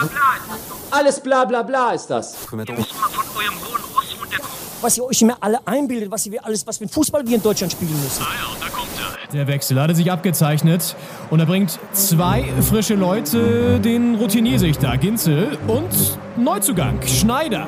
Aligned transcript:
bla 0.00 0.06
bla 0.06 0.36
ist 0.36 0.48
das 0.48 0.68
doch. 0.68 0.98
Alles 0.98 1.20
bla 1.20 1.44
bla 1.44 1.62
bla 1.62 1.90
ist 1.92 2.06
das. 2.08 2.34
Ihr 2.52 2.56
müsst 2.56 2.94
mal 2.94 3.08
von 3.10 3.42
eurem 3.42 3.54
hohen 3.60 3.82
Ross 3.94 4.16
runterkommen. 4.20 4.52
was 4.80 4.96
ihr 4.98 5.04
euch 5.04 5.22
immer 5.22 5.36
alle 5.40 5.58
einbildet, 5.66 6.10
was 6.10 6.30
wir 6.30 6.44
alles, 6.44 6.66
was 6.66 6.78
für 6.78 6.88
Fußball 6.88 7.26
wir 7.26 7.36
in 7.36 7.42
Deutschland 7.42 7.72
spielen 7.72 7.92
müssen. 8.02 8.22
Ah 8.22 8.34
ja, 8.34 8.66
da 8.66 8.68
kommt 8.74 8.88
er. 8.98 9.14
Der 9.32 9.46
Wechsel 9.48 9.80
hatte 9.80 9.94
sich 9.94 10.12
abgezeichnet 10.12 10.94
und 11.30 11.40
er 11.40 11.46
bringt 11.46 11.78
zwei 11.92 12.44
frische 12.62 12.94
Leute, 12.94 13.80
den 13.80 14.14
Routinier-Sichter 14.16 14.96
Ginzel 14.98 15.58
und 15.66 15.88
Neuzugang 16.36 17.00
Schneider. 17.06 17.66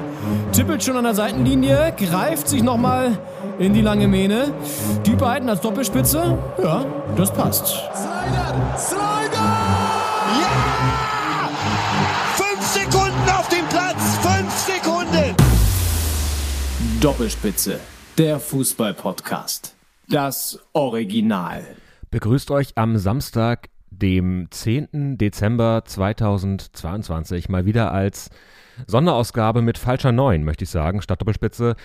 Tippelt 0.52 0.84
schon 0.84 0.96
an 0.96 1.04
der 1.04 1.14
Seitenlinie, 1.14 1.92
greift 1.96 2.48
sich 2.48 2.62
nochmal 2.62 3.18
in 3.58 3.72
die 3.72 3.80
lange 3.82 4.06
Mähne. 4.06 4.52
Die 5.06 5.14
beiden 5.16 5.48
als 5.48 5.60
Doppelspitze, 5.60 6.38
ja, 6.62 6.84
das 7.16 7.32
passt. 7.32 7.66
Slider! 7.66 8.78
Slider! 8.78 9.25
Doppelspitze, 17.06 17.78
der 18.18 18.40
Fußball-Podcast. 18.40 19.76
Das 20.08 20.58
Original. 20.72 21.64
Begrüßt 22.10 22.50
euch 22.50 22.72
am 22.74 22.98
Samstag, 22.98 23.68
dem 23.90 24.48
10. 24.50 25.16
Dezember 25.16 25.84
2022, 25.84 27.48
mal 27.48 27.64
wieder 27.64 27.92
als 27.92 28.30
Sonderausgabe 28.88 29.62
mit 29.62 29.78
falscher 29.78 30.10
9, 30.10 30.42
möchte 30.42 30.64
ich 30.64 30.70
sagen, 30.70 31.00
statt 31.00 31.20
Doppelspitze. 31.20 31.76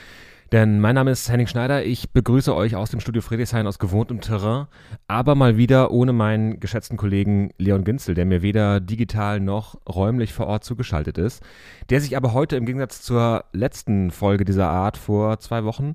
Denn 0.52 0.82
mein 0.82 0.96
Name 0.96 1.12
ist 1.12 1.30
Henning 1.30 1.48
Schneider, 1.48 1.86
ich 1.86 2.12
begrüße 2.12 2.54
euch 2.54 2.76
aus 2.76 2.92
dem 2.92 3.00
Studio 3.00 3.22
Friedrichshain 3.22 3.68
aus 3.68 3.80
gewohntem 3.80 4.20
Terrain, 4.20 4.68
aber 5.08 5.34
mal 5.34 5.56
wieder 5.56 5.92
ohne 5.92 6.12
meinen 6.12 6.60
geschätzten 6.60 6.98
Kollegen 6.98 7.52
Leon 7.58 7.86
Ginzel, 7.86 8.16
der 8.16 8.26
mir 8.26 8.42
weder 8.42 8.82
digital 8.82 9.40
noch 9.40 9.80
räumlich 9.88 10.34
vor 10.34 10.48
Ort 10.48 10.66
zugeschaltet 10.66 11.18
ist, 11.18 11.42
der 11.90 12.02
sich 12.02 12.18
aber 12.18 12.34
heute 12.34 12.58
im 12.58 12.66
Gegensatz 12.66 13.02
zur 13.02 13.46
letzten 13.54 14.12
Folge 14.12 14.44
dieser 14.44 14.68
Art 14.68 14.98
vor 14.98 15.40
zwei 15.40 15.64
Wochen 15.64 15.94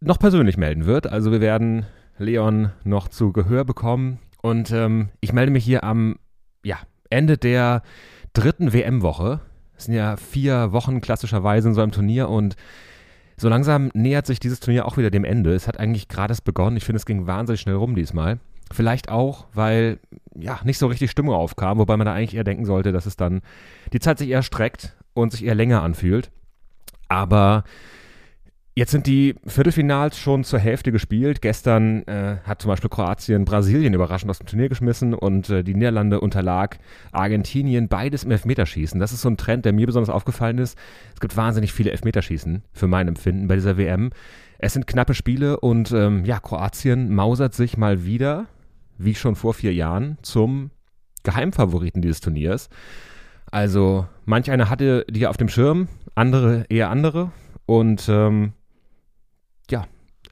noch 0.00 0.18
persönlich 0.18 0.56
melden 0.56 0.86
wird. 0.86 1.06
Also 1.06 1.30
wir 1.30 1.42
werden 1.42 1.84
Leon 2.16 2.70
noch 2.82 3.08
zu 3.08 3.32
Gehör 3.32 3.66
bekommen. 3.66 4.20
Und 4.40 4.70
ähm, 4.70 5.10
ich 5.20 5.34
melde 5.34 5.52
mich 5.52 5.64
hier 5.64 5.84
am 5.84 6.16
ja, 6.62 6.78
Ende 7.10 7.36
der 7.36 7.82
dritten 8.32 8.72
WM-Woche. 8.72 9.40
Es 9.76 9.84
sind 9.84 9.94
ja 9.94 10.16
vier 10.16 10.72
Wochen 10.72 11.02
klassischerweise 11.02 11.68
in 11.68 11.74
so 11.74 11.82
einem 11.82 11.92
Turnier 11.92 12.30
und 12.30 12.56
so 13.36 13.48
langsam 13.48 13.90
nähert 13.94 14.26
sich 14.26 14.40
dieses 14.40 14.60
Turnier 14.60 14.86
auch 14.86 14.96
wieder 14.96 15.10
dem 15.10 15.24
Ende. 15.24 15.54
Es 15.54 15.66
hat 15.66 15.78
eigentlich 15.78 16.08
gerade 16.08 16.32
erst 16.32 16.44
begonnen. 16.44 16.76
Ich 16.76 16.84
finde, 16.84 16.98
es 16.98 17.06
ging 17.06 17.26
wahnsinnig 17.26 17.60
schnell 17.60 17.74
rum 17.74 17.94
diesmal. 17.94 18.38
Vielleicht 18.72 19.08
auch, 19.08 19.46
weil 19.52 19.98
ja 20.34 20.60
nicht 20.64 20.78
so 20.78 20.86
richtig 20.86 21.10
Stimmung 21.10 21.34
aufkam, 21.34 21.78
wobei 21.78 21.96
man 21.96 22.06
da 22.06 22.14
eigentlich 22.14 22.34
eher 22.34 22.44
denken 22.44 22.64
sollte, 22.64 22.92
dass 22.92 23.06
es 23.06 23.16
dann 23.16 23.42
die 23.92 24.00
Zeit 24.00 24.18
sich 24.18 24.30
eher 24.30 24.42
streckt 24.42 24.96
und 25.12 25.32
sich 25.32 25.44
eher 25.44 25.54
länger 25.54 25.82
anfühlt. 25.82 26.30
Aber 27.08 27.64
Jetzt 28.76 28.90
sind 28.90 29.06
die 29.06 29.36
Viertelfinals 29.46 30.18
schon 30.18 30.42
zur 30.42 30.58
Hälfte 30.58 30.90
gespielt. 30.90 31.40
Gestern 31.40 32.02
äh, 32.08 32.38
hat 32.42 32.60
zum 32.60 32.70
Beispiel 32.70 32.90
Kroatien 32.90 33.44
Brasilien 33.44 33.94
überraschend 33.94 34.30
aus 34.30 34.38
dem 34.38 34.48
Turnier 34.48 34.68
geschmissen 34.68 35.14
und 35.14 35.48
äh, 35.48 35.62
die 35.62 35.74
Niederlande 35.74 36.20
unterlag 36.20 36.78
Argentinien 37.12 37.86
beides 37.86 38.24
im 38.24 38.32
Elfmeterschießen. 38.32 38.98
Das 38.98 39.12
ist 39.12 39.20
so 39.22 39.28
ein 39.28 39.36
Trend, 39.36 39.64
der 39.64 39.72
mir 39.72 39.86
besonders 39.86 40.10
aufgefallen 40.10 40.58
ist. 40.58 40.76
Es 41.14 41.20
gibt 41.20 41.36
wahnsinnig 41.36 41.72
viele 41.72 41.92
Elfmeterschießen 41.92 42.64
für 42.72 42.88
mein 42.88 43.06
Empfinden 43.06 43.46
bei 43.46 43.54
dieser 43.54 43.76
WM. 43.76 44.10
Es 44.58 44.72
sind 44.72 44.88
knappe 44.88 45.14
Spiele 45.14 45.60
und 45.60 45.92
ähm, 45.92 46.24
ja, 46.24 46.40
Kroatien 46.40 47.14
mausert 47.14 47.54
sich 47.54 47.76
mal 47.76 48.04
wieder, 48.04 48.46
wie 48.98 49.14
schon 49.14 49.36
vor 49.36 49.54
vier 49.54 49.72
Jahren, 49.72 50.18
zum 50.22 50.72
Geheimfavoriten 51.22 52.02
dieses 52.02 52.20
Turniers. 52.20 52.70
Also 53.52 54.08
manch 54.24 54.50
einer 54.50 54.68
hatte 54.68 55.06
die 55.08 55.28
auf 55.28 55.36
dem 55.36 55.48
Schirm, 55.48 55.86
andere 56.16 56.64
eher 56.68 56.90
andere. 56.90 57.30
Und 57.66 58.08
ähm, 58.08 58.52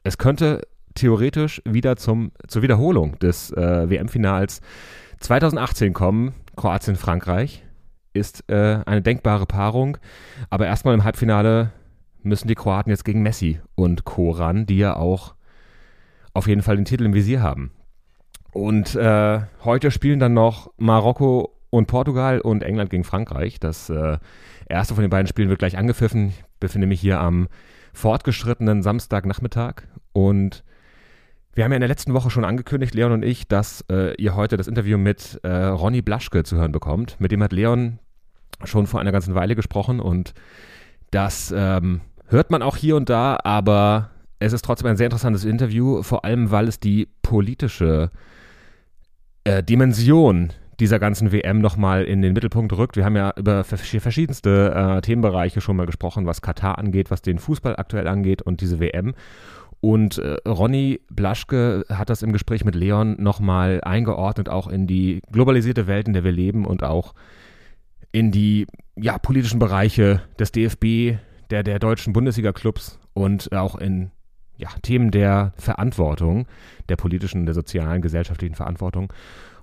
es 0.03 0.17
könnte 0.17 0.67
theoretisch 0.95 1.61
wieder 1.65 1.95
zum, 1.95 2.31
zur 2.47 2.61
Wiederholung 2.61 3.17
des 3.19 3.51
äh, 3.51 3.89
WM-Finals 3.89 4.61
2018 5.19 5.93
kommen. 5.93 6.33
Kroatien-Frankreich 6.55 7.63
ist 8.13 8.49
äh, 8.49 8.79
eine 8.85 9.01
denkbare 9.01 9.45
Paarung. 9.45 9.97
Aber 10.49 10.67
erstmal 10.67 10.93
im 10.93 11.03
Halbfinale 11.03 11.71
müssen 12.21 12.47
die 12.47 12.55
Kroaten 12.55 12.89
jetzt 12.89 13.05
gegen 13.05 13.23
Messi 13.23 13.59
und 13.75 14.05
Co. 14.05 14.31
ran, 14.31 14.65
die 14.65 14.77
ja 14.77 14.95
auch 14.95 15.35
auf 16.33 16.47
jeden 16.47 16.61
Fall 16.61 16.75
den 16.75 16.85
Titel 16.85 17.05
im 17.05 17.13
Visier 17.13 17.41
haben. 17.41 17.71
Und 18.51 18.95
äh, 18.95 19.41
heute 19.63 19.89
spielen 19.89 20.19
dann 20.19 20.33
noch 20.33 20.71
Marokko 20.77 21.57
und 21.69 21.87
Portugal 21.87 22.39
und 22.39 22.61
England 22.61 22.91
gegen 22.91 23.03
Frankreich. 23.03 23.59
Das 23.59 23.89
äh, 23.89 24.19
erste 24.67 24.93
von 24.93 25.01
den 25.01 25.09
beiden 25.09 25.27
Spielen 25.27 25.49
wird 25.49 25.59
gleich 25.59 25.77
angepfiffen. 25.77 26.29
Ich 26.29 26.43
befinde 26.59 26.85
mich 26.87 27.01
hier 27.01 27.19
am 27.19 27.47
fortgeschrittenen 27.93 28.83
Samstagnachmittag 28.83 29.83
und 30.13 30.63
wir 31.53 31.63
haben 31.63 31.71
ja 31.71 31.77
in 31.77 31.81
der 31.81 31.89
letzten 31.89 32.13
Woche 32.13 32.31
schon 32.31 32.45
angekündigt, 32.45 32.95
Leon 32.95 33.11
und 33.11 33.23
ich, 33.23 33.47
dass 33.47 33.85
äh, 33.91 34.15
ihr 34.15 34.35
heute 34.35 34.57
das 34.57 34.67
Interview 34.67 34.97
mit 34.97 35.39
äh, 35.43 35.49
Ronny 35.49 36.01
Blaschke 36.01 36.43
zu 36.43 36.55
hören 36.57 36.71
bekommt. 36.71 37.15
Mit 37.19 37.31
dem 37.31 37.43
hat 37.43 37.53
Leon 37.53 37.99
schon 38.63 38.87
vor 38.87 38.99
einer 38.99 39.11
ganzen 39.11 39.35
Weile 39.35 39.55
gesprochen 39.55 39.99
und 39.99 40.33
das 41.11 41.53
ähm, 41.55 42.01
hört 42.27 42.49
man 42.49 42.63
auch 42.63 42.75
hier 42.75 42.95
und 42.95 43.09
da, 43.09 43.37
aber 43.43 44.09
es 44.39 44.51
ist 44.51 44.65
trotzdem 44.65 44.87
ein 44.87 44.97
sehr 44.97 45.07
interessantes 45.07 45.45
Interview, 45.45 46.01
vor 46.01 46.25
allem 46.25 46.49
weil 46.49 46.67
es 46.67 46.79
die 46.79 47.07
politische 47.21 48.09
äh, 49.43 49.61
Dimension 49.61 50.51
dieser 50.79 50.99
ganzen 50.99 51.31
WM 51.31 51.59
nochmal 51.59 52.03
in 52.03 52.21
den 52.21 52.33
Mittelpunkt 52.33 52.73
rückt. 52.73 52.95
Wir 52.95 53.05
haben 53.05 53.15
ja 53.15 53.31
über 53.37 53.63
verschiedenste 53.63 54.73
äh, 54.75 55.01
Themenbereiche 55.01 55.61
schon 55.61 55.75
mal 55.75 55.85
gesprochen, 55.85 56.25
was 56.25 56.41
Katar 56.41 56.77
angeht, 56.77 57.11
was 57.11 57.21
den 57.21 57.37
Fußball 57.37 57.75
aktuell 57.75 58.07
angeht 58.07 58.41
und 58.41 58.59
diese 58.61 58.79
WM. 58.79 59.13
Und 59.83 60.17
äh, 60.17 60.37
Ronny 60.47 61.01
Blaschke 61.09 61.83
hat 61.89 62.09
das 62.09 62.21
im 62.21 62.31
Gespräch 62.31 62.63
mit 62.63 62.73
Leon 62.73 63.21
nochmal 63.21 63.81
eingeordnet, 63.83 64.47
auch 64.47 64.69
in 64.69 64.87
die 64.87 65.21
globalisierte 65.29 65.87
Welt, 65.87 66.07
in 66.07 66.13
der 66.13 66.23
wir 66.23 66.31
leben 66.31 66.65
und 66.65 66.85
auch 66.85 67.13
in 68.13 68.31
die 68.31 68.65
ja, 68.95 69.17
politischen 69.17 69.59
Bereiche 69.59 70.21
des 70.39 70.53
DFB, 70.53 71.19
der, 71.49 71.63
der 71.63 71.79
deutschen 71.79 72.13
Bundesliga-Clubs 72.13 72.97
und 73.11 73.51
auch 73.51 73.75
in 73.75 74.11
ja, 74.55 74.69
Themen 74.83 75.11
der 75.11 75.51
Verantwortung, 75.57 76.47
der 76.87 76.95
politischen, 76.95 77.45
der 77.45 77.53
sozialen, 77.53 78.01
gesellschaftlichen 78.01 78.55
Verantwortung. 78.55 79.11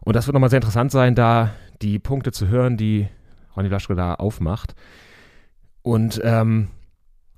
Und 0.00 0.16
das 0.16 0.26
wird 0.26 0.34
nochmal 0.34 0.50
sehr 0.50 0.58
interessant 0.58 0.92
sein, 0.92 1.14
da 1.14 1.54
die 1.80 1.98
Punkte 1.98 2.30
zu 2.30 2.48
hören, 2.48 2.76
die 2.76 3.08
Ronny 3.56 3.70
Blaschke 3.70 3.94
da 3.94 4.16
aufmacht. 4.16 4.74
Und 5.80 6.20
ähm, 6.22 6.68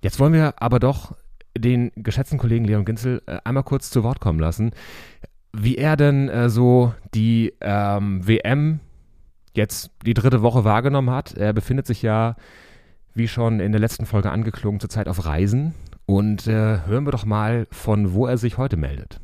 jetzt 0.03 0.19
wollen 0.19 0.33
wir 0.33 0.55
aber 0.61 0.81
doch 0.81 1.15
den 1.57 1.93
geschätzten 1.97 2.39
Kollegen 2.39 2.65
Leon 2.65 2.85
Ginzel 2.85 3.23
äh, 3.27 3.39
einmal 3.45 3.65
kurz 3.65 3.91
zu 3.91 4.03
Wort 4.03 4.21
kommen 4.21 4.39
lassen, 4.39 4.73
wie 5.53 5.77
er 5.77 5.97
denn 5.97 6.29
äh, 6.29 6.49
so 6.49 6.95
die 7.15 7.53
ähm, 7.61 8.27
WM 8.27 8.81
jetzt 9.55 9.91
die 10.05 10.15
dritte 10.15 10.43
Woche 10.43 10.65
wahrgenommen 10.65 11.11
hat. 11.11 11.35
Er 11.35 11.53
befindet 11.53 11.87
sich 11.87 12.03
ja, 12.03 12.37
wie 13.15 13.29
schon 13.29 13.61
in 13.61 13.73
der 13.73 13.81
letzten 13.81 14.07
Folge 14.07 14.31
angeklungen, 14.31 14.81
zurzeit 14.81 15.09
auf 15.09 15.27
Reisen. 15.27 15.75
Und 16.07 16.47
äh, 16.47 16.79
hören 16.87 17.05
wir 17.05 17.13
doch 17.13 17.27
mal, 17.27 17.67
von 17.71 18.13
wo 18.15 18.27
er 18.27 18.39
sich 18.39 18.59
heute 18.59 18.77
meldet. 18.77 19.21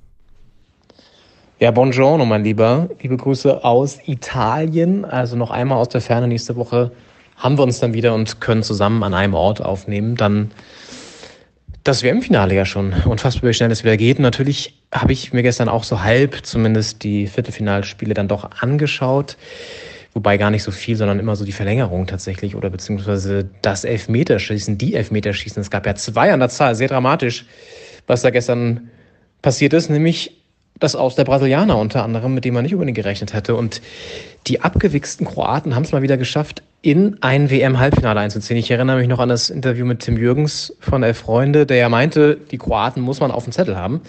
Ja, 1.60 1.72
buongiorno, 1.72 2.24
mein 2.24 2.44
Lieber. 2.44 2.88
Liebe 3.00 3.16
Grüße 3.16 3.64
aus 3.64 3.98
Italien. 4.06 5.04
Also 5.04 5.34
noch 5.34 5.50
einmal 5.50 5.78
aus 5.78 5.88
der 5.88 6.00
Ferne. 6.00 6.28
Nächste 6.28 6.54
Woche 6.54 6.92
haben 7.36 7.58
wir 7.58 7.64
uns 7.64 7.80
dann 7.80 7.94
wieder 7.94 8.14
und 8.14 8.40
können 8.40 8.62
zusammen 8.62 9.02
an 9.02 9.12
einem 9.12 9.34
Ort 9.34 9.60
aufnehmen. 9.60 10.14
Dann 10.14 10.52
das 11.88 12.02
WM-Finale 12.02 12.54
ja 12.54 12.66
schon. 12.66 12.92
Unfassbar, 13.06 13.48
wie 13.48 13.54
schnell 13.54 13.72
es 13.72 13.82
wieder 13.82 13.96
geht. 13.96 14.18
Natürlich 14.18 14.74
habe 14.92 15.14
ich 15.14 15.32
mir 15.32 15.42
gestern 15.42 15.70
auch 15.70 15.84
so 15.84 16.02
halb 16.02 16.44
zumindest 16.44 17.02
die 17.02 17.26
Viertelfinalspiele 17.26 18.12
dann 18.12 18.28
doch 18.28 18.50
angeschaut. 18.60 19.38
Wobei 20.12 20.36
gar 20.36 20.50
nicht 20.50 20.64
so 20.64 20.70
viel, 20.70 20.96
sondern 20.96 21.18
immer 21.18 21.34
so 21.34 21.46
die 21.46 21.52
Verlängerung 21.52 22.06
tatsächlich 22.06 22.54
oder 22.54 22.68
beziehungsweise 22.68 23.48
das 23.62 23.84
Elfmeterschießen, 23.84 24.76
die 24.76 24.96
Elfmeterschießen. 24.96 25.62
Es 25.62 25.70
gab 25.70 25.86
ja 25.86 25.94
zwei 25.94 26.30
an 26.30 26.40
der 26.40 26.50
Zahl, 26.50 26.74
sehr 26.74 26.88
dramatisch, 26.88 27.46
was 28.06 28.20
da 28.20 28.28
gestern 28.28 28.90
passiert 29.40 29.72
ist, 29.72 29.88
nämlich 29.88 30.36
das 30.78 30.94
aus 30.94 31.14
der 31.14 31.24
Brasilianer 31.24 31.76
unter 31.76 32.04
anderem, 32.04 32.34
mit 32.34 32.44
dem 32.44 32.54
man 32.54 32.64
nicht 32.64 32.74
unbedingt 32.74 32.96
gerechnet 32.96 33.32
hätte. 33.32 33.54
Und 33.54 33.80
die 34.46 34.60
abgewichsten 34.60 35.26
Kroaten 35.26 35.74
haben 35.74 35.82
es 35.82 35.92
mal 35.92 36.02
wieder 36.02 36.16
geschafft, 36.16 36.62
in 36.82 37.18
ein 37.22 37.50
WM-Halbfinale 37.50 38.20
einzuziehen. 38.20 38.56
Ich 38.56 38.70
erinnere 38.70 38.98
mich 38.98 39.08
noch 39.08 39.18
an 39.18 39.28
das 39.28 39.50
Interview 39.50 39.84
mit 39.84 40.00
Tim 40.00 40.16
Jürgens 40.16 40.74
von 40.80 41.02
Elf 41.02 41.18
Freunde, 41.18 41.66
der 41.66 41.76
ja 41.78 41.88
meinte, 41.88 42.38
die 42.50 42.58
Kroaten 42.58 43.02
muss 43.02 43.20
man 43.20 43.30
auf 43.30 43.44
dem 43.44 43.52
Zettel 43.52 43.76
haben. 43.76 44.00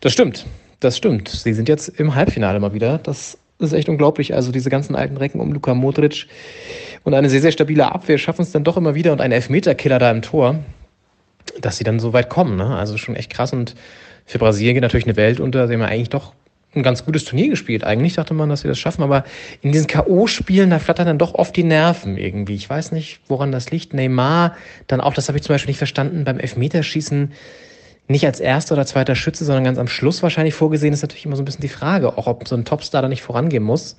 Das 0.00 0.12
stimmt, 0.12 0.46
das 0.80 0.96
stimmt. 0.96 1.28
Sie 1.28 1.52
sind 1.52 1.68
jetzt 1.68 1.88
im 1.88 2.14
Halbfinale 2.14 2.58
mal 2.60 2.72
wieder. 2.72 2.98
Das 2.98 3.38
ist 3.58 3.72
echt 3.72 3.88
unglaublich. 3.88 4.34
Also 4.34 4.52
diese 4.52 4.70
ganzen 4.70 4.96
alten 4.96 5.16
Recken 5.16 5.40
um 5.40 5.52
Luka 5.52 5.74
Modric 5.74 6.26
und 7.04 7.14
eine 7.14 7.28
sehr, 7.28 7.40
sehr 7.40 7.52
stabile 7.52 7.92
Abwehr 7.92 8.18
schaffen 8.18 8.42
es 8.42 8.52
dann 8.52 8.64
doch 8.64 8.76
immer 8.76 8.94
wieder 8.94 9.12
und 9.12 9.20
ein 9.20 9.32
Elfmeterkiller 9.32 9.98
da 9.98 10.10
im 10.10 10.22
Tor, 10.22 10.56
dass 11.60 11.76
sie 11.76 11.84
dann 11.84 12.00
so 12.00 12.12
weit 12.12 12.30
kommen. 12.30 12.56
Ne? 12.56 12.76
Also 12.76 12.96
schon 12.96 13.16
echt 13.16 13.30
krass 13.30 13.52
und 13.52 13.74
für 14.26 14.38
Brasilien 14.38 14.74
geht 14.74 14.82
natürlich 14.82 15.06
eine 15.06 15.16
Welt 15.16 15.40
unter, 15.40 15.66
dem 15.66 15.80
man 15.80 15.88
eigentlich 15.88 16.10
doch 16.10 16.34
ein 16.74 16.82
ganz 16.82 17.04
gutes 17.04 17.24
Turnier 17.24 17.48
gespielt. 17.48 17.84
Eigentlich 17.84 18.14
dachte 18.14 18.34
man, 18.34 18.48
dass 18.48 18.62
sie 18.62 18.68
das 18.68 18.78
schaffen, 18.78 19.02
aber 19.02 19.24
in 19.60 19.72
diesen 19.72 19.86
K.O.-Spielen, 19.86 20.70
da 20.70 20.78
flattern 20.78 21.06
dann 21.06 21.18
doch 21.18 21.34
oft 21.34 21.54
die 21.54 21.64
Nerven 21.64 22.16
irgendwie. 22.16 22.54
Ich 22.54 22.68
weiß 22.68 22.92
nicht, 22.92 23.20
woran 23.28 23.52
das 23.52 23.70
liegt. 23.70 23.92
Neymar, 23.92 24.56
dann 24.86 25.00
auch, 25.00 25.12
das 25.12 25.28
habe 25.28 25.36
ich 25.36 25.44
zum 25.44 25.54
Beispiel 25.54 25.70
nicht 25.70 25.78
verstanden, 25.78 26.24
beim 26.24 26.38
Elfmeterschießen 26.38 27.32
nicht 28.08 28.26
als 28.26 28.40
erster 28.40 28.74
oder 28.74 28.86
zweiter 28.86 29.14
Schütze, 29.14 29.44
sondern 29.44 29.64
ganz 29.64 29.78
am 29.78 29.88
Schluss 29.88 30.22
wahrscheinlich 30.22 30.54
vorgesehen, 30.54 30.92
ist 30.92 31.02
natürlich 31.02 31.26
immer 31.26 31.36
so 31.36 31.42
ein 31.42 31.44
bisschen 31.44 31.62
die 31.62 31.68
Frage, 31.68 32.16
auch 32.18 32.26
ob 32.26 32.48
so 32.48 32.56
ein 32.56 32.64
Topstar 32.64 33.02
da 33.02 33.08
nicht 33.08 33.22
vorangehen 33.22 33.62
muss 33.62 33.96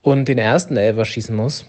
und 0.00 0.26
den 0.26 0.38
ersten 0.38 0.76
Elfer 0.76 1.04
schießen 1.04 1.34
muss. 1.34 1.66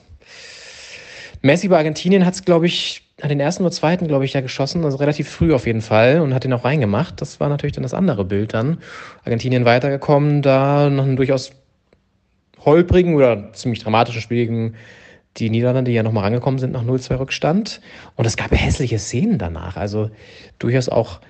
Messi 1.42 1.68
bei 1.68 1.78
Argentinien 1.78 2.26
hat 2.26 2.36
es, 2.36 2.46
glaube 2.46 2.68
ich, 2.68 3.04
hat 3.24 3.32
den 3.32 3.40
ersten 3.40 3.64
oder 3.64 3.72
zweiten, 3.72 4.08
glaube 4.08 4.26
ich, 4.26 4.34
ja 4.34 4.42
geschossen, 4.42 4.84
also 4.84 4.98
relativ 4.98 5.30
früh 5.30 5.54
auf 5.54 5.66
jeden 5.66 5.82
Fall 5.82 6.20
und 6.20 6.34
hat 6.34 6.44
den 6.44 6.52
auch 6.52 6.66
reingemacht. 6.66 7.22
Das 7.22 7.40
war 7.40 7.48
natürlich 7.48 7.72
dann 7.74 7.84
das 7.84 7.94
andere 7.94 8.26
Bild 8.26 8.54
dann. 8.54 8.80
Argentinien 9.24 9.64
weitergekommen, 9.64 10.42
da 10.42 10.90
noch 10.90 11.06
einen 11.06 11.16
durchaus 11.16 11.54
holprigen 12.66 13.16
oder 13.16 13.54
ziemlich 13.54 13.82
dramatischen 13.82 14.22
Spiel 14.22 14.46
gegen 14.46 14.74
die 15.38 15.50
Niederlande, 15.50 15.90
die 15.90 15.96
ja 15.96 16.04
nochmal 16.04 16.26
rangekommen 16.26 16.60
sind 16.60 16.74
nach 16.74 16.84
0-2 16.84 17.18
Rückstand. 17.18 17.80
Und 18.18 18.26
es 18.26 18.36
gab 18.36 18.52
hässliche 18.52 19.00
Szenen 19.00 19.38
danach. 19.38 19.78
Also 19.78 20.10
durchaus 20.60 20.90
auch 20.90 21.22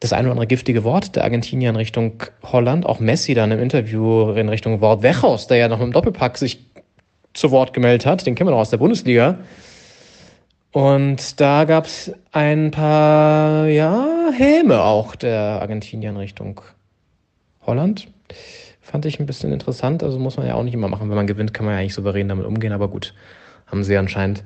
das 0.00 0.14
ein 0.14 0.24
oder 0.24 0.32
andere 0.32 0.46
giftige 0.46 0.82
Wort 0.82 1.14
der 1.14 1.24
Argentinier 1.24 1.68
in 1.68 1.76
Richtung 1.76 2.22
Holland. 2.42 2.86
Auch 2.86 3.00
Messi 3.00 3.34
dann 3.34 3.52
im 3.52 3.60
Interview 3.60 4.30
in 4.32 4.48
Richtung 4.48 4.80
Wort 4.80 5.02
Wechhaus, 5.02 5.46
der 5.46 5.58
ja 5.58 5.68
noch 5.68 5.82
im 5.82 5.92
Doppelpack 5.92 6.38
sich 6.38 6.64
zu 7.34 7.50
Wort 7.50 7.74
gemeldet 7.74 8.06
hat. 8.06 8.26
Den 8.26 8.34
kennen 8.34 8.48
wir 8.48 8.52
noch 8.52 8.60
aus 8.60 8.70
der 8.70 8.78
Bundesliga. 8.78 9.38
Und 10.78 11.40
da 11.40 11.64
gab 11.64 11.86
es 11.86 12.12
ein 12.30 12.70
paar, 12.70 13.66
ja, 13.66 14.30
Häme 14.32 14.80
auch 14.80 15.16
der 15.16 15.60
Argentinier 15.60 16.10
in 16.10 16.16
Richtung 16.16 16.60
Holland. 17.66 18.06
Fand 18.80 19.04
ich 19.04 19.18
ein 19.18 19.26
bisschen 19.26 19.52
interessant. 19.52 20.04
Also 20.04 20.20
muss 20.20 20.36
man 20.36 20.46
ja 20.46 20.54
auch 20.54 20.62
nicht 20.62 20.74
immer 20.74 20.86
machen. 20.86 21.08
Wenn 21.08 21.16
man 21.16 21.26
gewinnt, 21.26 21.52
kann 21.52 21.66
man 21.66 21.74
ja 21.74 21.80
eigentlich 21.80 21.94
souverän 21.94 22.28
damit 22.28 22.46
umgehen. 22.46 22.72
Aber 22.72 22.86
gut, 22.86 23.12
haben 23.66 23.82
sie 23.82 23.96
anscheinend 23.96 24.44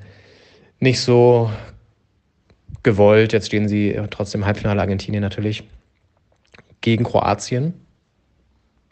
nicht 0.81 1.03
so 1.03 1.51
gewollt. 2.83 3.35
Jetzt 3.35 3.49
stehen 3.49 3.69
sie 3.69 4.01
trotzdem 4.09 4.41
im 4.41 4.47
Halbfinale 4.47 4.81
Argentinien 4.81 5.21
natürlich 5.21 5.65
gegen 6.81 7.05
Kroatien. 7.05 7.75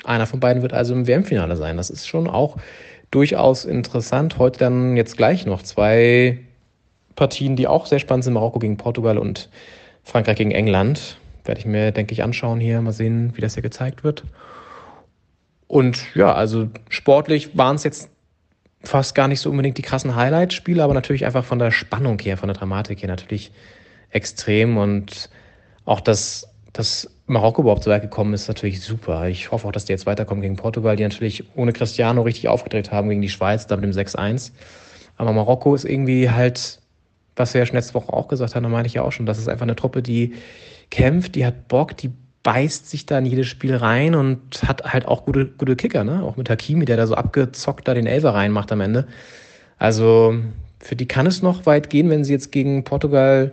Einer 0.05 0.27
von 0.27 0.41
beiden 0.41 0.61
wird 0.61 0.75
also 0.75 0.93
im 0.93 1.07
WM-Finale 1.07 1.57
sein. 1.57 1.79
Das 1.79 1.89
ist 1.89 2.07
schon 2.07 2.29
auch 2.29 2.59
durchaus 3.11 3.65
interessant. 3.65 4.37
Heute 4.37 4.59
dann 4.59 4.95
jetzt 4.95 5.17
gleich 5.17 5.47
noch 5.47 5.63
zwei 5.63 6.39
Partien, 7.17 7.57
die 7.57 7.67
auch 7.67 7.87
sehr 7.87 7.99
spannend 7.99 8.25
sind. 8.25 8.35
Marokko 8.35 8.59
gegen 8.59 8.77
Portugal 8.77 9.19
und 9.19 9.49
Frankreich 10.03 10.37
gegen 10.37 10.51
England. 10.51 11.19
Werde 11.45 11.61
ich 11.61 11.67
mir, 11.67 11.93
denke 11.93 12.13
ich, 12.13 12.23
anschauen 12.23 12.61
hier. 12.61 12.81
Mal 12.81 12.93
sehen, 12.93 13.33
wie 13.35 13.41
das 13.41 13.55
hier 13.55 13.63
gezeigt 13.63 14.05
wird. 14.05 14.25
Und 15.67 16.15
ja, 16.15 16.35
also 16.35 16.69
sportlich 16.89 17.57
waren 17.57 17.77
es 17.77 17.85
jetzt 17.85 18.11
fast 18.83 19.15
gar 19.15 19.29
nicht 19.29 19.41
so 19.41 19.51
unbedingt 19.51 19.79
die 19.79 19.83
krassen 19.83 20.17
Highlight-Spiele, 20.17 20.83
aber 20.83 20.95
natürlich 20.95 21.27
einfach 21.27 21.45
von 21.45 21.59
der 21.59 21.71
Spannung 21.71 22.19
her, 22.19 22.37
von 22.37 22.49
der 22.49 22.57
Dramatik 22.57 23.03
her 23.03 23.09
natürlich 23.09 23.53
extrem. 24.11 24.77
Und 24.79 25.31
auch, 25.85 26.01
dass, 26.01 26.49
dass 26.73 27.09
Marokko 27.27 27.63
überhaupt 27.63 27.85
so 27.85 27.91
weit 27.91 28.03
gekommen 28.03 28.35
ist, 28.35 28.49
natürlich 28.49 28.81
super. 28.81 29.29
Ich 29.29 29.53
hoffe 29.53 29.69
auch, 29.69 29.73
dass 29.73 29.85
die 29.85 29.93
jetzt 29.93 30.07
weiterkommen 30.07 30.43
gegen 30.43 30.57
Portugal, 30.57 30.97
die 30.97 31.05
natürlich 31.05 31.45
ohne 31.57 31.73
Cristiano 31.73 32.23
richtig 32.23 32.49
aufgedreht 32.49 32.91
haben 32.91 33.09
gegen 33.09 33.23
die 33.23 33.29
Schweiz, 33.29 33.67
da 33.67 33.77
mit 33.77 33.85
dem 33.85 33.93
6-1. 33.93 34.51
Aber 35.17 35.33
Marokko 35.33 35.75
ist 35.75 35.85
irgendwie 35.85 36.31
halt 36.31 36.80
was 37.41 37.55
wir 37.55 37.61
ja 37.61 37.67
schon 37.67 37.77
letzte 37.77 37.95
Woche 37.95 38.13
auch 38.13 38.29
gesagt 38.29 38.55
haben, 38.55 38.63
da 38.63 38.69
meine 38.69 38.87
ich 38.87 38.95
ja 38.95 39.03
auch 39.03 39.13
schon, 39.13 39.27
das 39.27 39.39
ist 39.39 39.49
einfach 39.49 39.65
eine 39.65 39.77
Truppe, 39.77 40.03
die 40.03 40.35
kämpft, 40.91 41.35
die 41.35 41.45
hat 41.45 41.69
Bock, 41.69 41.97
die 41.97 42.13
beißt 42.43 42.89
sich 42.89 43.07
da 43.07 43.19
in 43.19 43.27
jedes 43.27 43.49
Spiel 43.49 43.75
rein 43.75 44.15
und 44.15 44.63
hat 44.63 44.93
halt 44.93 45.07
auch 45.07 45.25
gute, 45.25 45.47
gute 45.47 45.77
Kicker, 45.77 46.05
ne? 46.05 46.23
Auch 46.23 46.37
mit 46.37 46.49
Hakimi, 46.49 46.85
der 46.85 46.97
da 46.97 47.07
so 47.07 47.15
abgezockt 47.15 47.87
da 47.87 47.95
den 47.95 48.07
Elfer 48.07 48.35
reinmacht 48.35 48.73
am 48.73 48.81
Ende. 48.81 49.07
Also 49.79 50.37
für 50.79 50.97
die 50.97 51.07
kann 51.07 51.27
es 51.27 51.43
noch 51.43 51.67
weit 51.67 51.91
gehen, 51.91 52.09
wenn 52.09 52.25
sie 52.25 52.33
jetzt 52.33 52.51
gegen 52.53 52.85
Portugal 52.85 53.53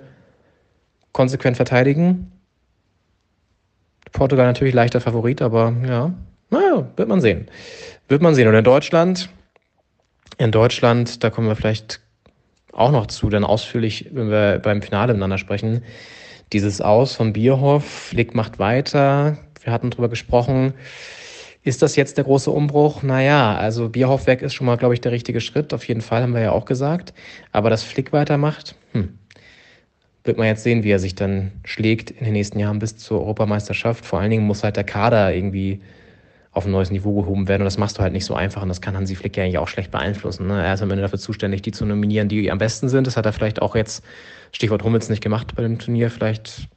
konsequent 1.12 1.58
verteidigen. 1.58 2.32
Portugal 4.14 4.46
natürlich 4.46 4.74
leichter 4.74 5.02
Favorit, 5.02 5.42
aber 5.42 5.74
ja, 5.86 6.14
naja, 6.50 6.88
wird 6.96 7.10
man 7.10 7.20
sehen. 7.20 7.48
Wird 8.08 8.22
man 8.22 8.36
sehen. 8.36 8.48
Und 8.48 8.56
in 8.56 8.64
Deutschland, 8.64 9.30
in 10.38 10.52
Deutschland, 10.52 11.24
da 11.24 11.30
kommen 11.30 11.48
wir 11.48 11.56
vielleicht 11.56 12.00
auch 12.78 12.92
noch 12.92 13.08
zu, 13.08 13.30
dann 13.30 13.44
ausführlich, 13.44 14.10
wenn 14.12 14.30
wir 14.30 14.60
beim 14.60 14.82
Finale 14.82 15.14
miteinander 15.14 15.38
sprechen. 15.38 15.84
Dieses 16.54 16.80
Aus 16.80 17.16
von 17.16 17.34
Bierhoff, 17.34 17.84
Flick 17.84 18.36
macht 18.36 18.60
weiter. 18.60 19.38
Wir 19.62 19.74
hatten 19.74 19.90
drüber 19.90 20.10
gesprochen. 20.10 20.74
Ist 21.64 21.82
das 21.82 21.98
jetzt 21.98 22.18
der 22.18 22.24
große 22.24 22.50
Umbruch? 22.50 23.04
Naja, 23.04 23.58
also 23.58 23.90
Bierhoff 23.90 24.28
weg 24.28 24.42
ist 24.42 24.54
schon 24.54 24.66
mal, 24.68 24.78
glaube 24.78 24.94
ich, 24.94 25.02
der 25.02 25.12
richtige 25.12 25.42
Schritt. 25.42 25.74
Auf 25.74 25.86
jeden 25.86 26.00
Fall 26.00 26.22
haben 26.22 26.34
wir 26.34 26.42
ja 26.42 26.52
auch 26.52 26.64
gesagt. 26.64 27.14
Aber 27.52 27.70
dass 27.70 27.84
Flick 27.84 28.14
weitermacht, 28.14 28.76
hm, 28.94 29.18
wird 30.24 30.38
man 30.38 30.48
jetzt 30.48 30.64
sehen, 30.64 30.84
wie 30.84 30.92
er 30.92 31.00
sich 31.00 31.16
dann 31.16 31.52
schlägt 31.66 32.12
in 32.12 32.24
den 32.24 32.34
nächsten 32.34 32.60
Jahren 32.60 32.80
bis 32.80 32.96
zur 32.96 33.20
Europameisterschaft. 33.20 34.06
Vor 34.06 34.20
allen 34.20 34.32
Dingen 34.32 34.46
muss 34.46 34.64
halt 34.64 34.78
der 34.78 34.84
Kader 34.86 35.34
irgendwie 35.34 35.82
auf 36.58 36.66
ein 36.66 36.72
neues 36.72 36.92
Niveau 36.92 37.22
gehoben 37.22 37.48
werden. 37.48 37.62
Und 37.62 37.66
das 37.66 37.78
machst 37.78 37.98
du 37.98 38.02
halt 38.02 38.14
nicht 38.14 38.26
so 38.26 38.34
einfach. 38.34 38.62
Und 38.62 38.70
das 38.70 38.82
kann 38.82 38.96
Hansi 38.96 39.16
Flick 39.16 39.38
ja 39.38 39.44
eigentlich 39.44 39.58
auch 39.58 39.68
schlecht 39.68 39.92
beeinflussen. 39.92 40.48
Ne? 40.48 40.62
Er 40.62 40.74
ist 40.74 40.82
am 40.82 40.92
Ende 40.92 41.04
dafür 41.04 41.20
zuständig, 41.20 41.62
die 41.62 41.72
zu 41.72 41.86
nominieren, 41.86 42.28
die 42.28 42.52
am 42.52 42.58
besten 42.58 42.90
sind. 42.90 43.08
Das 43.08 43.16
hat 43.16 43.26
er 43.26 43.34
vielleicht 43.34 43.62
auch 43.62 43.76
jetzt, 43.76 44.04
Stichwort 44.52 44.84
Hummels, 44.84 45.10
nicht 45.10 45.24
gemacht 45.24 45.56
bei 45.56 45.64
dem 45.64 45.80
Turnier. 45.80 46.10
Vielleicht 46.10 46.68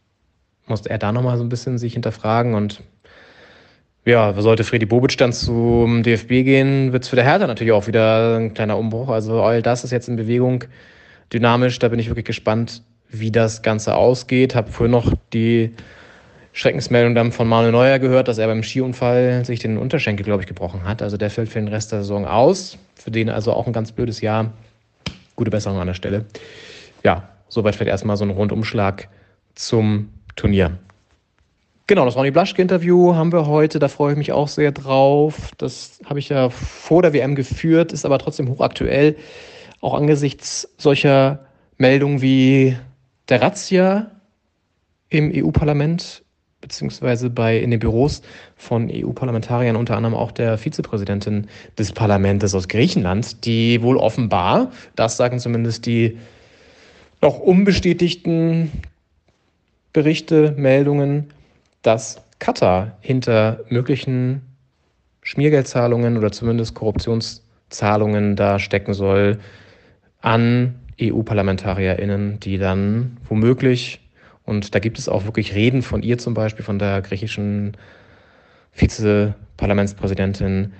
muss 0.66 0.86
er 0.86 0.98
da 0.98 1.12
nochmal 1.12 1.36
so 1.36 1.42
ein 1.42 1.48
bisschen 1.48 1.78
sich 1.78 1.94
hinterfragen. 1.94 2.54
Und 2.54 2.82
ja, 4.04 4.32
sollte 4.40 4.64
Freddy 4.64 4.86
Bobic 4.86 5.16
dann 5.18 5.32
zum 5.32 6.02
DFB 6.02 6.28
gehen, 6.28 6.92
wird 6.92 7.04
es 7.04 7.08
für 7.08 7.16
der 7.16 7.24
Hertha 7.24 7.46
natürlich 7.46 7.72
auch 7.72 7.86
wieder 7.86 8.38
ein 8.38 8.54
kleiner 8.54 8.78
Umbruch. 8.78 9.08
Also 9.08 9.42
all 9.42 9.62
das 9.62 9.84
ist 9.84 9.90
jetzt 9.90 10.08
in 10.08 10.16
Bewegung 10.16 10.64
dynamisch. 11.32 11.78
Da 11.78 11.88
bin 11.88 11.98
ich 11.98 12.08
wirklich 12.08 12.26
gespannt, 12.26 12.82
wie 13.08 13.30
das 13.30 13.62
Ganze 13.62 13.94
ausgeht. 13.94 14.54
Habe 14.54 14.70
vorhin 14.70 14.92
noch 14.92 15.14
die 15.32 15.74
Schreckensmeldung 16.52 17.14
dann 17.14 17.32
von 17.32 17.46
Manuel 17.46 17.72
Neuer 17.72 17.98
gehört, 17.98 18.28
dass 18.28 18.38
er 18.38 18.46
beim 18.46 18.62
Skiunfall 18.62 19.44
sich 19.44 19.60
den 19.60 19.78
Unterschenkel, 19.78 20.24
glaube 20.24 20.42
ich, 20.42 20.48
gebrochen 20.48 20.84
hat. 20.84 21.00
Also 21.00 21.16
der 21.16 21.30
fällt 21.30 21.48
für 21.48 21.60
den 21.60 21.68
Rest 21.68 21.92
der 21.92 22.00
Saison 22.00 22.26
aus. 22.26 22.76
Für 22.96 23.10
den 23.10 23.28
also 23.28 23.52
auch 23.52 23.66
ein 23.66 23.72
ganz 23.72 23.92
blödes 23.92 24.20
Jahr. 24.20 24.52
Gute 25.36 25.50
Besserung 25.50 25.78
an 25.78 25.86
der 25.86 25.94
Stelle. 25.94 26.26
Ja, 27.04 27.28
soweit 27.48 27.76
vielleicht 27.76 27.90
erstmal 27.90 28.16
so 28.16 28.24
ein 28.24 28.30
Rundumschlag 28.30 29.08
zum 29.54 30.10
Turnier. 30.36 30.78
Genau, 31.86 32.04
das 32.04 32.14
Ronny 32.16 32.30
Blaschke-Interview 32.30 33.14
haben 33.14 33.32
wir 33.32 33.46
heute. 33.46 33.78
Da 33.78 33.88
freue 33.88 34.12
ich 34.12 34.18
mich 34.18 34.32
auch 34.32 34.48
sehr 34.48 34.70
drauf. 34.70 35.50
Das 35.58 36.00
habe 36.04 36.18
ich 36.18 36.28
ja 36.28 36.50
vor 36.50 37.02
der 37.02 37.12
WM 37.12 37.34
geführt, 37.34 37.92
ist 37.92 38.04
aber 38.04 38.18
trotzdem 38.18 38.48
hochaktuell. 38.48 39.16
Auch 39.80 39.94
angesichts 39.94 40.68
solcher 40.78 41.46
Meldungen 41.78 42.22
wie 42.22 42.76
der 43.28 43.42
Razzia 43.42 44.10
im 45.08 45.32
EU-Parlament 45.34 46.22
beziehungsweise 46.60 47.30
bei 47.30 47.58
in 47.58 47.70
den 47.70 47.80
Büros 47.80 48.22
von 48.56 48.90
EU-Parlamentariern, 48.92 49.76
unter 49.76 49.96
anderem 49.96 50.14
auch 50.14 50.30
der 50.30 50.58
Vizepräsidentin 50.58 51.46
des 51.78 51.92
Parlaments 51.92 52.54
aus 52.54 52.68
Griechenland, 52.68 53.44
die 53.44 53.82
wohl 53.82 53.96
offenbar, 53.96 54.70
das 54.96 55.16
sagen 55.16 55.38
zumindest 55.38 55.86
die 55.86 56.18
noch 57.22 57.38
unbestätigten 57.38 58.70
Berichte, 59.92 60.54
Meldungen, 60.56 61.30
dass 61.82 62.22
Katar 62.38 62.96
hinter 63.00 63.60
möglichen 63.68 64.42
Schmiergeldzahlungen 65.22 66.16
oder 66.16 66.32
zumindest 66.32 66.74
Korruptionszahlungen 66.74 68.36
da 68.36 68.58
stecken 68.58 68.94
soll 68.94 69.38
an 70.20 70.76
EU-ParlamentarierInnen, 71.00 72.40
die 72.40 72.58
dann 72.58 73.16
womöglich 73.28 73.99
und 74.50 74.74
da 74.74 74.80
gibt 74.80 74.98
es 74.98 75.08
auch 75.08 75.24
wirklich 75.24 75.54
Reden 75.54 75.80
von 75.82 76.02
ihr 76.02 76.18
zum 76.18 76.34
Beispiel, 76.34 76.64
von 76.64 76.80
der 76.80 77.00
griechischen 77.02 77.76
Vizeparlamentspräsidentin, 78.74 80.72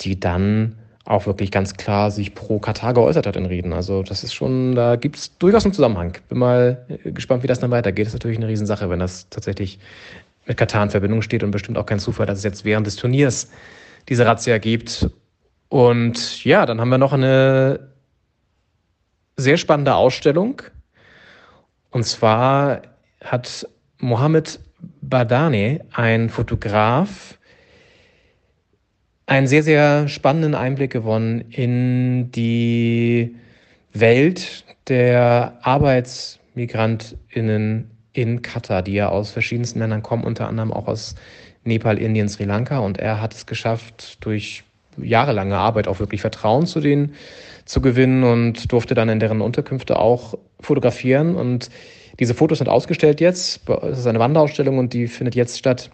die 0.00 0.18
dann 0.18 0.76
auch 1.04 1.26
wirklich 1.26 1.50
ganz 1.50 1.74
klar 1.74 2.10
sich 2.12 2.34
pro 2.34 2.60
Katar 2.60 2.94
geäußert 2.94 3.26
hat 3.26 3.36
in 3.36 3.46
Reden. 3.46 3.72
Also 3.72 4.04
das 4.04 4.22
ist 4.22 4.32
schon, 4.32 4.76
da 4.76 4.94
gibt 4.96 5.16
es 5.16 5.36
durchaus 5.38 5.64
einen 5.64 5.74
Zusammenhang. 5.74 6.16
Bin 6.28 6.38
mal 6.38 6.86
gespannt, 7.04 7.42
wie 7.42 7.48
das 7.48 7.58
dann 7.58 7.70
weitergeht. 7.72 8.06
Das 8.06 8.14
ist 8.14 8.20
natürlich 8.20 8.38
eine 8.38 8.48
Riesensache, 8.48 8.88
wenn 8.90 9.00
das 9.00 9.28
tatsächlich 9.28 9.78
mit 10.46 10.56
Katar 10.56 10.84
in 10.84 10.90
Verbindung 10.90 11.22
steht 11.22 11.42
und 11.42 11.50
bestimmt 11.50 11.78
auch 11.78 11.86
kein 11.86 11.98
Zufall, 11.98 12.26
dass 12.26 12.38
es 12.38 12.44
jetzt 12.44 12.64
während 12.64 12.86
des 12.86 12.94
Turniers 12.94 13.50
diese 14.08 14.24
Razzia 14.24 14.58
gibt. 14.58 15.10
Und 15.68 16.44
ja, 16.44 16.64
dann 16.64 16.80
haben 16.80 16.90
wir 16.90 16.98
noch 16.98 17.12
eine 17.12 17.88
sehr 19.36 19.56
spannende 19.56 19.96
Ausstellung. 19.96 20.62
Und 21.90 22.04
zwar 22.04 22.82
hat 23.26 23.68
Mohammed 23.98 24.58
Badane, 25.02 25.80
ein 25.92 26.30
Fotograf, 26.30 27.36
einen 29.26 29.46
sehr, 29.46 29.62
sehr 29.62 30.08
spannenden 30.08 30.54
Einblick 30.54 30.92
gewonnen 30.92 31.42
in 31.50 32.30
die 32.30 33.36
Welt 33.92 34.64
der 34.88 35.58
Arbeitsmigrantinnen 35.62 37.90
in 38.12 38.42
Katar, 38.42 38.82
die 38.82 38.94
ja 38.94 39.08
aus 39.08 39.32
verschiedensten 39.32 39.80
Ländern 39.80 40.02
kommen, 40.02 40.24
unter 40.24 40.48
anderem 40.48 40.72
auch 40.72 40.86
aus 40.86 41.16
Nepal, 41.64 41.98
Indien, 41.98 42.28
Sri 42.28 42.44
Lanka 42.44 42.78
und 42.78 42.98
er 42.98 43.20
hat 43.20 43.34
es 43.34 43.46
geschafft, 43.46 44.24
durch 44.24 44.62
jahrelange 44.96 45.56
Arbeit 45.56 45.88
auch 45.88 45.98
wirklich 45.98 46.20
Vertrauen 46.20 46.66
zu 46.66 46.78
denen 46.80 47.16
zu 47.66 47.80
gewinnen 47.80 48.22
und 48.22 48.72
durfte 48.72 48.94
dann 48.94 49.08
in 49.08 49.20
deren 49.20 49.40
Unterkünfte 49.40 49.98
auch 49.98 50.34
fotografieren. 50.60 51.34
Und 51.34 51.68
diese 52.18 52.34
Fotos 52.34 52.58
sind 52.58 52.68
ausgestellt 52.68 53.20
jetzt. 53.20 53.60
Es 53.82 53.98
ist 53.98 54.06
eine 54.06 54.18
Wanderausstellung 54.18 54.78
und 54.78 54.92
die 54.92 55.08
findet 55.08 55.34
jetzt 55.34 55.58
statt 55.58 55.90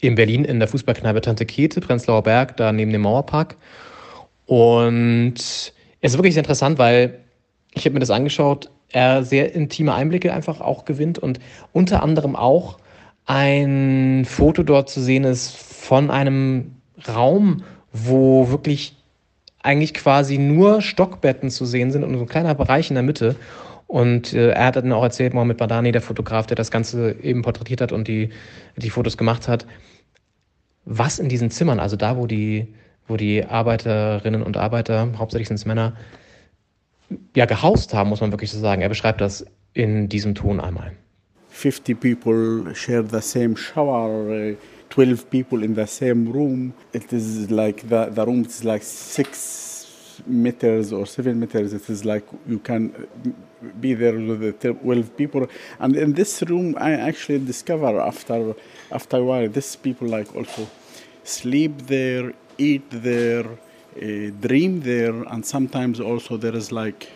in 0.00 0.14
Berlin 0.14 0.44
in 0.44 0.58
der 0.58 0.68
Fußballkneipe 0.68 1.20
Tante 1.20 1.46
Kete, 1.46 1.80
Prenzlauer 1.80 2.22
Berg, 2.22 2.56
da 2.56 2.72
neben 2.72 2.92
dem 2.92 3.02
Mauerpark. 3.02 3.56
Und 4.46 5.34
es 5.34 5.72
ist 6.00 6.14
wirklich 6.14 6.34
sehr 6.34 6.42
interessant, 6.42 6.78
weil 6.78 7.20
ich 7.72 7.84
habe 7.84 7.94
mir 7.94 8.00
das 8.00 8.10
angeschaut, 8.10 8.70
er 8.90 9.22
sehr 9.22 9.54
intime 9.54 9.94
Einblicke 9.94 10.32
einfach 10.32 10.60
auch 10.60 10.84
gewinnt 10.84 11.18
und 11.18 11.40
unter 11.72 12.02
anderem 12.02 12.36
auch 12.36 12.78
ein 13.26 14.24
Foto 14.24 14.62
dort 14.62 14.88
zu 14.88 15.02
sehen 15.02 15.24
ist 15.24 15.54
von 15.54 16.10
einem 16.10 16.76
Raum, 17.06 17.64
wo 17.92 18.50
wirklich 18.50 18.96
eigentlich 19.62 19.92
quasi 19.92 20.38
nur 20.38 20.80
Stockbetten 20.80 21.50
zu 21.50 21.66
sehen 21.66 21.90
sind 21.90 22.04
und 22.04 22.14
so 22.14 22.20
ein 22.20 22.28
kleiner 22.28 22.54
Bereich 22.54 22.88
in 22.88 22.94
der 22.94 23.02
Mitte. 23.02 23.36
Und 23.88 24.34
äh, 24.34 24.50
er 24.50 24.66
hat 24.66 24.76
dann 24.76 24.92
auch 24.92 25.02
erzählt, 25.02 25.34
Mohamed 25.34 25.56
Badani, 25.56 25.90
der 25.92 26.02
Fotograf, 26.02 26.46
der 26.46 26.56
das 26.56 26.70
Ganze 26.70 27.16
eben 27.22 27.42
porträtiert 27.42 27.80
hat 27.80 27.90
und 27.90 28.06
die, 28.06 28.28
die 28.76 28.90
Fotos 28.90 29.16
gemacht 29.16 29.48
hat, 29.48 29.66
was 30.84 31.18
in 31.18 31.28
diesen 31.28 31.50
Zimmern, 31.50 31.80
also 31.80 31.96
da, 31.96 32.16
wo 32.16 32.26
die, 32.26 32.74
wo 33.06 33.16
die 33.16 33.44
Arbeiterinnen 33.44 34.42
und 34.42 34.56
Arbeiter, 34.56 35.08
hauptsächlich 35.16 35.48
sind 35.48 35.56
es 35.56 35.64
Männer, 35.64 35.96
ja, 37.34 37.46
gehaust 37.46 37.94
haben, 37.94 38.10
muss 38.10 38.20
man 38.20 38.30
wirklich 38.30 38.52
so 38.52 38.58
sagen. 38.58 38.82
Er 38.82 38.90
beschreibt 38.90 39.20
das 39.20 39.46
in 39.72 40.08
diesem 40.08 40.34
Ton 40.34 40.60
einmal. 40.60 40.92
50 41.48 41.98
people 41.98 42.74
share 42.74 43.04
the 43.10 43.20
same 43.20 43.56
shower. 43.56 44.52
Uh 44.52 44.56
12 44.90 45.30
people 45.30 45.62
in 45.62 45.74
the 45.74 45.86
same 45.86 46.32
room. 46.32 46.72
It 46.92 47.12
is 47.12 47.50
like 47.50 47.88
the, 47.88 48.08
the 48.10 48.24
room 48.24 48.44
is 48.44 48.64
like 48.64 48.82
six 48.82 49.67
meters 50.26 50.92
or 50.92 51.06
seven 51.06 51.40
meters. 51.40 51.72
It 51.72 51.88
is 51.90 52.04
like 52.04 52.24
you 52.46 52.58
can 52.58 53.08
be 53.80 53.94
there 53.94 54.18
with 54.18 54.60
12 54.60 55.16
people. 55.16 55.46
And 55.78 55.96
in 55.96 56.12
this 56.12 56.42
room, 56.42 56.74
I 56.78 56.92
actually 56.92 57.38
discover 57.40 58.00
after 58.00 58.54
after 58.90 59.16
a 59.18 59.24
while, 59.24 59.48
these 59.48 59.76
people 59.76 60.08
like 60.08 60.34
also 60.34 60.68
sleep 61.24 61.82
there, 61.82 62.32
eat 62.56 62.88
there, 62.90 63.44
uh, 63.46 64.30
dream 64.40 64.80
there, 64.80 65.22
and 65.24 65.44
sometimes 65.44 66.00
also 66.00 66.36
there 66.36 66.56
is 66.56 66.72
like 66.72 67.10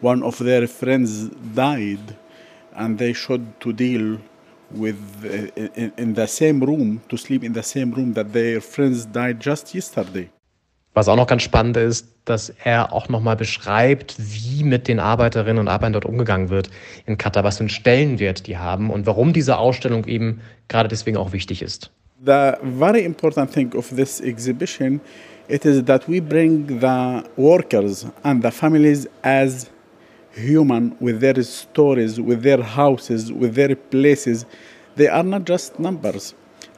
one 0.00 0.22
of 0.22 0.38
their 0.38 0.66
friends 0.66 1.28
died, 1.54 2.16
and 2.74 2.98
they 2.98 3.12
should 3.12 3.60
to 3.60 3.72
deal 3.72 4.18
with 4.70 4.98
uh, 5.24 5.60
in, 5.76 5.92
in 5.96 6.14
the 6.14 6.26
same 6.26 6.60
room 6.60 7.00
to 7.08 7.16
sleep 7.16 7.44
in 7.44 7.52
the 7.52 7.62
same 7.62 7.92
room 7.92 8.12
that 8.14 8.32
their 8.32 8.60
friends 8.60 9.04
died 9.06 9.40
just 9.40 9.74
yesterday. 9.74 10.28
Was 10.94 11.08
auch 11.08 11.16
noch 11.16 11.26
ganz 11.26 11.42
spannend 11.42 11.76
ist, 11.76 12.06
dass 12.24 12.54
er 12.62 12.92
auch 12.92 13.08
nochmal 13.08 13.34
beschreibt, 13.34 14.14
wie 14.18 14.62
mit 14.62 14.86
den 14.86 15.00
Arbeiterinnen 15.00 15.58
und 15.58 15.68
Arbeitern 15.68 15.94
dort 15.94 16.04
umgegangen 16.04 16.50
wird 16.50 16.70
in 17.04 17.18
Katar, 17.18 17.42
was 17.42 17.56
für 17.56 17.62
einen 17.62 17.68
Stellenwert 17.68 18.46
die 18.46 18.56
haben 18.56 18.90
und 18.90 19.04
warum 19.04 19.32
diese 19.32 19.58
Ausstellung 19.58 20.06
eben 20.06 20.40
gerade 20.68 20.88
deswegen 20.88 21.16
auch 21.16 21.32
wichtig 21.32 21.62
ist. 21.62 21.90
The 22.24 22.52
very 22.78 23.04
important 23.04 23.52
thing 23.52 23.74
of 23.74 23.88
this 23.88 24.20
exhibition 24.20 25.00
it 25.48 25.66
is 25.66 25.84
that 25.84 26.08
we 26.08 26.20
bring 26.20 26.80
the 26.80 27.22
workers 27.36 28.06
and 28.22 28.42
the 28.42 28.50
families 28.50 29.06
as 29.22 29.68
human 30.34 30.96
with 31.00 31.20
their 31.20 31.42
stories, 31.42 32.18
with 32.20 32.42
their 32.42 32.62
houses, 32.62 33.30
with 33.30 33.54
their 33.54 33.76
places. 33.76 34.46
They 34.96 35.08
are 35.08 35.22
not 35.22 35.44
just 35.44 35.78
numbers. 35.78 36.34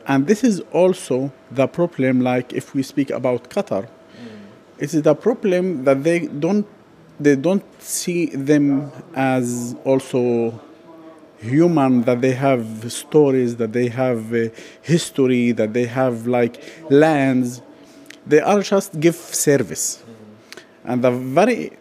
And 0.06 0.26
this 0.26 0.42
is 0.42 0.60
also 0.72 1.32
the 1.50 1.66
problem, 1.66 2.22
like 2.22 2.52
if 2.52 2.74
we 2.74 2.82
speak 2.82 3.10
about 3.10 3.50
Qatar. 3.50 3.88
It 4.78 4.94
is 4.94 5.06
a 5.06 5.14
problem 5.14 5.84
that 5.84 6.02
they 6.02 6.26
don't 6.26 6.66
they 7.18 7.34
don't 7.34 7.64
see 7.80 8.26
them 8.26 8.92
as 9.14 9.74
also 9.84 10.60
human 11.38 12.02
that 12.02 12.20
they 12.20 12.32
have 12.32 12.90
stories 12.92 13.56
that 13.56 13.72
they 13.72 13.88
have 13.88 14.34
uh, 14.34 14.48
history 14.82 15.52
that 15.52 15.72
they 15.72 15.86
have 15.86 16.26
like 16.26 16.62
lands 16.90 17.62
they 18.26 18.40
are 18.40 18.60
just 18.60 18.98
give 19.00 19.14
service 19.14 20.02
mm. 20.02 20.62
and 20.84 21.04
the 21.04 21.10
very 21.10 21.72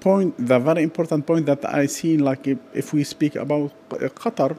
point, 0.00 0.34
the 0.38 0.58
very 0.58 0.82
important 0.82 1.26
point 1.26 1.46
that 1.46 1.64
I 1.64 1.86
see, 1.86 2.16
like 2.16 2.46
if, 2.46 2.58
if 2.74 2.92
we 2.92 3.04
speak 3.04 3.36
about 3.36 3.70
Qatar, 3.90 4.56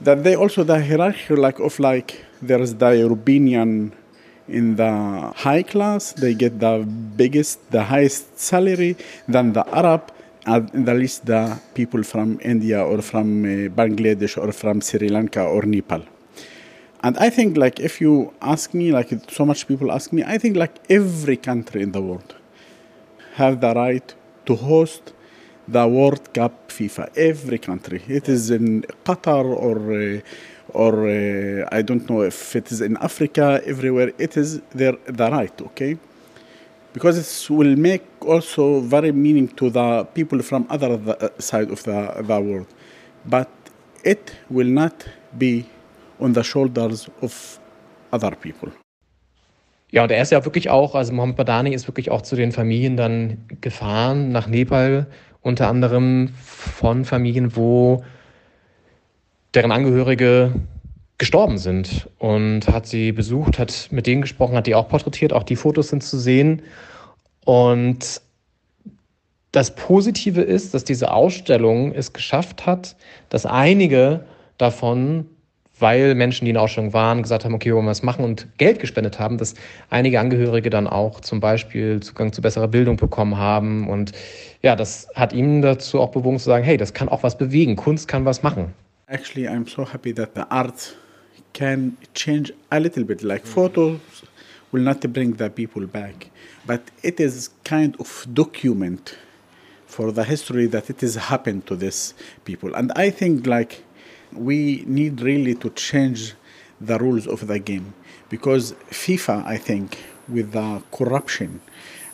that 0.00 0.24
they 0.24 0.34
also 0.34 0.64
the 0.64 0.82
hierarchy 0.82 1.36
like 1.36 1.58
of 1.60 1.78
like 1.78 2.24
there 2.42 2.60
is 2.60 2.74
the 2.74 2.90
European 2.90 3.92
in 4.48 4.76
the 4.76 5.32
high 5.36 5.62
class, 5.62 6.12
they 6.12 6.34
get 6.34 6.60
the 6.60 6.86
biggest, 7.16 7.70
the 7.70 7.84
highest 7.84 8.38
salary, 8.38 8.96
than 9.28 9.52
the 9.52 9.66
Arab, 9.74 10.12
and 10.46 10.86
the 10.86 10.94
least 10.94 11.26
the 11.26 11.60
people 11.74 12.02
from 12.02 12.38
India 12.42 12.80
or 12.82 13.02
from 13.02 13.44
uh, 13.44 13.48
Bangladesh 13.68 14.36
or 14.40 14.52
from 14.52 14.80
Sri 14.80 15.08
Lanka 15.08 15.42
or 15.42 15.62
Nepal. 15.62 16.02
And 17.02 17.16
I 17.18 17.30
think 17.30 17.56
like 17.56 17.80
if 17.80 18.00
you 18.00 18.32
ask 18.40 18.72
me, 18.72 18.92
like 18.92 19.10
so 19.28 19.44
much 19.44 19.66
people 19.66 19.90
ask 19.90 20.12
me, 20.12 20.22
I 20.24 20.38
think 20.38 20.56
like 20.56 20.74
every 20.88 21.36
country 21.36 21.82
in 21.82 21.92
the 21.92 22.00
world 22.00 22.34
have 23.34 23.60
the 23.60 23.74
right 23.74 24.14
to 24.46 24.54
host 24.54 25.12
the 25.68 25.86
World 25.86 26.32
Cup 26.32 26.68
FIFA. 26.68 27.10
Every 27.16 27.58
country. 27.58 28.02
It 28.06 28.28
is 28.28 28.50
in 28.50 28.82
Qatar 29.04 29.44
or 29.44 29.76
uh, 29.92 30.20
or 30.76 31.08
uh, 31.08 31.66
I 31.72 31.80
don't 31.82 32.06
know 32.08 32.20
if 32.22 32.54
it 32.54 32.70
is 32.70 32.80
in 32.82 32.96
Africa. 32.98 33.60
Everywhere 33.64 34.12
it 34.18 34.36
is 34.36 34.60
their 34.74 34.94
the 35.06 35.30
right. 35.30 35.56
Okay. 35.68 35.96
Because 36.92 37.16
it 37.18 37.50
will 37.50 37.76
make 37.76 38.04
also 38.20 38.80
very 38.80 39.12
meaning 39.12 39.48
to 39.56 39.70
the 39.70 40.06
people 40.14 40.42
from 40.42 40.66
other 40.70 40.92
uh, 40.92 41.28
side 41.38 41.70
of 41.70 41.82
the, 41.84 41.98
the 42.22 42.40
world, 42.40 42.66
but 43.26 43.48
it 44.02 44.32
will 44.48 44.68
not 44.68 45.06
be 45.36 45.66
on 46.20 46.32
the 46.32 46.42
shoulders 46.42 47.08
of 47.20 47.60
other 48.12 48.34
people. 48.34 48.70
Ja, 49.92 50.02
und 50.02 50.10
er 50.10 50.22
ist 50.22 50.32
ja 50.32 50.44
wirklich 50.44 50.68
auch, 50.68 50.94
also 50.94 51.12
Mohammed 51.12 51.36
Badani 51.36 51.72
ist 51.72 51.86
wirklich 51.86 52.10
auch 52.10 52.22
zu 52.22 52.34
den 52.34 52.52
Familien 52.52 52.96
dann 52.96 53.38
gefahren 53.60 54.32
nach 54.32 54.46
Nepal, 54.46 55.06
unter 55.42 55.68
anderem 55.68 56.30
von 56.44 57.04
Familien, 57.04 57.54
wo 57.56 58.02
deren 59.56 59.72
Angehörige 59.72 60.52
gestorben 61.18 61.56
sind 61.56 62.08
und 62.18 62.68
hat 62.68 62.86
sie 62.86 63.10
besucht, 63.12 63.58
hat 63.58 63.88
mit 63.90 64.06
denen 64.06 64.20
gesprochen, 64.20 64.54
hat 64.54 64.66
die 64.66 64.74
auch 64.74 64.88
porträtiert, 64.88 65.32
auch 65.32 65.42
die 65.42 65.56
Fotos 65.56 65.88
sind 65.88 66.02
zu 66.02 66.18
sehen. 66.18 66.62
Und 67.44 68.20
das 69.52 69.74
Positive 69.74 70.42
ist, 70.42 70.74
dass 70.74 70.84
diese 70.84 71.10
Ausstellung 71.10 71.92
es 71.92 72.12
geschafft 72.12 72.66
hat, 72.66 72.96
dass 73.30 73.46
einige 73.46 74.26
davon 74.58 75.26
weil 75.78 76.14
Menschen, 76.14 76.46
die 76.46 76.50
in 76.50 76.54
der 76.54 76.62
Ausstellung 76.62 76.92
waren, 76.92 77.22
gesagt 77.22 77.44
haben, 77.44 77.54
okay, 77.54 77.68
wir 77.68 77.76
wollen 77.76 77.86
was 77.86 78.02
machen 78.02 78.24
und 78.24 78.46
Geld 78.58 78.78
gespendet 78.78 79.18
haben, 79.18 79.36
dass 79.36 79.54
einige 79.90 80.20
Angehörige 80.20 80.70
dann 80.70 80.86
auch 80.86 81.20
zum 81.20 81.40
Beispiel 81.40 82.00
Zugang 82.00 82.32
zu 82.32 82.40
besserer 82.40 82.68
Bildung 82.68 82.96
bekommen 82.96 83.36
haben. 83.36 83.88
Und 83.88 84.12
ja, 84.62 84.74
das 84.74 85.08
hat 85.14 85.32
ihm 85.32 85.60
dazu 85.60 86.00
auch 86.00 86.10
bewogen 86.12 86.38
zu 86.38 86.46
sagen, 86.46 86.64
hey, 86.64 86.78
das 86.78 86.94
kann 86.94 87.08
auch 87.08 87.22
was 87.22 87.36
bewegen, 87.36 87.76
Kunst 87.76 88.08
kann 88.08 88.24
was 88.24 88.42
machen. 88.42 88.72
Actually, 89.08 89.46
I'm 89.46 89.68
so 89.68 89.84
happy 89.84 90.10
that 90.10 90.34
the 90.34 90.48
art 90.48 90.96
can 91.52 91.96
change 92.12 92.50
a 92.72 92.80
little 92.80 93.04
bit. 93.04 93.22
Like 93.22 93.44
mm. 93.44 93.46
photos 93.46 94.00
will 94.72 94.82
not 94.82 95.00
bring 95.12 95.34
the 95.34 95.48
people 95.48 95.86
back, 95.86 96.28
but 96.66 96.90
it 97.04 97.20
is 97.20 97.50
kind 97.62 97.94
of 98.00 98.26
document 98.34 99.16
for 99.86 100.10
the 100.10 100.24
history 100.24 100.66
that 100.66 100.90
it 100.90 101.02
has 101.02 101.14
happened 101.14 101.68
to 101.68 101.76
this 101.76 102.14
people. 102.44 102.74
And 102.74 102.90
I 102.96 103.10
think 103.10 103.46
like 103.46 103.84
we 104.32 104.82
need 104.88 105.20
really 105.20 105.54
to 105.54 105.70
change 105.70 106.34
the 106.80 106.98
rules 106.98 107.28
of 107.28 107.46
the 107.46 107.60
game 107.60 107.94
because 108.28 108.72
FIFA, 108.90 109.46
I 109.46 109.56
think, 109.56 110.02
with 110.28 110.50
the 110.50 110.82
corruption 110.90 111.60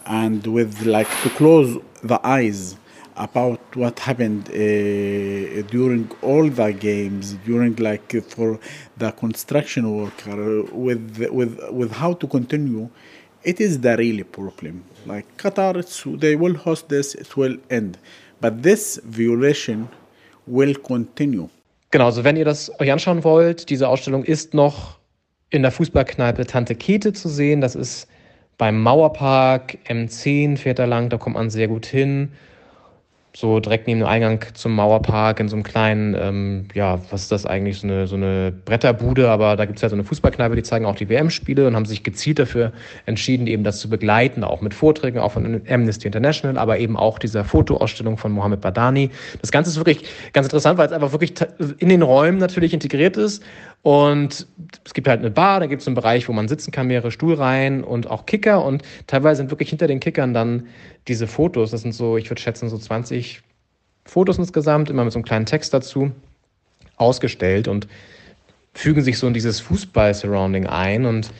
and 0.04 0.46
with 0.46 0.82
like 0.82 1.08
to 1.22 1.30
close 1.30 1.78
the 2.02 2.20
eyes 2.22 2.76
about 3.16 3.60
what 3.76 3.98
happened 3.98 4.48
uh, 4.48 5.62
during 5.70 6.10
all 6.22 6.48
the 6.48 6.72
games 6.72 7.34
during 7.44 7.74
like 7.76 8.12
for 8.28 8.58
the 8.96 9.10
construction 9.12 9.84
worker 9.96 10.62
with 10.72 11.18
with 11.30 11.58
with 11.70 11.92
how 11.92 12.12
to 12.12 12.26
continue 12.26 12.88
it 13.42 13.60
is 13.60 13.80
the 13.80 13.96
really 13.96 14.24
problem 14.24 14.84
like 15.06 15.26
qatar 15.36 15.74
they 16.18 16.34
will 16.36 16.54
host 16.54 16.88
this 16.88 17.14
it 17.14 17.36
will 17.36 17.56
end 17.70 17.98
but 18.40 18.62
this 18.62 19.00
violation 19.04 19.88
will 20.46 20.74
continue 20.74 21.48
Genau, 21.92 22.06
also 22.06 22.24
wenn 22.24 22.36
ihr 22.36 22.46
das 22.46 22.72
euch 22.80 22.90
anschauen 22.90 23.22
wollt, 23.22 23.68
diese 23.68 23.86
Ausstellung 23.86 24.24
ist 24.24 24.54
noch 24.54 24.98
in 25.50 25.60
der 25.60 25.70
Fußballkneipe 25.70 26.46
Tante 26.46 26.74
Kete 26.74 27.12
zu 27.12 27.28
sehen. 27.28 27.60
Das 27.60 27.74
ist 27.74 28.08
beim 28.56 28.80
Mauerpark 28.80 29.76
M10 29.86 30.56
fährt 30.56 30.78
er 30.78 30.86
lang, 30.86 31.10
da 31.10 31.18
kommt 31.18 31.36
man 31.36 31.50
sehr 31.50 31.68
gut 31.68 31.84
hin. 31.84 32.32
So 33.34 33.60
direkt 33.60 33.86
neben 33.86 34.00
dem 34.00 34.08
Eingang 34.08 34.44
zum 34.52 34.74
Mauerpark 34.74 35.40
in 35.40 35.48
so 35.48 35.56
einem 35.56 35.62
kleinen, 35.62 36.14
ähm, 36.14 36.68
ja, 36.74 37.00
was 37.10 37.22
ist 37.22 37.32
das 37.32 37.46
eigentlich, 37.46 37.80
so 37.80 37.86
eine, 37.86 38.06
so 38.06 38.16
eine 38.16 38.52
Bretterbude, 38.52 39.30
aber 39.30 39.56
da 39.56 39.64
gibt 39.64 39.78
es 39.78 39.82
ja 39.82 39.88
so 39.88 39.96
eine 39.96 40.04
Fußballkneipe, 40.04 40.54
die 40.54 40.62
zeigen 40.62 40.84
auch 40.84 40.96
die 40.96 41.08
WM-Spiele 41.08 41.66
und 41.66 41.74
haben 41.74 41.86
sich 41.86 42.02
gezielt 42.02 42.38
dafür 42.38 42.72
entschieden, 43.06 43.46
eben 43.46 43.64
das 43.64 43.80
zu 43.80 43.88
begleiten, 43.88 44.44
auch 44.44 44.60
mit 44.60 44.74
Vorträgen, 44.74 45.18
auch 45.18 45.32
von 45.32 45.62
Amnesty 45.66 46.06
International, 46.06 46.58
aber 46.58 46.78
eben 46.78 46.98
auch 46.98 47.18
dieser 47.18 47.44
Fotoausstellung 47.44 48.18
von 48.18 48.32
Mohammed 48.32 48.60
Badani. 48.60 49.10
Das 49.40 49.50
Ganze 49.50 49.70
ist 49.70 49.76
wirklich 49.76 50.04
ganz 50.34 50.46
interessant, 50.46 50.76
weil 50.76 50.86
es 50.86 50.92
einfach 50.92 51.12
wirklich 51.12 51.32
in 51.78 51.88
den 51.88 52.02
Räumen 52.02 52.36
natürlich 52.36 52.74
integriert 52.74 53.16
ist 53.16 53.42
und 53.82 54.46
es 54.84 54.94
gibt 54.94 55.08
halt 55.08 55.20
eine 55.20 55.30
Bar, 55.30 55.60
da 55.60 55.66
gibt 55.66 55.82
es 55.82 55.88
einen 55.88 55.96
Bereich, 55.96 56.28
wo 56.28 56.32
man 56.32 56.48
sitzen 56.48 56.70
kann, 56.70 56.86
mehrere 56.86 57.10
Stuhlreihen 57.10 57.82
und 57.82 58.08
auch 58.08 58.26
Kicker 58.26 58.64
und 58.64 58.82
teilweise 59.06 59.38
sind 59.38 59.50
wirklich 59.50 59.70
hinter 59.70 59.88
den 59.88 60.00
Kickern 60.00 60.32
dann 60.32 60.68
diese 61.08 61.26
Fotos, 61.26 61.72
das 61.72 61.82
sind 61.82 61.92
so, 61.92 62.16
ich 62.16 62.30
würde 62.30 62.40
schätzen, 62.40 62.68
so 62.68 62.78
20 62.78 63.42
Fotos 64.04 64.38
insgesamt, 64.38 64.90
immer 64.90 65.04
mit 65.04 65.12
so 65.12 65.18
einem 65.18 65.24
kleinen 65.24 65.46
Text 65.46 65.74
dazu, 65.74 66.12
ausgestellt 66.96 67.68
und 67.68 67.88
fügen 68.74 69.02
sich 69.02 69.18
so 69.18 69.26
in 69.26 69.34
dieses 69.34 69.60
Fußball-Surrounding 69.60 70.66
ein. 70.66 71.04
Und 71.06 71.30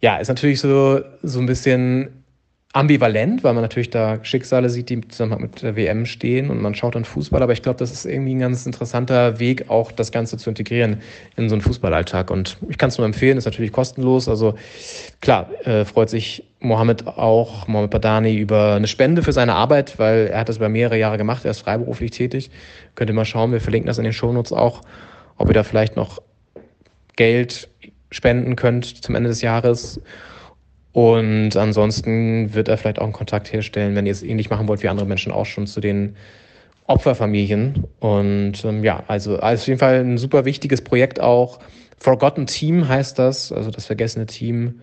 ja, 0.00 0.16
ist 0.18 0.28
natürlich 0.28 0.60
so, 0.60 1.00
so 1.22 1.40
ein 1.40 1.46
bisschen 1.46 2.21
ambivalent, 2.74 3.44
weil 3.44 3.52
man 3.52 3.62
natürlich 3.62 3.90
da 3.90 4.24
Schicksale 4.24 4.70
sieht, 4.70 4.88
die 4.88 5.06
zusammen 5.08 5.42
mit 5.42 5.60
der 5.60 5.76
WM 5.76 6.06
stehen 6.06 6.48
und 6.48 6.62
man 6.62 6.74
schaut 6.74 6.94
dann 6.94 7.04
Fußball. 7.04 7.42
Aber 7.42 7.52
ich 7.52 7.60
glaube, 7.60 7.78
das 7.78 7.92
ist 7.92 8.06
irgendwie 8.06 8.34
ein 8.34 8.38
ganz 8.38 8.64
interessanter 8.64 9.38
Weg, 9.38 9.68
auch 9.68 9.92
das 9.92 10.10
Ganze 10.10 10.38
zu 10.38 10.48
integrieren 10.48 11.02
in 11.36 11.50
so 11.50 11.54
einen 11.54 11.60
Fußballalltag. 11.60 12.30
Und 12.30 12.56
ich 12.70 12.78
kann 12.78 12.88
es 12.88 12.96
nur 12.96 13.04
empfehlen, 13.04 13.36
ist 13.36 13.44
natürlich 13.44 13.72
kostenlos. 13.72 14.26
Also 14.26 14.54
klar, 15.20 15.50
äh, 15.66 15.84
freut 15.84 16.08
sich 16.08 16.44
Mohammed 16.60 17.06
auch, 17.06 17.68
Mohammed 17.68 17.90
Badani, 17.90 18.38
über 18.38 18.74
eine 18.74 18.88
Spende 18.88 19.22
für 19.22 19.34
seine 19.34 19.54
Arbeit, 19.54 19.98
weil 19.98 20.28
er 20.28 20.40
hat 20.40 20.48
das 20.48 20.56
über 20.56 20.70
mehrere 20.70 20.98
Jahre 20.98 21.18
gemacht. 21.18 21.44
Er 21.44 21.50
ist 21.50 21.60
freiberuflich 21.60 22.12
tätig. 22.12 22.50
Könnt 22.94 23.10
ihr 23.10 23.14
mal 23.14 23.26
schauen, 23.26 23.52
wir 23.52 23.60
verlinken 23.60 23.88
das 23.88 23.98
in 23.98 24.04
den 24.04 24.14
Shownotes 24.14 24.52
auch, 24.52 24.80
ob 25.36 25.48
ihr 25.48 25.54
da 25.54 25.62
vielleicht 25.62 25.96
noch 25.96 26.22
Geld 27.16 27.68
spenden 28.10 28.56
könnt 28.56 29.04
zum 29.04 29.14
Ende 29.14 29.28
des 29.28 29.42
Jahres 29.42 30.00
und 30.92 31.56
ansonsten 31.56 32.54
wird 32.54 32.68
er 32.68 32.76
vielleicht 32.76 32.98
auch 32.98 33.04
einen 33.04 33.12
Kontakt 33.12 33.52
herstellen, 33.52 33.94
wenn 33.94 34.06
ihr 34.06 34.12
es 34.12 34.22
ähnlich 34.22 34.50
machen 34.50 34.68
wollt 34.68 34.82
wie 34.82 34.88
andere 34.88 35.06
Menschen 35.06 35.32
auch 35.32 35.46
schon 35.46 35.66
zu 35.66 35.80
den 35.80 36.16
Opferfamilien. 36.86 37.84
Und 38.00 38.64
ähm, 38.64 38.84
ja, 38.84 39.02
also, 39.08 39.38
also 39.38 39.62
auf 39.62 39.68
jeden 39.68 39.80
Fall 39.80 40.00
ein 40.00 40.18
super 40.18 40.44
wichtiges 40.44 40.82
Projekt 40.82 41.20
auch. 41.20 41.60
Forgotten 41.98 42.46
Team 42.46 42.88
heißt 42.88 43.18
das, 43.18 43.52
also 43.52 43.70
das 43.70 43.86
vergessene 43.86 44.26
Team. 44.26 44.80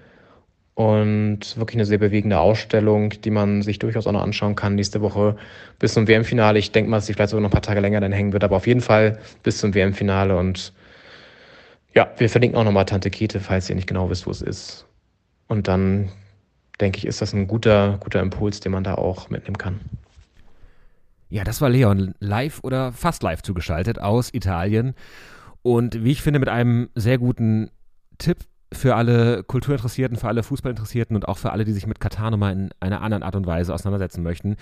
Und 0.74 1.58
wirklich 1.58 1.76
eine 1.76 1.86
sehr 1.86 1.98
bewegende 1.98 2.40
Ausstellung, 2.40 3.10
die 3.10 3.32
man 3.32 3.62
sich 3.62 3.80
durchaus 3.80 4.08
auch 4.08 4.14
noch 4.14 4.24
anschauen 4.24 4.56
kann 4.56 4.76
nächste 4.76 5.02
Woche 5.02 5.36
bis 5.78 5.94
zum 5.94 6.08
WM-Finale. 6.08 6.58
Ich 6.58 6.72
denke 6.72 6.90
mal, 6.90 6.98
dass 6.98 7.06
sie 7.06 7.14
vielleicht 7.14 7.32
sogar 7.32 7.42
noch 7.42 7.50
ein 7.50 7.52
paar 7.52 7.62
Tage 7.62 7.82
länger 7.82 8.00
dann 8.00 8.14
hängen 8.14 8.32
wird, 8.32 8.46
aber 8.46 8.56
auf 8.56 8.66
jeden 8.66 8.80
Fall 8.80 9.20
bis 9.44 9.58
zum 9.58 9.76
WM-Finale. 9.76 10.38
Und 10.38 10.72
ja, 11.94 12.10
wir 12.18 12.30
verlinken 12.30 12.58
auch 12.58 12.64
nochmal 12.64 12.86
Tante 12.86 13.10
Kete, 13.10 13.42
falls 13.42 13.70
ihr 13.70 13.76
nicht 13.76 13.88
genau 13.88 14.10
wisst, 14.10 14.26
wo 14.26 14.32
es 14.32 14.42
ist. 14.42 14.89
Und 15.50 15.68
dann 15.68 16.10
denke 16.80 17.00
ich, 17.00 17.06
ist 17.06 17.22
das 17.22 17.34
ein 17.34 17.48
guter, 17.48 17.98
guter 18.00 18.22
Impuls, 18.22 18.62
den 18.62 18.72
man 18.72 18.86
da 18.86 18.96
auch 18.96 19.30
mitnehmen 19.30 19.58
kann. 19.58 19.82
Ja, 21.28 21.44
das 21.44 21.60
war 21.60 21.70
Leon 21.70 22.16
live 22.20 22.60
oder 22.64 22.94
fast 22.94 23.22
live 23.24 23.42
zugeschaltet 23.42 24.00
aus 24.00 24.34
Italien. 24.34 24.96
Und 25.62 26.04
wie 26.04 26.12
ich 26.12 26.22
finde, 26.22 26.40
mit 26.40 26.50
einem 26.50 26.90
sehr 26.96 27.18
guten 27.18 27.70
Tipp 28.18 28.38
für 28.72 28.96
alle 28.96 29.44
Kulturinteressierten, 29.44 30.18
für 30.18 30.28
alle 30.28 30.44
Fußballinteressierten 30.44 31.16
und 31.16 31.28
auch 31.28 31.38
für 31.38 31.52
alle, 31.52 31.66
die 31.66 31.74
sich 31.74 31.88
mit 31.88 32.00
Katar 32.00 32.32
nochmal 32.32 32.54
in 32.54 32.70
einer 32.80 33.02
anderen 33.02 33.24
Art 33.24 33.36
und 33.36 33.48
Weise 33.48 33.74
auseinandersetzen 33.74 34.24
möchten. 34.24 34.56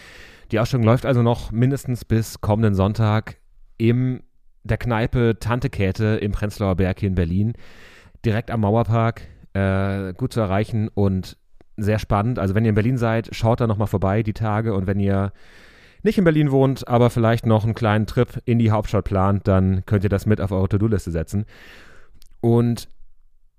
Die 0.51 0.59
Ausstellung 0.59 0.85
läuft 0.85 1.05
also 1.05 1.21
noch 1.21 1.51
mindestens 1.51 2.05
bis 2.05 2.39
kommenden 2.39 2.73
Sonntag 2.73 3.37
in 3.77 4.23
der 4.63 4.77
Kneipe 4.77 5.37
Tante 5.39 5.69
Käthe 5.69 6.15
im 6.17 6.31
Prenzlauer 6.31 6.75
Berg 6.75 6.99
hier 6.99 7.09
in 7.09 7.15
Berlin, 7.15 7.53
direkt 8.25 8.51
am 8.51 8.61
Mauerpark 8.61 9.21
äh, 9.57 10.13
gut 10.13 10.33
zu 10.33 10.39
erreichen 10.39 10.89
und 10.93 11.37
sehr 11.77 11.99
spannend. 11.99 12.39
Also 12.39 12.55
wenn 12.55 12.63
ihr 12.63 12.69
in 12.69 12.75
Berlin 12.75 12.97
seid, 12.97 13.29
schaut 13.31 13.59
da 13.59 13.67
nochmal 13.67 13.87
vorbei 13.87 14.23
die 14.23 14.33
Tage 14.33 14.73
und 14.73 14.87
wenn 14.87 14.99
ihr 14.99 15.31
nicht 16.03 16.17
in 16.17 16.23
Berlin 16.23 16.51
wohnt, 16.51 16.87
aber 16.87 17.09
vielleicht 17.09 17.45
noch 17.45 17.63
einen 17.63 17.73
kleinen 17.73 18.05
Trip 18.05 18.41
in 18.45 18.59
die 18.59 18.71
Hauptstadt 18.71 19.05
plant, 19.05 19.47
dann 19.47 19.85
könnt 19.85 20.03
ihr 20.03 20.09
das 20.09 20.25
mit 20.25 20.39
auf 20.41 20.51
eure 20.51 20.69
To-Do-Liste 20.69 21.11
setzen. 21.11 21.45
Und 22.39 22.87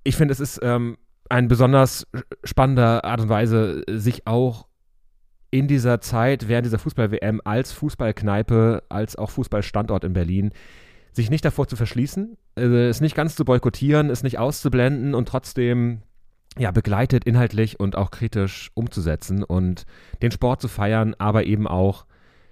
ich 0.04 0.16
finde, 0.16 0.32
es 0.32 0.40
ist 0.40 0.60
ähm, 0.62 0.98
eine 1.28 1.48
besonders 1.48 2.06
spannende 2.44 3.02
Art 3.04 3.20
und 3.20 3.28
Weise, 3.28 3.82
sich 3.88 4.26
auch 4.26 4.66
in 5.50 5.66
dieser 5.66 6.00
Zeit, 6.00 6.48
während 6.48 6.66
dieser 6.66 6.78
Fußball-WM, 6.78 7.40
als 7.44 7.72
Fußballkneipe, 7.72 8.84
als 8.88 9.16
auch 9.16 9.30
Fußballstandort 9.30 10.04
in 10.04 10.12
Berlin 10.12 10.52
sich 11.18 11.30
nicht 11.30 11.44
davor 11.44 11.66
zu 11.66 11.76
verschließen, 11.76 12.36
äh, 12.56 12.88
es 12.88 13.00
nicht 13.00 13.14
ganz 13.14 13.34
zu 13.34 13.44
boykottieren, 13.44 14.08
es 14.08 14.22
nicht 14.22 14.38
auszublenden 14.38 15.14
und 15.14 15.28
trotzdem 15.28 16.02
ja, 16.56 16.70
begleitet 16.70 17.24
inhaltlich 17.24 17.78
und 17.78 17.96
auch 17.96 18.10
kritisch 18.10 18.70
umzusetzen 18.74 19.42
und 19.42 19.84
den 20.22 20.30
Sport 20.30 20.62
zu 20.62 20.68
feiern, 20.68 21.14
aber 21.18 21.44
eben 21.44 21.66
auch 21.66 22.06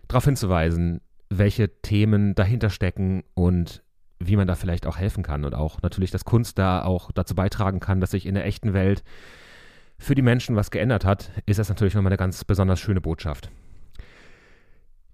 darauf 0.09 0.25
hinzuweisen, 0.25 1.01
welche 1.31 1.81
Themen 1.81 2.35
dahinter 2.35 2.71
stecken 2.71 3.23
und 3.35 3.83
wie 4.19 4.37
man 4.37 4.47
da 4.47 4.55
vielleicht 4.55 4.87
auch 4.87 4.97
helfen 4.97 5.23
kann 5.23 5.45
und 5.45 5.55
auch 5.55 5.83
natürlich, 5.83 6.11
dass 6.11 6.25
Kunst 6.25 6.59
da 6.59 6.83
auch 6.83 7.11
dazu 7.13 7.35
beitragen 7.35 7.81
kann, 7.81 8.01
dass 8.01 8.13
sich 8.13 8.27
in 8.27 8.35
der 8.35 8.47
echten 8.47 8.73
Welt 8.73 9.03
für 9.99 10.15
die 10.15 10.23
Menschen 10.23 10.57
was 10.57 10.71
geändert 10.71 11.05
hat, 11.05 11.31
ist 11.47 11.59
das 11.59 11.69
natürlich 11.69 11.95
nochmal 11.95 12.11
eine 12.11 12.19
ganz 12.19 12.45
besonders 12.45 12.81
schöne 12.81 13.01
Botschaft. 13.01 13.51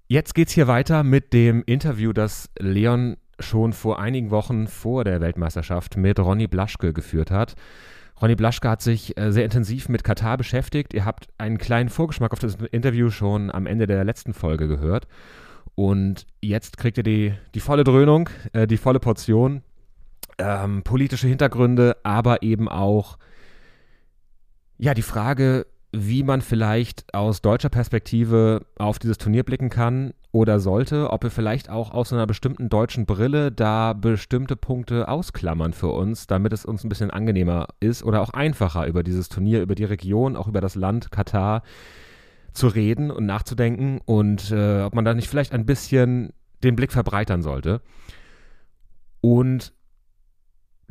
Jetzt 0.09 0.35
geht 0.35 0.49
es 0.49 0.55
hier 0.55 0.69
weiter 0.69 1.05
mit 1.05 1.33
dem 1.33 1.63
Interview, 1.65 2.13
das 2.13 2.51
Leon 2.59 3.17
schon 3.43 3.73
vor 3.73 3.99
einigen 3.99 4.31
Wochen 4.31 4.67
vor 4.67 5.05
der 5.05 5.21
Weltmeisterschaft 5.21 5.97
mit 5.97 6.19
Ronny 6.19 6.47
Blaschke 6.47 6.93
geführt 6.93 7.31
hat. 7.31 7.55
Ronny 8.21 8.37
Blaschke 8.37 8.71
hat 8.71 8.83
sich 8.83 9.19
äh, 9.19 9.33
sehr 9.33 9.45
intensiv 9.45 9.89
mit 9.89 10.05
Katar 10.05 10.37
beschäftigt. 10.37 10.95
Ihr 10.95 11.05
habt 11.05 11.29
einen 11.39 11.59
kleinen 11.59 11.89
Vorgeschmack 11.89 12.33
auf 12.33 12.39
das 12.39 12.57
Interview 12.71 13.11
schon 13.11 13.51
am 13.51 13.67
Ende 13.67 13.87
der 13.87 14.05
letzten 14.05 14.33
Folge 14.33 14.69
gehört. 14.69 15.09
Und 15.75 16.27
jetzt 16.41 16.77
kriegt 16.77 16.99
ihr 16.99 17.03
die, 17.03 17.35
die 17.55 17.61
volle 17.61 17.85
Dröhnung, 17.85 18.29
äh, 18.53 18.67
die 18.67 18.77
volle 18.77 19.01
Portion. 19.01 19.63
Ähm, 20.39 20.83
politische 20.83 21.27
Hintergründe, 21.27 21.97
aber 22.05 22.43
eben 22.43 22.69
auch 22.69 23.19
ja, 24.79 24.95
die 24.95 25.03
Frage, 25.03 25.67
wie 25.93 26.23
man 26.23 26.41
vielleicht 26.41 27.15
aus 27.15 27.43
deutscher 27.43 27.69
Perspektive 27.69 28.65
auf 28.79 28.99
dieses 28.99 29.19
Turnier 29.19 29.43
blicken 29.43 29.69
kann 29.69 30.15
oder 30.33 30.59
sollte, 30.59 31.11
ob 31.11 31.23
wir 31.23 31.31
vielleicht 31.31 31.69
auch 31.69 31.91
aus 31.91 32.13
einer 32.13 32.27
bestimmten 32.27 32.71
deutschen 32.71 33.05
Brille 33.05 33.53
da 33.53 33.93
bestimmte 33.93 34.57
Punkte 34.57 35.09
ausklammern 35.09 35.75
für 35.75 35.89
uns, 35.89 36.27
damit 36.27 36.55
es 36.55 36.65
uns 36.65 36.83
ein 36.83 36.89
bisschen 36.89 37.11
angenehmer 37.11 37.69
ist 37.81 38.03
oder 38.03 38.23
auch 38.23 38.31
einfacher 38.31 38.87
über 38.87 39.03
dieses 39.03 39.29
Turnier, 39.29 39.61
über 39.61 39.75
die 39.75 39.85
Region, 39.85 40.35
auch 40.35 40.49
über 40.49 40.63
das 40.63 40.77
Land 40.77 41.11
Katar 41.11 41.63
zu 42.55 42.69
reden 42.69 43.11
und 43.11 43.27
nachzudenken 43.27 44.01
und 44.05 44.51
äh, 44.51 44.83
ob 44.83 44.95
man 44.95 45.05
da 45.05 45.13
nicht 45.13 45.29
vielleicht 45.29 45.53
ein 45.53 45.67
bisschen 45.67 46.33
den 46.65 46.75
Blick 46.75 46.93
verbreitern 46.93 47.43
sollte. 47.43 47.83
Und 49.21 49.75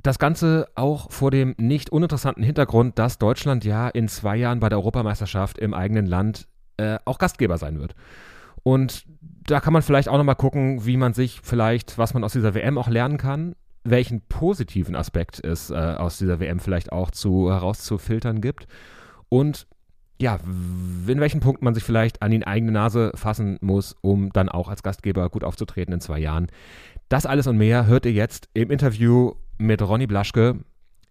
das 0.03 0.19
Ganze 0.19 0.67
auch 0.75 1.11
vor 1.11 1.31
dem 1.31 1.55
nicht 1.57 1.91
uninteressanten 1.91 2.43
Hintergrund, 2.43 2.97
dass 2.97 3.17
Deutschland 3.17 3.63
ja 3.63 3.87
in 3.87 4.07
zwei 4.07 4.35
Jahren 4.37 4.59
bei 4.59 4.69
der 4.69 4.77
Europameisterschaft 4.79 5.57
im 5.57 5.73
eigenen 5.73 6.05
Land 6.05 6.47
äh, 6.77 6.97
auch 7.05 7.17
Gastgeber 7.17 7.57
sein 7.57 7.79
wird. 7.79 7.95
Und 8.63 9.05
da 9.47 9.59
kann 9.59 9.73
man 9.73 9.81
vielleicht 9.81 10.09
auch 10.09 10.17
nochmal 10.17 10.35
gucken, 10.35 10.85
wie 10.85 10.97
man 10.97 11.13
sich 11.13 11.41
vielleicht, 11.43 11.97
was 11.97 12.13
man 12.13 12.23
aus 12.23 12.33
dieser 12.33 12.53
WM 12.53 12.77
auch 12.77 12.89
lernen 12.89 13.17
kann, 13.17 13.55
welchen 13.83 14.21
positiven 14.21 14.95
Aspekt 14.95 15.43
es 15.43 15.71
äh, 15.71 15.75
aus 15.75 16.17
dieser 16.17 16.39
WM 16.39 16.59
vielleicht 16.59 16.91
auch 16.91 17.11
zu 17.11 17.51
herauszufiltern 17.51 18.41
gibt 18.41 18.67
und 19.29 19.67
ja, 20.21 20.37
in 21.07 21.19
welchen 21.19 21.39
Punkten 21.39 21.65
man 21.65 21.73
sich 21.73 21.83
vielleicht 21.83 22.21
an 22.21 22.29
die 22.29 22.45
eigene 22.45 22.71
Nase 22.71 23.11
fassen 23.15 23.57
muss, 23.59 23.95
um 24.01 24.31
dann 24.31 24.49
auch 24.49 24.69
als 24.69 24.83
Gastgeber 24.83 25.29
gut 25.29 25.43
aufzutreten 25.43 25.95
in 25.95 25.99
zwei 25.99 26.19
Jahren. 26.19 26.47
Das 27.11 27.25
alles 27.25 27.45
und 27.45 27.57
mehr 27.57 27.87
hört 27.87 28.05
ihr 28.05 28.13
jetzt 28.13 28.47
im 28.53 28.71
Interview 28.71 29.33
mit 29.57 29.81
Ronny 29.81 30.07
Blaschke. 30.07 30.63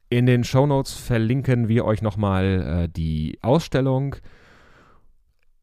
In 0.08 0.24
den 0.24 0.44
Shownotes 0.44 0.94
verlinken 0.94 1.68
wir 1.68 1.84
euch 1.84 2.00
nochmal 2.00 2.44
äh, 2.84 2.88
die 2.88 3.38
Ausstellung 3.42 4.16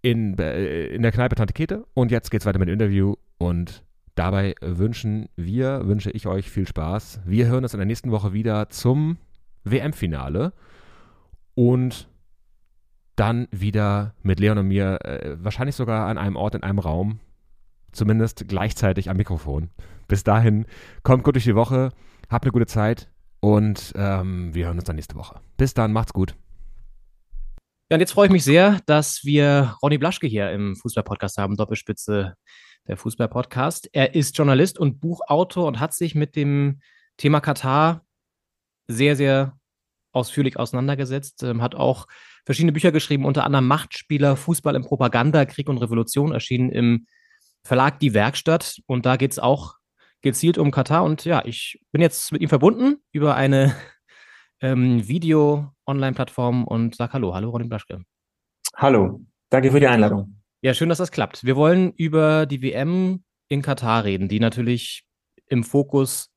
in, 0.04 0.38
äh, 0.38 0.90
in 0.90 1.02
der 1.02 1.12
Kneipe 1.12 1.34
Tante 1.34 1.54
Kete. 1.54 1.88
Und 1.96 2.12
jetzt 2.12 2.30
geht's 2.30 2.46
weiter 2.46 2.60
mit 2.60 2.68
dem 2.68 2.74
Interview. 2.74 3.16
Und 3.40 3.84
dabei 4.14 4.54
wünschen 4.62 5.28
wir, 5.38 5.88
wünsche 5.88 6.12
ich 6.12 6.28
euch 6.28 6.52
viel 6.52 6.68
Spaß. 6.68 7.22
Wir 7.26 7.48
hören 7.48 7.64
uns 7.64 7.74
in 7.74 7.80
der 7.80 7.88
nächsten 7.88 8.12
Woche 8.12 8.32
wieder 8.32 8.70
zum 8.70 9.18
WM-Finale. 9.64 10.54
Und 11.56 12.08
dann 13.16 13.48
wieder 13.50 14.14
mit 14.22 14.40
Leon 14.40 14.60
und 14.60 14.68
mir, 14.68 15.04
äh, 15.04 15.36
wahrscheinlich 15.44 15.76
sogar 15.76 16.08
an 16.08 16.20
einem 16.20 16.36
Ort 16.36 16.54
in 16.54 16.62
einem 16.62 16.78
Raum. 16.78 17.22
Zumindest 17.92 18.48
gleichzeitig 18.48 19.10
am 19.10 19.18
Mikrofon. 19.18 19.72
Bis 20.08 20.24
dahin, 20.24 20.66
kommt 21.04 21.24
gut 21.24 21.36
durch 21.36 21.44
die 21.44 21.56
Woche. 21.56 21.92
Habt 22.30 22.46
eine 22.46 22.52
gute 22.52 22.66
Zeit 22.66 23.10
und 23.40 23.94
ähm, 23.96 24.54
wir 24.54 24.66
hören 24.66 24.78
uns 24.78 24.86
dann 24.86 24.96
nächste 24.96 25.16
Woche. 25.16 25.40
Bis 25.58 25.74
dann, 25.74 25.94
macht's 25.94 26.14
gut. 26.14 26.36
Ja, 27.90 27.96
und 27.96 28.02
jetzt 28.02 28.12
freue 28.12 28.26
ich 28.26 28.32
mich 28.34 28.44
sehr, 28.44 28.82
dass 28.86 29.24
wir 29.24 29.76
Ronny 29.82 29.98
Blaschke 29.98 30.28
hier 30.28 30.52
im 30.52 30.76
Fußball-Podcast 30.76 31.38
haben, 31.38 31.56
Doppelspitze 31.56 32.36
der 32.88 32.98
Fußball-Podcast. 32.98 33.90
Er 33.94 34.16
ist 34.16 34.38
Journalist 34.38 34.78
und 34.78 35.00
Buchautor 35.00 35.68
und 35.68 35.80
hat 35.80 35.94
sich 35.94 36.14
mit 36.14 36.36
dem 36.36 36.82
Thema 37.16 37.40
Katar 37.40 38.06
sehr, 38.88 39.16
sehr 39.16 39.58
ausführlich 40.12 40.58
auseinandergesetzt, 40.58 41.44
ähm, 41.44 41.62
hat 41.62 41.76
auch 41.76 42.08
verschiedene 42.46 42.72
Bücher 42.72 42.92
geschrieben, 42.92 43.26
unter 43.26 43.44
anderem 43.44 43.68
Machtspieler, 43.68 44.36
Fußball 44.36 44.76
im 44.76 44.84
Propaganda, 44.84 45.46
Krieg 45.46 45.70
und 45.70 45.78
Revolution, 45.78 46.32
erschienen 46.32 46.70
im 46.72 47.08
Verlag 47.64 48.00
Die 48.00 48.14
Werkstatt. 48.14 48.80
Und 48.86 49.06
da 49.06 49.18
geht 49.18 49.32
es 49.32 49.40
auch 49.40 49.76
gezielt 50.28 50.58
um 50.58 50.72
Katar. 50.72 51.04
Und 51.04 51.24
ja, 51.24 51.42
ich 51.46 51.80
bin 51.92 52.02
jetzt 52.02 52.32
mit 52.32 52.42
ihm 52.42 52.50
verbunden 52.50 52.98
über 53.12 53.36
eine 53.36 53.76
ähm, 54.62 55.08
Video-Online-Plattform 55.08 56.66
und 56.66 56.96
sag 56.96 57.14
Hallo. 57.14 57.34
Hallo, 57.34 57.50
Ronny 57.50 57.68
Blaschke. 57.68 58.04
Hallo, 58.76 59.22
danke 59.50 59.72
für 59.72 59.80
die 59.80 59.88
Einladung. 59.88 60.42
Ja, 60.62 60.74
schön, 60.74 60.90
dass 60.90 60.98
das 60.98 61.12
klappt. 61.12 61.46
Wir 61.46 61.56
wollen 61.56 61.94
über 61.94 62.46
die 62.46 62.62
WM 62.62 63.24
in 63.48 63.62
Katar 63.62 64.04
reden, 64.04 64.28
die 64.28 64.40
natürlich 64.40 65.06
im 65.48 65.64
Fokus 65.64 66.30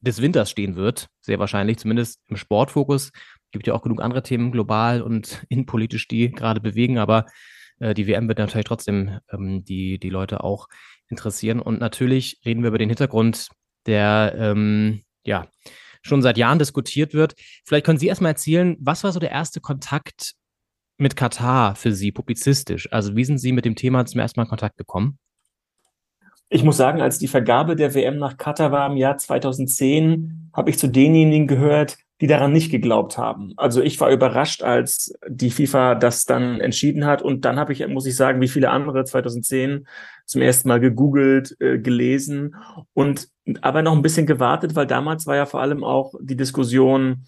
des 0.00 0.20
Winters 0.20 0.50
stehen 0.50 0.76
wird, 0.76 1.08
sehr 1.20 1.38
wahrscheinlich, 1.38 1.78
zumindest 1.78 2.20
im 2.26 2.36
Sportfokus. 2.36 3.12
Es 3.14 3.50
gibt 3.52 3.66
ja 3.66 3.72
auch 3.72 3.82
genug 3.82 4.02
andere 4.02 4.22
Themen 4.22 4.52
global 4.52 5.00
und 5.00 5.44
innenpolitisch, 5.48 6.06
die 6.06 6.30
gerade 6.30 6.60
bewegen, 6.60 6.98
aber 6.98 7.24
äh, 7.78 7.94
die 7.94 8.06
WM 8.06 8.28
wird 8.28 8.38
natürlich 8.38 8.66
trotzdem 8.66 9.20
ähm, 9.30 9.64
die, 9.64 9.98
die 9.98 10.10
Leute 10.10 10.44
auch 10.44 10.68
interessieren. 11.12 11.60
Und 11.60 11.80
natürlich 11.80 12.40
reden 12.44 12.62
wir 12.62 12.68
über 12.68 12.78
den 12.78 12.88
Hintergrund, 12.88 13.48
der 13.86 14.34
ähm, 14.36 15.02
ja 15.24 15.46
schon 16.02 16.22
seit 16.22 16.36
Jahren 16.36 16.58
diskutiert 16.58 17.14
wird. 17.14 17.34
Vielleicht 17.64 17.86
können 17.86 17.98
Sie 17.98 18.08
erstmal 18.08 18.32
erzählen, 18.32 18.76
was 18.80 19.04
war 19.04 19.12
so 19.12 19.20
der 19.20 19.30
erste 19.30 19.60
Kontakt 19.60 20.34
mit 20.98 21.16
Katar 21.16 21.76
für 21.76 21.92
Sie 21.92 22.12
publizistisch? 22.12 22.92
Also 22.92 23.16
wie 23.16 23.24
sind 23.24 23.38
Sie 23.38 23.52
mit 23.52 23.64
dem 23.64 23.76
Thema 23.76 24.04
zum 24.04 24.20
ersten 24.20 24.40
Mal 24.40 24.44
in 24.44 24.50
Kontakt 24.50 24.76
gekommen? 24.76 25.18
Ich 26.48 26.64
muss 26.64 26.76
sagen, 26.76 27.00
als 27.00 27.18
die 27.18 27.28
Vergabe 27.28 27.76
der 27.76 27.94
WM 27.94 28.18
nach 28.18 28.36
Katar 28.36 28.72
war 28.72 28.90
im 28.90 28.98
Jahr 28.98 29.16
2010, 29.16 30.50
habe 30.52 30.68
ich 30.68 30.78
zu 30.78 30.86
denjenigen 30.86 31.46
gehört, 31.46 31.96
die 32.22 32.28
daran 32.28 32.52
nicht 32.52 32.70
geglaubt 32.70 33.18
haben. 33.18 33.52
Also 33.56 33.82
ich 33.82 34.00
war 34.00 34.08
überrascht, 34.12 34.62
als 34.62 35.12
die 35.26 35.50
FIFA 35.50 35.96
das 35.96 36.24
dann 36.24 36.60
entschieden 36.60 37.04
hat. 37.04 37.20
Und 37.20 37.44
dann 37.44 37.58
habe 37.58 37.72
ich, 37.72 37.84
muss 37.88 38.06
ich 38.06 38.14
sagen, 38.14 38.40
wie 38.40 38.46
viele 38.46 38.70
andere 38.70 39.04
2010 39.04 39.88
zum 40.24 40.40
ersten 40.40 40.68
Mal 40.68 40.78
gegoogelt, 40.78 41.56
äh, 41.58 41.80
gelesen 41.80 42.54
und 42.94 43.28
aber 43.60 43.82
noch 43.82 43.96
ein 43.96 44.02
bisschen 44.02 44.26
gewartet, 44.26 44.76
weil 44.76 44.86
damals 44.86 45.26
war 45.26 45.34
ja 45.34 45.46
vor 45.46 45.60
allem 45.62 45.82
auch 45.82 46.14
die 46.20 46.36
Diskussion, 46.36 47.24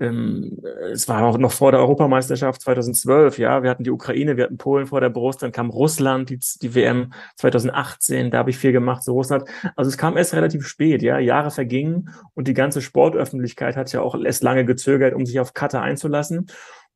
ähm, 0.00 0.58
es 0.92 1.08
war 1.08 1.22
auch 1.22 1.38
noch 1.38 1.52
vor 1.52 1.70
der 1.70 1.80
Europameisterschaft 1.80 2.60
2012, 2.62 3.38
ja. 3.38 3.62
Wir 3.62 3.70
hatten 3.70 3.84
die 3.84 3.90
Ukraine, 3.90 4.36
wir 4.36 4.44
hatten 4.44 4.58
Polen 4.58 4.86
vor 4.86 5.00
der 5.00 5.08
Brust, 5.08 5.42
dann 5.42 5.52
kam 5.52 5.70
Russland, 5.70 6.30
die, 6.30 6.40
die 6.62 6.74
WM 6.74 7.12
2018, 7.36 8.30
da 8.30 8.38
habe 8.38 8.50
ich 8.50 8.58
viel 8.58 8.72
gemacht 8.72 9.04
zu 9.04 9.12
Russland. 9.12 9.44
Also 9.76 9.88
es 9.88 9.96
kam 9.96 10.16
erst 10.16 10.34
relativ 10.34 10.66
spät, 10.66 11.02
ja. 11.02 11.18
Jahre 11.18 11.50
vergingen 11.50 12.10
und 12.34 12.48
die 12.48 12.54
ganze 12.54 12.82
Sportöffentlichkeit 12.82 13.76
hat 13.76 13.92
ja 13.92 14.00
auch 14.00 14.16
erst 14.20 14.42
lange 14.42 14.64
gezögert, 14.64 15.14
um 15.14 15.26
sich 15.26 15.38
auf 15.38 15.54
Katar 15.54 15.82
einzulassen. 15.82 16.48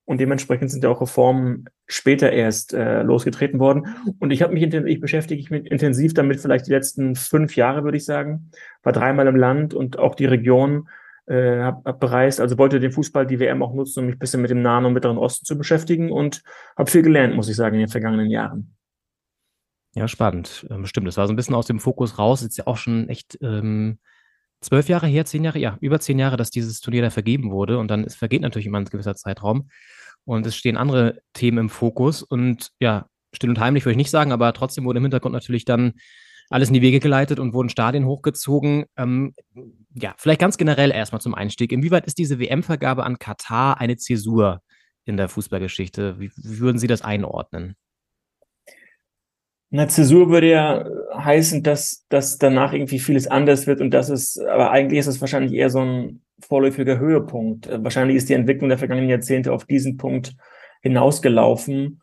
Und 0.04 0.22
dementsprechend 0.22 0.70
sind 0.70 0.82
ja 0.82 0.90
auch 0.90 1.02
Reformen 1.02 1.66
später 1.86 2.32
erst 2.32 2.72
äh, 2.72 3.02
losgetreten 3.02 3.60
worden. 3.60 3.88
Und 4.18 4.30
ich 4.30 4.40
habe 4.40 4.54
mich, 4.54 4.62
ich 4.62 5.00
beschäftige 5.00 5.54
mich 5.54 5.70
intensiv 5.70 6.14
damit, 6.14 6.40
vielleicht 6.40 6.66
die 6.66 6.70
letzten 6.70 7.14
fünf 7.14 7.56
Jahre, 7.56 7.84
würde 7.84 7.98
ich 7.98 8.06
sagen. 8.06 8.50
War 8.82 8.94
dreimal 8.94 9.26
im 9.26 9.36
Land 9.36 9.74
und 9.74 9.98
auch 9.98 10.14
die 10.14 10.24
Region 10.24 10.88
äh, 11.28 11.62
hab, 11.62 11.84
hab 11.84 12.00
bereist, 12.00 12.40
also 12.40 12.58
wollte 12.58 12.80
den 12.80 12.92
Fußball, 12.92 13.26
die 13.26 13.38
WM 13.38 13.62
auch 13.62 13.74
nutzen, 13.74 14.00
um 14.00 14.06
mich 14.06 14.16
ein 14.16 14.18
bisschen 14.18 14.42
mit 14.42 14.50
dem 14.50 14.62
Nahen 14.62 14.84
und 14.84 14.92
Mittleren 14.94 15.18
Osten 15.18 15.44
zu 15.44 15.56
beschäftigen 15.56 16.10
und 16.10 16.42
habe 16.76 16.90
viel 16.90 17.02
gelernt, 17.02 17.34
muss 17.34 17.48
ich 17.48 17.56
sagen, 17.56 17.74
in 17.74 17.80
den 17.80 17.88
vergangenen 17.88 18.30
Jahren. 18.30 18.74
Ja, 19.94 20.06
spannend. 20.06 20.66
Ähm, 20.70 20.86
stimmt, 20.86 21.06
das 21.06 21.16
war 21.16 21.26
so 21.26 21.32
ein 21.32 21.36
bisschen 21.36 21.54
aus 21.54 21.66
dem 21.66 21.80
Fokus 21.80 22.18
raus. 22.18 22.42
Ist 22.42 22.56
ja 22.56 22.66
auch 22.66 22.76
schon 22.76 23.08
echt 23.08 23.38
ähm, 23.42 23.98
zwölf 24.60 24.88
Jahre 24.88 25.06
her, 25.06 25.24
zehn 25.24 25.44
Jahre, 25.44 25.58
ja, 25.58 25.76
über 25.80 25.98
zehn 26.00 26.18
Jahre, 26.18 26.36
dass 26.36 26.50
dieses 26.50 26.80
Turnier 26.80 27.02
da 27.02 27.10
vergeben 27.10 27.50
wurde. 27.50 27.78
Und 27.78 27.88
dann 27.88 28.04
ist, 28.04 28.16
vergeht 28.16 28.42
natürlich 28.42 28.66
immer 28.66 28.78
ein 28.78 28.84
gewisser 28.84 29.14
Zeitraum. 29.14 29.70
Und 30.24 30.46
es 30.46 30.56
stehen 30.56 30.76
andere 30.76 31.20
Themen 31.32 31.58
im 31.58 31.68
Fokus. 31.68 32.22
Und 32.22 32.70
ja, 32.80 33.06
still 33.32 33.50
und 33.50 33.60
heimlich 33.60 33.84
würde 33.84 33.92
ich 33.92 33.98
nicht 33.98 34.10
sagen, 34.10 34.32
aber 34.32 34.52
trotzdem 34.52 34.84
wurde 34.84 34.98
im 34.98 35.04
Hintergrund 35.04 35.32
natürlich 35.32 35.64
dann 35.64 35.94
alles 36.50 36.68
in 36.68 36.74
die 36.74 36.82
Wege 36.82 37.00
geleitet 37.00 37.38
und 37.38 37.52
wurden 37.52 37.68
Stadien 37.68 38.06
hochgezogen. 38.06 38.86
Ähm, 38.96 39.34
ja, 39.94 40.14
vielleicht 40.16 40.40
ganz 40.40 40.56
generell 40.56 40.90
erstmal 40.90 41.20
zum 41.20 41.34
Einstieg. 41.34 41.72
Inwieweit 41.72 42.06
ist 42.06 42.18
diese 42.18 42.38
WM-Vergabe 42.38 43.04
an 43.04 43.18
Katar 43.18 43.80
eine 43.80 43.96
Zäsur 43.96 44.62
in 45.04 45.16
der 45.16 45.28
Fußballgeschichte? 45.28 46.18
Wie, 46.18 46.30
wie 46.36 46.58
würden 46.58 46.78
Sie 46.78 46.86
das 46.86 47.02
einordnen? 47.02 47.76
Na, 49.70 49.86
Zäsur 49.86 50.30
würde 50.30 50.48
ja 50.48 50.86
heißen, 51.14 51.62
dass, 51.62 52.06
dass 52.08 52.38
danach 52.38 52.72
irgendwie 52.72 52.98
vieles 52.98 53.26
anders 53.26 53.66
wird 53.66 53.82
und 53.82 53.90
das 53.90 54.08
ist, 54.08 54.40
aber 54.40 54.70
eigentlich 54.70 55.00
ist 55.00 55.08
es 55.08 55.20
wahrscheinlich 55.20 55.52
eher 55.52 55.68
so 55.68 55.80
ein 55.80 56.22
vorläufiger 56.40 56.98
Höhepunkt. 56.98 57.68
Wahrscheinlich 57.70 58.16
ist 58.16 58.30
die 58.30 58.34
Entwicklung 58.34 58.70
der 58.70 58.78
vergangenen 58.78 59.10
Jahrzehnte 59.10 59.52
auf 59.52 59.66
diesen 59.66 59.98
Punkt 59.98 60.34
hinausgelaufen 60.80 62.00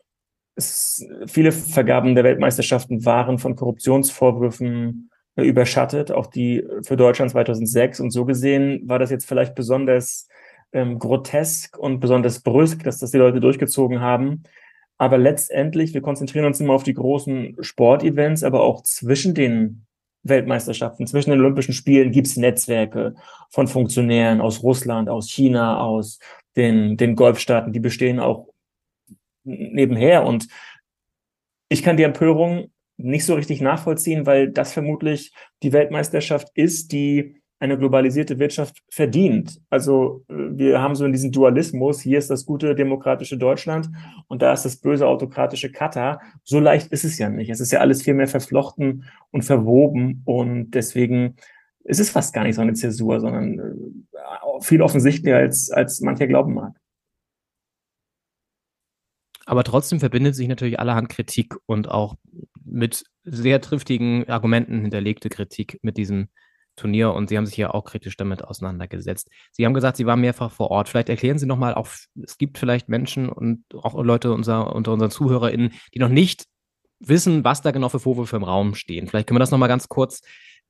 es, 0.56 1.06
viele 1.28 1.52
Vergaben 1.52 2.16
der 2.16 2.24
Weltmeisterschaften 2.24 3.06
waren 3.06 3.40
von 3.40 3.56
Korruptionsvorwürfen 3.56 5.10
äh, 5.36 5.44
überschattet, 5.44 6.12
auch 6.12 6.28
die 6.28 6.66
für 6.84 6.98
Deutschland 6.98 7.32
2006. 7.32 8.00
Und 8.00 8.12
so 8.12 8.26
gesehen 8.26 8.82
war 8.88 9.00
das 9.00 9.12
jetzt 9.12 9.28
vielleicht 9.28 9.56
besonders 9.56 10.28
ähm, 10.72 11.00
grotesk 11.00 11.78
und 11.78 12.00
besonders 12.00 12.42
brüsk, 12.42 12.84
dass 12.84 13.00
das 13.00 13.12
die 13.12 13.18
Leute 13.18 13.40
durchgezogen 13.40 14.00
haben. 14.00 14.44
Aber 14.98 15.18
letztendlich, 15.18 15.94
wir 15.94 16.02
konzentrieren 16.02 16.46
uns 16.46 16.62
immer 16.62 16.74
auf 16.74 16.84
die 16.84 16.94
großen 16.94 17.58
Sportevents, 17.60 18.44
aber 18.44 18.62
auch 18.62 18.82
zwischen 18.84 19.34
den 19.34 19.86
Weltmeisterschaften, 20.24 21.06
zwischen 21.06 21.32
den 21.32 21.40
Olympischen 21.40 21.74
Spielen 21.74 22.12
gibt's 22.12 22.38
Netzwerke 22.38 23.16
von 23.50 23.68
Funktionären 23.68 24.42
aus 24.42 24.64
Russland, 24.64 25.10
aus 25.10 25.30
China, 25.30 25.82
aus 25.82 26.20
den, 26.56 26.98
den 26.98 27.16
Golfstaaten, 27.16 27.74
die 27.74 27.80
bestehen 27.80 28.20
auch 28.20 28.48
nebenher. 29.46 30.26
Und 30.26 30.48
ich 31.70 31.84
kann 31.84 31.98
die 31.98 32.04
Empörung 32.04 32.72
nicht 32.98 33.26
so 33.26 33.34
richtig 33.34 33.62
nachvollziehen, 33.62 34.26
weil 34.26 34.50
das 34.50 34.74
vermutlich 34.74 35.34
die 35.64 35.74
Weltmeisterschaft 35.74 36.50
ist, 36.54 36.92
die 36.92 37.42
eine 37.60 37.78
globalisierte 37.78 38.38
Wirtschaft 38.38 38.84
verdient. 38.90 39.62
Also 39.70 40.24
äh, 40.30 40.34
wir 40.34 40.82
haben 40.82 40.96
so 40.96 41.06
in 41.06 41.14
diesem 41.14 41.32
Dualismus, 41.32 42.02
hier 42.02 42.18
ist 42.18 42.30
das 42.30 42.46
gute 42.46 42.76
demokratische 42.76 43.38
Deutschland 43.38 43.90
und 44.28 44.42
da 44.42 44.52
ist 44.54 44.66
das 44.66 44.78
böse 44.78 45.08
autokratische 45.08 45.72
Katar. 45.72 46.22
So 46.44 46.60
leicht 46.60 46.92
ist 46.92 47.06
es 47.06 47.18
ja 47.18 47.30
nicht. 47.30 47.50
Es 47.50 47.62
ist 47.62 47.72
ja 47.72 47.80
alles 47.80 48.04
viel 48.04 48.14
mehr 48.14 48.28
verflochten 48.28 49.06
und 49.32 49.44
verwoben 49.44 50.22
und 50.26 50.72
deswegen 50.72 51.36
ist 51.86 52.00
es 52.00 52.10
fast 52.10 52.34
gar 52.34 52.44
nicht 52.44 52.56
so 52.56 52.62
eine 52.62 52.74
Zäsur, 52.74 53.20
sondern 53.20 53.60
äh, 53.60 54.62
viel 54.62 54.82
offensichtlicher 54.82 55.38
als, 55.38 55.72
als 55.72 56.02
mancher 56.02 56.28
glauben 56.28 56.54
mag. 56.54 56.74
Aber 59.46 59.64
trotzdem 59.64 60.00
verbindet 60.00 60.36
sich 60.36 60.48
natürlich 60.48 60.80
allerhand 60.80 61.10
Kritik 61.10 61.56
und 61.66 61.90
auch 61.90 62.16
mit 62.64 63.04
sehr 63.24 63.62
triftigen 63.62 64.28
Argumenten 64.28 64.82
hinterlegte 64.82 65.30
Kritik 65.30 65.80
mit 65.82 65.98
diesem 65.98 66.30
Turnier 66.76 67.14
und 67.14 67.30
Sie 67.30 67.38
haben 67.38 67.46
sich 67.46 67.56
ja 67.56 67.74
auch 67.74 67.86
kritisch 67.86 68.18
damit 68.18 68.44
auseinandergesetzt. 68.44 69.30
Sie 69.52 69.66
haben 69.66 69.74
gesagt, 69.74 69.98
Sie 69.98 70.06
waren 70.06 70.20
mehrfach 70.20 70.52
vor 70.52 70.72
Ort. 70.72 70.90
Vielleicht 70.90 71.10
erklären 71.10 71.38
Sie 71.38 71.46
nochmal, 71.46 71.82
es 72.22 72.38
gibt 72.38 72.58
vielleicht 72.58 72.90
Menschen 72.90 73.30
und 73.30 73.64
auch 73.74 73.96
Leute 74.04 74.34
unser, 74.34 74.76
unter 74.76 74.92
unseren 74.92 75.12
ZuhörerInnen, 75.12 75.72
die 75.94 76.00
noch 76.00 76.10
nicht 76.10 76.48
wissen, 77.00 77.44
was 77.44 77.62
da 77.62 77.72
genau 77.72 77.90
für 77.90 78.00
Vorwürfe 78.00 78.36
im 78.36 78.44
Raum 78.44 78.76
stehen. 78.76 79.08
Vielleicht 79.08 79.28
können 79.28 79.36
wir 79.36 79.42
das 79.42 79.52
nochmal 79.52 79.70
ganz 79.70 79.88
kurz 79.88 80.22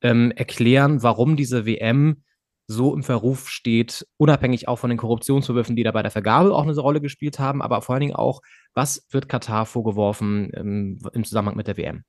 ähm, 0.02 0.32
erklären, 0.32 1.02
warum 1.02 1.36
diese 1.36 1.66
WM 1.66 2.24
so 2.68 2.96
im 2.96 3.04
Verruf 3.04 3.50
steht, 3.50 4.08
unabhängig 4.18 4.68
auch 4.68 4.78
von 4.78 4.90
den 4.90 4.98
Korruptionsvorwürfen, 4.98 5.76
die 5.76 5.84
da 5.84 5.92
bei 5.92 6.02
der 6.02 6.12
Vergabe 6.12 6.54
auch 6.54 6.64
eine 6.64 6.78
Rolle 6.78 7.02
gespielt 7.02 7.40
haben, 7.40 7.62
aber 7.62 7.82
vor 7.82 7.96
allen 7.96 8.02
Dingen 8.02 8.16
auch, 8.16 8.42
was 8.74 9.06
wird 9.12 9.30
Katar 9.30 9.66
vorgeworfen 9.66 10.52
ähm, 10.56 11.00
im 11.14 11.24
Zusammenhang 11.24 11.58
mit 11.58 11.68
der 11.68 11.78
WM? 11.78 12.04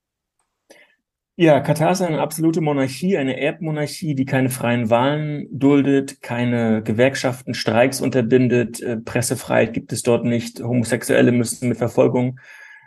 Ja, 1.39 1.61
Katar 1.61 1.93
ist 1.93 2.01
eine 2.01 2.21
absolute 2.21 2.63
Monarchie, 2.63 3.19
eine 3.19 3.39
Erbmonarchie, 3.39 4.15
die 4.15 4.25
keine 4.25 4.49
freien 4.49 4.89
Wahlen 4.89 5.47
duldet, 5.51 6.23
keine 6.23 6.83
Gewerkschaften, 6.83 7.53
Streiks 7.53 8.01
unterbindet, 8.01 8.81
äh, 8.81 8.97
Pressefreiheit 8.97 9.75
gibt 9.75 9.93
es 9.93 10.03
dort 10.03 10.25
nicht, 10.25 10.63
Homosexuelle 10.63 11.33
müssen 11.33 11.69
mit 11.69 11.77
Verfolgung 11.77 12.41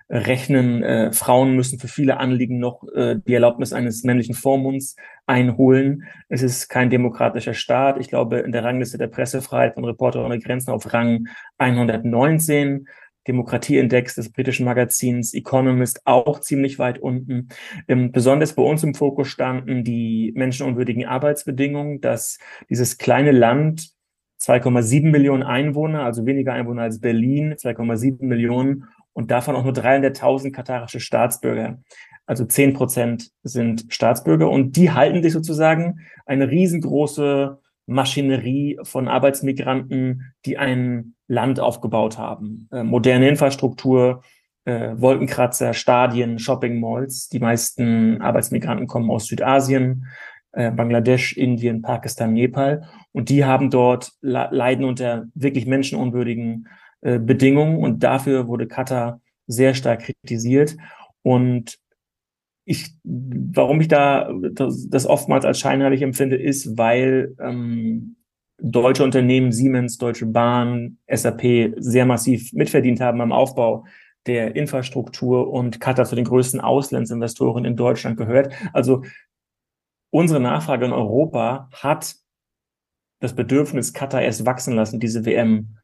rechnen. 0.09 0.83
Äh, 0.83 1.11
Frauen 1.13 1.55
müssen 1.55 1.79
für 1.79 1.87
viele 1.87 2.17
Anliegen 2.17 2.59
noch 2.59 2.83
äh, 2.95 3.15
die 3.25 3.33
Erlaubnis 3.33 3.73
eines 3.73 4.03
männlichen 4.03 4.35
Vormunds 4.35 4.95
einholen. 5.27 6.03
Es 6.27 6.41
ist 6.41 6.67
kein 6.67 6.89
demokratischer 6.89 7.53
Staat. 7.53 7.99
Ich 7.99 8.09
glaube, 8.09 8.39
in 8.39 8.51
der 8.51 8.63
Rangliste 8.63 8.97
der 8.97 9.07
Pressefreiheit 9.07 9.75
von 9.75 9.85
Reporter 9.85 10.25
ohne 10.25 10.39
Grenzen 10.39 10.71
auf 10.71 10.93
Rang 10.93 11.27
119. 11.57 12.87
Demokratieindex 13.27 14.15
des 14.15 14.31
britischen 14.31 14.65
Magazins 14.65 15.35
Economist 15.35 16.01
auch 16.05 16.39
ziemlich 16.39 16.79
weit 16.79 16.97
unten. 16.97 17.49
Ähm, 17.87 18.11
besonders 18.11 18.53
bei 18.53 18.63
uns 18.63 18.83
im 18.83 18.95
Fokus 18.95 19.27
standen 19.27 19.83
die 19.83 20.31
menschenunwürdigen 20.35 21.05
Arbeitsbedingungen, 21.05 22.01
dass 22.01 22.39
dieses 22.69 22.97
kleine 22.97 23.31
Land 23.31 23.91
2,7 24.41 25.11
Millionen 25.11 25.43
Einwohner, 25.43 26.03
also 26.03 26.25
weniger 26.25 26.53
Einwohner 26.53 26.83
als 26.83 27.01
Berlin, 27.01 27.53
2,7 27.53 28.25
Millionen 28.25 28.85
und 29.19 29.31
davon 29.31 29.57
auch 29.57 29.65
nur 29.65 29.73
300.000 29.73 30.53
katarische 30.53 31.01
Staatsbürger. 31.01 31.79
Also 32.25 32.45
10 32.45 32.73
Prozent 32.73 33.31
sind 33.43 33.85
Staatsbürger 33.89 34.49
und 34.49 34.77
die 34.77 34.91
halten 34.91 35.21
sich 35.21 35.33
sozusagen 35.33 35.99
eine 36.25 36.49
riesengroße 36.49 37.59
Maschinerie 37.85 38.79
von 38.83 39.09
Arbeitsmigranten, 39.09 40.31
die 40.45 40.57
ein 40.57 41.15
Land 41.27 41.59
aufgebaut 41.59 42.17
haben. 42.17 42.69
Äh, 42.71 42.83
moderne 42.83 43.27
Infrastruktur, 43.27 44.23
äh, 44.63 44.91
Wolkenkratzer, 44.95 45.73
Stadien, 45.73 46.39
Shopping 46.39 46.79
Malls. 46.79 47.27
Die 47.27 47.39
meisten 47.39 48.21
Arbeitsmigranten 48.21 48.87
kommen 48.87 49.11
aus 49.11 49.25
Südasien, 49.25 50.05
äh, 50.53 50.71
Bangladesch, 50.71 51.33
Indien, 51.35 51.81
Pakistan, 51.81 52.31
Nepal. 52.31 52.87
Und 53.11 53.27
die 53.27 53.43
haben 53.43 53.69
dort, 53.69 54.13
leiden 54.21 54.85
unter 54.85 55.25
wirklich 55.33 55.65
menschenunwürdigen 55.65 56.69
äh, 57.01 57.19
Bedingungen. 57.19 57.77
Und 57.77 58.03
dafür 58.03 58.47
wurde 58.47 58.67
Katar 58.67 59.21
sehr 59.47 59.73
stark 59.73 60.01
kritisiert. 60.01 60.77
Und 61.21 61.77
ich, 62.65 62.91
warum 63.03 63.81
ich 63.81 63.87
da 63.87 64.31
das, 64.51 64.87
das 64.89 65.05
oftmals 65.07 65.43
als 65.43 65.59
scheinheilig 65.59 66.01
empfinde, 66.01 66.35
ist, 66.35 66.77
weil 66.77 67.35
ähm, 67.39 68.15
deutsche 68.61 69.03
Unternehmen, 69.03 69.51
Siemens, 69.51 69.97
Deutsche 69.97 70.27
Bahn, 70.27 70.97
SAP 71.07 71.73
sehr 71.77 72.05
massiv 72.05 72.53
mitverdient 72.53 73.01
haben 73.01 73.21
am 73.21 73.31
Aufbau 73.31 73.85
der 74.27 74.55
Infrastruktur 74.55 75.51
und 75.51 75.79
Katar 75.79 76.05
zu 76.05 76.15
den 76.15 76.25
größten 76.25 76.59
Auslandsinvestoren 76.59 77.65
in 77.65 77.75
Deutschland 77.75 78.17
gehört. 78.17 78.53
Also 78.73 79.03
unsere 80.11 80.39
Nachfrage 80.39 80.85
in 80.85 80.91
Europa 80.91 81.69
hat 81.73 82.15
das 83.19 83.35
Bedürfnis, 83.35 83.93
Katar 83.93 84.21
erst 84.21 84.45
wachsen 84.45 84.75
lassen, 84.75 84.99
diese 84.99 85.25
WM 85.25 85.78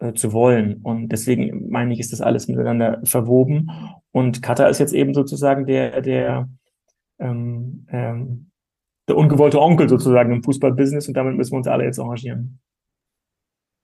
äh, 0.00 0.12
zu 0.14 0.32
wollen. 0.32 0.80
Und 0.82 1.10
deswegen 1.10 1.70
meine 1.70 1.92
ich, 1.94 2.00
ist 2.00 2.12
das 2.12 2.20
alles 2.20 2.48
miteinander 2.48 3.00
verwoben. 3.04 3.70
Und 4.12 4.42
Katar 4.42 4.68
ist 4.68 4.80
jetzt 4.80 4.92
eben 4.92 5.14
sozusagen 5.14 5.66
der, 5.66 6.00
der, 6.00 6.48
ähm, 7.18 7.86
ähm, 7.90 8.50
der 9.08 9.16
ungewollte 9.16 9.60
Onkel 9.60 9.88
sozusagen 9.88 10.32
im 10.32 10.42
Fußballbusiness 10.42 11.08
und 11.08 11.16
damit 11.16 11.36
müssen 11.36 11.52
wir 11.52 11.58
uns 11.58 11.68
alle 11.68 11.84
jetzt 11.84 11.98
arrangieren 11.98 12.60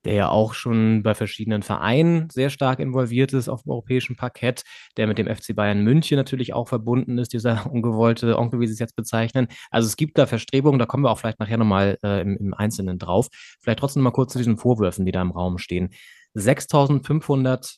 der 0.06 0.14
ja 0.14 0.28
auch 0.28 0.54
schon 0.54 1.02
bei 1.02 1.14
verschiedenen 1.14 1.62
Vereinen 1.62 2.30
sehr 2.30 2.50
stark 2.50 2.78
involviert 2.78 3.32
ist 3.32 3.48
auf 3.48 3.64
dem 3.64 3.72
europäischen 3.72 4.16
Parkett, 4.16 4.62
der 4.96 5.06
mit 5.06 5.18
dem 5.18 5.26
FC 5.26 5.54
Bayern 5.54 5.82
München 5.82 6.16
natürlich 6.16 6.54
auch 6.54 6.68
verbunden 6.68 7.18
ist, 7.18 7.32
dieser 7.32 7.66
ungewollte 7.70 8.38
Onkel, 8.38 8.60
wie 8.60 8.66
Sie 8.66 8.72
es 8.72 8.78
jetzt 8.78 8.96
bezeichnen. 8.96 9.48
Also 9.70 9.86
es 9.86 9.96
gibt 9.96 10.16
da 10.18 10.26
Verstrebungen, 10.26 10.78
da 10.78 10.86
kommen 10.86 11.04
wir 11.04 11.10
auch 11.10 11.18
vielleicht 11.18 11.40
nachher 11.40 11.58
nochmal 11.58 11.98
äh, 12.02 12.22
im, 12.22 12.36
im 12.36 12.54
Einzelnen 12.54 12.98
drauf. 12.98 13.28
Vielleicht 13.60 13.80
trotzdem 13.80 14.02
mal 14.02 14.12
kurz 14.12 14.32
zu 14.32 14.38
diesen 14.38 14.56
Vorwürfen, 14.56 15.04
die 15.04 15.12
da 15.12 15.20
im 15.20 15.32
Raum 15.32 15.58
stehen. 15.58 15.90
6500 16.34 17.76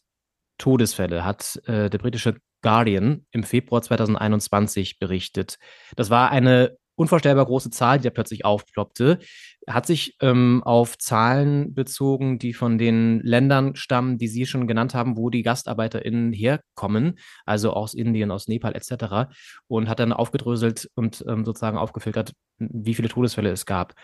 Todesfälle 0.59 1.25
hat 1.25 1.61
äh, 1.67 1.89
der 1.89 1.99
britische 1.99 2.37
Guardian 2.63 3.25
im 3.31 3.45
Februar 3.45 3.83
2021 3.83 4.99
berichtet. 4.99 5.57
Das 5.97 6.11
war 6.11 6.31
eine 6.31 6.77
unvorstellbar 6.97 7.47
große 7.47 7.71
Zahl, 7.71 7.99
die 7.99 8.05
da 8.05 8.11
plötzlich 8.11 8.45
aufploppte 8.45 9.21
hat 9.69 9.87
sich 9.87 10.17
ähm, 10.21 10.63
auf 10.65 10.99
Zahlen 10.99 11.75
bezogen, 11.75 12.39
die 12.39 12.55
von 12.55 12.79
den 12.79 13.21
Ländern 13.21 13.77
stammen, 13.77 14.19
die 14.19 14.29
Sie 14.29 14.47
schon 14.47 14.67
genannt 14.67 14.95
haben, 14.95 15.17
wo 15.17 15.31
die 15.31 15.43
GastarbeiterInnen 15.43 16.33
herkommen, 16.33 17.19
also 17.45 17.73
aus 17.73 17.95
Indien, 17.95 18.31
aus 18.31 18.49
Nepal 18.49 18.75
etc. 18.75 19.31
Und 19.67 19.89
hat 19.89 20.01
dann 20.01 20.13
aufgedröselt 20.13 20.91
und 20.95 21.25
ähm, 21.29 21.45
sozusagen 21.45 21.79
aufgefiltert, 21.79 22.33
wie 22.59 22.95
viele 22.95 23.09
Todesfälle 23.09 23.51
es 23.51 23.67
gab. 23.67 23.95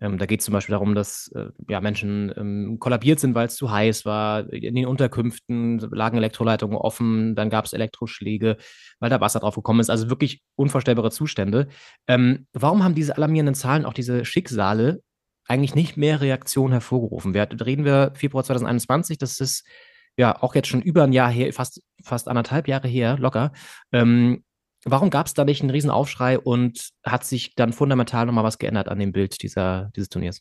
Ähm, 0.00 0.18
da 0.18 0.26
geht 0.26 0.40
es 0.40 0.46
zum 0.46 0.52
Beispiel 0.52 0.74
darum, 0.74 0.94
dass 0.94 1.30
äh, 1.34 1.46
ja, 1.68 1.80
Menschen 1.80 2.32
ähm, 2.36 2.78
kollabiert 2.78 3.20
sind, 3.20 3.34
weil 3.34 3.46
es 3.46 3.56
zu 3.56 3.70
heiß 3.70 4.04
war. 4.04 4.52
In 4.52 4.74
den 4.74 4.86
Unterkünften 4.86 5.78
lagen 5.78 6.18
Elektroleitungen 6.18 6.76
offen, 6.76 7.34
dann 7.34 7.50
gab 7.50 7.64
es 7.64 7.72
Elektroschläge, 7.72 8.56
weil 9.00 9.10
da 9.10 9.20
Wasser 9.20 9.40
drauf 9.40 9.54
gekommen 9.54 9.80
ist. 9.80 9.90
Also 9.90 10.10
wirklich 10.10 10.42
unvorstellbare 10.56 11.10
Zustände. 11.10 11.68
Ähm, 12.06 12.46
warum 12.52 12.84
haben 12.84 12.94
diese 12.94 13.16
alarmierenden 13.16 13.54
Zahlen 13.54 13.84
auch 13.84 13.94
diese 13.94 14.24
Schicksale 14.24 15.00
eigentlich 15.52 15.74
nicht 15.74 15.98
mehr 15.98 16.22
Reaktion 16.22 16.72
hervorgerufen. 16.72 17.34
Wir, 17.34 17.46
reden 17.64 17.84
wir 17.84 18.12
Februar 18.14 18.42
2021, 18.42 19.18
das 19.18 19.38
ist 19.38 19.66
ja 20.16 20.42
auch 20.42 20.54
jetzt 20.54 20.68
schon 20.68 20.80
über 20.80 21.04
ein 21.04 21.12
Jahr 21.12 21.30
her, 21.30 21.52
fast, 21.52 21.82
fast 22.02 22.26
anderthalb 22.26 22.68
Jahre 22.68 22.88
her, 22.88 23.18
locker. 23.18 23.52
Ähm, 23.92 24.44
warum 24.84 25.10
gab 25.10 25.26
es 25.26 25.34
da 25.34 25.44
nicht 25.44 25.60
einen 25.60 25.70
Riesenaufschrei 25.70 26.38
und 26.38 26.90
hat 27.04 27.24
sich 27.24 27.54
dann 27.54 27.74
fundamental 27.74 28.24
nochmal 28.24 28.44
was 28.44 28.58
geändert 28.58 28.88
an 28.88 28.98
dem 28.98 29.12
Bild 29.12 29.42
dieser, 29.42 29.90
dieses 29.94 30.08
Turniers? 30.08 30.40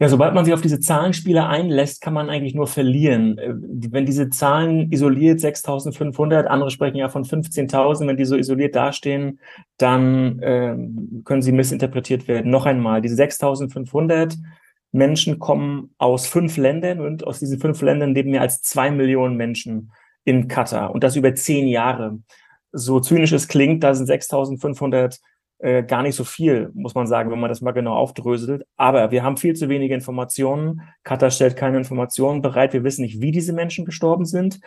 Ja, 0.00 0.08
sobald 0.08 0.32
man 0.32 0.44
sich 0.44 0.54
auf 0.54 0.60
diese 0.60 0.78
Zahlenspiele 0.78 1.48
einlässt, 1.48 2.00
kann 2.00 2.14
man 2.14 2.30
eigentlich 2.30 2.54
nur 2.54 2.68
verlieren. 2.68 3.36
Äh, 3.36 3.52
wenn 3.90 4.06
diese 4.06 4.30
Zahlen 4.30 4.92
isoliert 4.92 5.40
6.500, 5.40 6.44
andere 6.44 6.70
sprechen 6.70 6.98
ja 6.98 7.08
von 7.08 7.24
15.000, 7.24 8.06
wenn 8.06 8.16
die 8.16 8.24
so 8.24 8.36
isoliert 8.36 8.76
dastehen, 8.76 9.40
dann 9.76 10.38
äh, 10.38 10.76
können 11.24 11.42
sie 11.42 11.50
missinterpretiert 11.50 12.28
werden. 12.28 12.50
Noch 12.50 12.66
einmal, 12.66 13.02
diese 13.02 13.20
6.500 13.20 14.36
Menschen 14.92 15.40
kommen 15.40 15.94
aus 15.98 16.28
fünf 16.28 16.56
Ländern 16.56 17.00
und 17.00 17.26
aus 17.26 17.40
diesen 17.40 17.58
fünf 17.58 17.82
Ländern 17.82 18.14
leben 18.14 18.30
mehr 18.30 18.42
als 18.42 18.62
zwei 18.62 18.90
Millionen 18.92 19.36
Menschen 19.36 19.90
in 20.24 20.46
Katar 20.46 20.92
und 20.92 21.02
das 21.02 21.16
über 21.16 21.34
zehn 21.34 21.66
Jahre. 21.66 22.18
So 22.70 23.00
zynisch 23.00 23.32
es 23.32 23.48
klingt, 23.48 23.82
da 23.82 23.94
sind 23.94 24.08
6.500 24.08 25.18
äh, 25.60 25.82
gar 25.82 26.02
nicht 26.02 26.14
so 26.14 26.22
viel, 26.24 26.70
muss 26.74 26.94
man 26.94 27.06
sagen, 27.06 27.30
wenn 27.30 27.40
man 27.40 27.48
das 27.48 27.60
mal 27.60 27.72
genau 27.72 27.94
aufdröselt. 27.94 28.64
Aber 28.76 29.10
wir 29.10 29.24
haben 29.24 29.36
viel 29.36 29.54
zu 29.54 29.68
wenige 29.68 29.94
Informationen. 29.94 30.82
Katar 31.02 31.30
stellt 31.30 31.56
keine 31.56 31.78
Informationen 31.78 32.42
bereit. 32.42 32.72
Wir 32.72 32.84
wissen 32.84 33.02
nicht, 33.02 33.20
wie 33.20 33.32
diese 33.32 33.52
Menschen 33.52 33.84
gestorben 33.84 34.24
sind. 34.24 34.60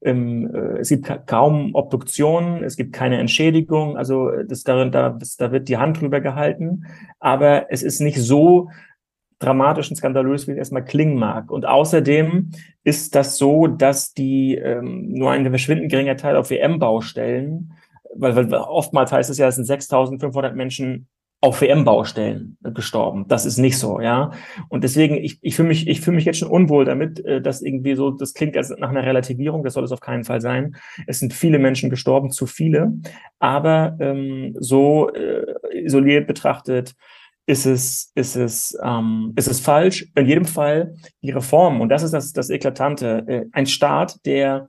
Ähm, 0.00 0.48
äh, 0.54 0.78
es 0.78 0.90
gibt 0.90 1.06
ka 1.06 1.18
kaum 1.18 1.74
Obduktionen, 1.74 2.62
es 2.62 2.76
gibt 2.76 2.92
keine 2.92 3.18
Entschädigung. 3.18 3.96
Also 3.96 4.30
das, 4.46 4.62
darin, 4.62 4.92
da, 4.92 5.10
das, 5.10 5.36
da 5.36 5.50
wird 5.50 5.68
die 5.68 5.76
Hand 5.76 6.00
drüber 6.00 6.20
gehalten. 6.20 6.84
Aber 7.18 7.72
es 7.72 7.82
ist 7.82 8.00
nicht 8.00 8.20
so 8.20 8.70
dramatisch 9.40 9.90
und 9.90 9.96
skandalös, 9.96 10.46
wie 10.46 10.52
es 10.52 10.58
erstmal 10.58 10.84
klingen 10.84 11.16
mag. 11.18 11.50
Und 11.50 11.66
außerdem 11.66 12.50
ist 12.84 13.14
das 13.14 13.38
so, 13.38 13.66
dass 13.66 14.12
die 14.12 14.54
ähm, 14.56 15.12
nur 15.12 15.30
ein 15.30 15.48
verschwindend 15.48 15.90
geringer 15.90 16.16
Teil 16.16 16.36
auf 16.36 16.50
WM-Baustellen 16.50 17.72
weil, 18.14 18.36
weil 18.36 18.52
oftmals 18.54 19.12
heißt 19.12 19.30
es 19.30 19.38
ja, 19.38 19.48
es 19.48 19.56
sind 19.56 19.68
6.500 19.68 20.52
Menschen 20.52 21.08
auf 21.40 21.60
WM-Baustellen 21.60 22.58
gestorben. 22.74 23.26
Das 23.28 23.46
ist 23.46 23.58
nicht 23.58 23.78
so, 23.78 24.00
ja. 24.00 24.32
Und 24.68 24.82
deswegen, 24.82 25.16
ich, 25.16 25.38
ich 25.40 25.54
fühle 25.54 25.68
mich, 25.68 25.86
ich 25.86 26.00
fühle 26.00 26.16
mich 26.16 26.24
jetzt 26.24 26.38
schon 26.38 26.50
unwohl 26.50 26.84
damit, 26.84 27.24
äh, 27.24 27.40
dass 27.40 27.62
irgendwie 27.62 27.94
so, 27.94 28.10
das 28.10 28.34
klingt 28.34 28.56
als 28.56 28.70
nach 28.70 28.88
einer 28.88 29.04
Relativierung, 29.04 29.62
das 29.62 29.74
soll 29.74 29.84
es 29.84 29.92
auf 29.92 30.00
keinen 30.00 30.24
Fall 30.24 30.40
sein. 30.40 30.76
Es 31.06 31.20
sind 31.20 31.32
viele 31.32 31.60
Menschen 31.60 31.90
gestorben, 31.90 32.32
zu 32.32 32.46
viele. 32.46 32.92
Aber 33.38 33.96
ähm, 34.00 34.56
so 34.58 35.10
äh, 35.12 35.44
isoliert 35.84 36.26
betrachtet 36.26 36.94
ist 37.46 37.66
es, 37.66 38.12
ist 38.14 38.36
es, 38.36 38.76
ähm, 38.82 39.32
ist 39.36 39.48
es 39.48 39.60
falsch. 39.60 40.10
In 40.16 40.26
jedem 40.26 40.44
Fall 40.44 40.96
die 41.22 41.30
Reform, 41.30 41.80
und 41.80 41.88
das 41.88 42.02
ist 42.02 42.12
das, 42.12 42.32
das 42.32 42.50
Eklatante, 42.50 43.24
äh, 43.26 43.44
ein 43.52 43.66
Staat, 43.66 44.26
der 44.26 44.68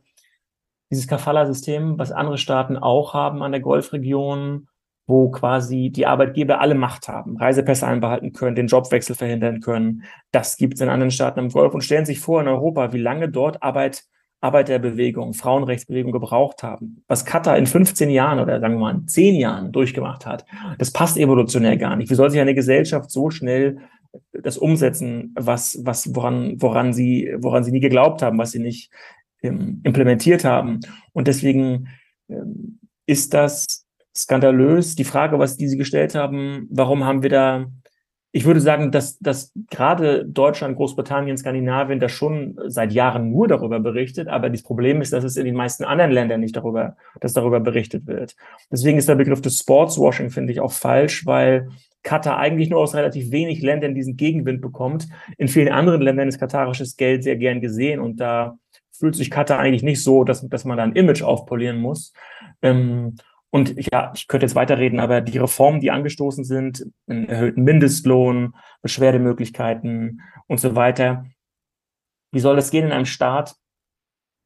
dieses 0.90 1.08
Kafala-System, 1.08 1.98
was 1.98 2.12
andere 2.12 2.38
Staaten 2.38 2.78
auch 2.78 3.14
haben 3.14 3.44
an 3.44 3.52
der 3.52 3.62
Golfregion, 3.62 4.68
wo 5.08 5.32
quasi 5.32 5.90
die 5.90 6.06
Arbeitgeber 6.06 6.62
alle 6.62 6.76
Macht 6.76 7.08
haben, 7.08 7.36
Reisepässe 7.38 7.88
einbehalten 7.88 8.32
können, 8.32 8.56
den 8.56 8.68
Jobwechsel 8.68 9.16
verhindern 9.16 9.60
können. 9.60 10.04
Das 10.32 10.56
gibt 10.56 10.76
es 10.76 10.82
in 10.82 10.90
anderen 10.90 11.12
Staaten 11.12 11.40
im 11.40 11.50
Golf 11.50 11.74
und 11.74 11.82
stellen 11.82 12.06
sich 12.06 12.20
vor 12.20 12.42
in 12.42 12.48
Europa, 12.48 12.94
wie 12.94 13.00
lange 13.00 13.28
dort 13.28 13.64
Arbeit, 13.64 14.04
Arbeiterbewegung, 14.42 15.34
Frauenrechtsbewegung 15.34 16.12
gebraucht 16.12 16.64
haben. 16.64 17.04
Was 17.08 17.26
Katar 17.26 17.58
in 17.58 17.66
15 17.66 18.10
Jahren 18.10 18.40
oder 18.40 18.60
sagen 18.60 18.76
wir 18.76 18.80
mal 18.80 18.96
in 18.96 19.08
10 19.08 19.36
Jahren 19.36 19.72
durchgemacht 19.72 20.26
hat, 20.26 20.46
das 20.78 20.92
passt 20.92 21.18
evolutionär 21.18 21.76
gar 21.78 21.96
nicht. 21.96 22.10
Wie 22.10 22.16
soll 22.16 22.30
sich 22.30 22.40
eine 22.40 22.56
Gesellschaft 22.56 23.12
so 23.12 23.32
schnell 23.32 23.80
das 24.32 24.58
umsetzen, 24.58 25.34
was, 25.38 25.80
was, 25.84 26.16
woran, 26.16 26.56
woran 26.62 26.94
sie, 26.94 27.34
woran 27.38 27.64
sie 27.64 27.72
nie 27.72 27.80
geglaubt 27.80 28.22
haben, 28.22 28.38
was 28.38 28.52
sie 28.52 28.60
nicht 28.60 28.92
implementiert 29.42 30.44
haben. 30.44 30.80
Und 31.14 31.28
deswegen 31.28 31.88
ähm, 32.30 32.80
ist 33.06 33.34
das 33.34 33.86
skandalös. 34.16 34.96
Die 34.96 35.04
Frage, 35.04 35.40
was 35.40 35.58
die 35.58 35.68
Sie 35.68 35.78
gestellt 35.78 36.16
haben, 36.16 36.68
warum 36.70 37.06
haben 37.06 37.24
wir 37.24 37.30
da, 37.30 37.68
ich 38.32 38.46
würde 38.46 38.60
sagen, 38.60 38.92
dass, 38.92 39.18
dass 39.20 39.52
gerade 39.72 40.26
Deutschland, 40.26 40.76
Großbritannien, 40.76 41.38
Skandinavien 41.38 42.00
da 42.00 42.10
schon 42.10 42.60
seit 42.68 42.92
Jahren 42.92 43.32
nur 43.32 43.48
darüber 43.48 43.80
berichtet, 43.80 44.28
aber 44.28 44.50
das 44.50 44.62
Problem 44.62 45.02
ist, 45.02 45.14
dass 45.14 45.24
es 45.24 45.38
in 45.38 45.46
den 45.46 45.56
meisten 45.56 45.84
anderen 45.84 46.12
Ländern 46.12 46.42
nicht 46.42 46.56
darüber, 46.56 46.96
dass 47.22 47.34
darüber 47.34 47.60
berichtet 47.60 48.06
wird. 48.06 48.36
Deswegen 48.72 48.98
ist 48.98 49.10
der 49.10 49.16
Begriff 49.16 49.42
des 49.42 49.58
Sportswashing, 49.58 50.30
finde 50.30 50.54
ich, 50.54 50.60
auch 50.60 50.72
falsch, 50.72 51.26
weil 51.26 51.70
Katar 52.04 52.38
eigentlich 52.38 52.70
nur 52.70 52.80
aus 52.80 52.96
relativ 52.96 53.32
wenig 53.32 53.62
Ländern 53.62 53.96
diesen 53.96 54.16
Gegenwind 54.16 54.62
bekommt. 54.62 55.08
In 55.38 55.48
vielen 55.48 55.70
anderen 55.70 56.02
Ländern 56.02 56.28
ist 56.28 56.40
katarisches 56.40 56.96
Geld 56.96 57.24
sehr 57.24 57.36
gern 57.36 57.62
gesehen 57.62 58.00
und 58.00 58.20
da 58.20 58.58
fühlt 59.00 59.16
sich 59.16 59.32
Katar 59.32 59.60
eigentlich 59.60 59.84
nicht 59.84 60.04
so, 60.04 60.24
dass, 60.24 60.48
dass 60.48 60.66
man 60.66 60.78
da 60.78 60.84
ein 60.84 60.96
Image 60.96 61.24
aufpolieren 61.24 61.80
muss. 61.80 62.14
Ähm, 62.62 63.16
und 63.52 63.74
ja, 63.92 64.12
ich 64.16 64.28
könnte 64.28 64.46
jetzt 64.46 64.56
weiterreden, 64.56 65.00
aber 65.00 65.22
die 65.22 65.38
Reformen, 65.38 65.80
die 65.80 65.90
angestoßen 65.90 66.44
sind, 66.44 66.86
einen 67.08 67.28
erhöhten 67.28 67.64
Mindestlohn, 67.64 68.54
Beschwerdemöglichkeiten 68.82 70.22
und 70.48 70.60
so 70.60 70.76
weiter, 70.76 71.26
wie 72.32 72.40
soll 72.40 72.56
das 72.56 72.70
gehen 72.70 72.86
in 72.86 72.92
einem 72.92 73.06
Staat, 73.06 73.56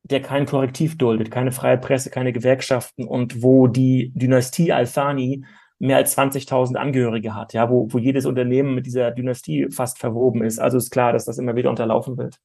der 0.04 0.22
kein 0.22 0.46
Korrektiv 0.46 0.98
duldet, 0.98 1.32
keine 1.32 1.52
freie 1.52 1.78
Presse, 1.78 2.10
keine 2.10 2.32
Gewerkschaften 2.32 3.06
und 3.06 3.42
wo 3.42 3.68
die 3.68 4.12
Dynastie 4.16 4.72
Al-Thani 4.72 5.46
mehr 5.80 5.98
als 5.98 6.18
20.000 6.18 6.76
Angehörige 6.76 7.36
hat, 7.36 7.54
ja, 7.54 7.70
wo, 7.70 7.88
wo 7.92 7.98
jedes 7.98 8.26
Unternehmen 8.26 8.74
mit 8.74 8.86
dieser 8.86 9.12
Dynastie 9.12 9.68
fast 9.70 10.00
verwoben 10.00 10.44
ist. 10.44 10.60
Also 10.60 10.78
ist 10.78 10.92
klar, 10.92 11.12
dass 11.12 11.26
das 11.26 11.38
immer 11.38 11.56
wieder 11.56 11.70
unterlaufen 11.70 12.18
wird. 12.18 12.40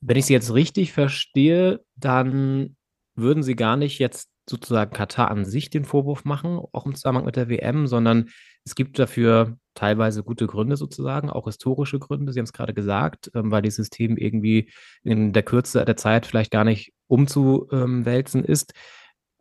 Wenn 0.00 0.16
ich 0.16 0.26
Sie 0.26 0.32
jetzt 0.32 0.52
richtig 0.54 0.92
verstehe, 0.92 1.84
dann 1.96 2.76
würden 3.14 3.42
Sie 3.42 3.56
gar 3.56 3.76
nicht 3.76 3.98
jetzt 3.98 4.30
sozusagen 4.48 4.92
Katar 4.92 5.30
an 5.30 5.44
sich 5.44 5.70
den 5.70 5.84
Vorwurf 5.84 6.24
machen, 6.24 6.58
auch 6.72 6.86
im 6.86 6.94
Zusammenhang 6.94 7.26
mit 7.26 7.36
der 7.36 7.48
WM, 7.48 7.86
sondern 7.86 8.30
es 8.64 8.74
gibt 8.74 8.98
dafür 8.98 9.58
teilweise 9.74 10.22
gute 10.22 10.46
Gründe 10.46 10.76
sozusagen, 10.76 11.30
auch 11.30 11.46
historische 11.46 11.98
Gründe. 11.98 12.32
Sie 12.32 12.38
haben 12.40 12.44
es 12.44 12.52
gerade 12.52 12.74
gesagt, 12.74 13.30
ähm, 13.34 13.50
weil 13.50 13.62
dieses 13.62 13.76
System 13.76 14.16
irgendwie 14.16 14.70
in 15.04 15.32
der 15.32 15.42
Kürze 15.42 15.84
der 15.84 15.96
Zeit 15.96 16.26
vielleicht 16.26 16.50
gar 16.50 16.64
nicht 16.64 16.92
umzuwälzen 17.06 18.44
ist. 18.44 18.72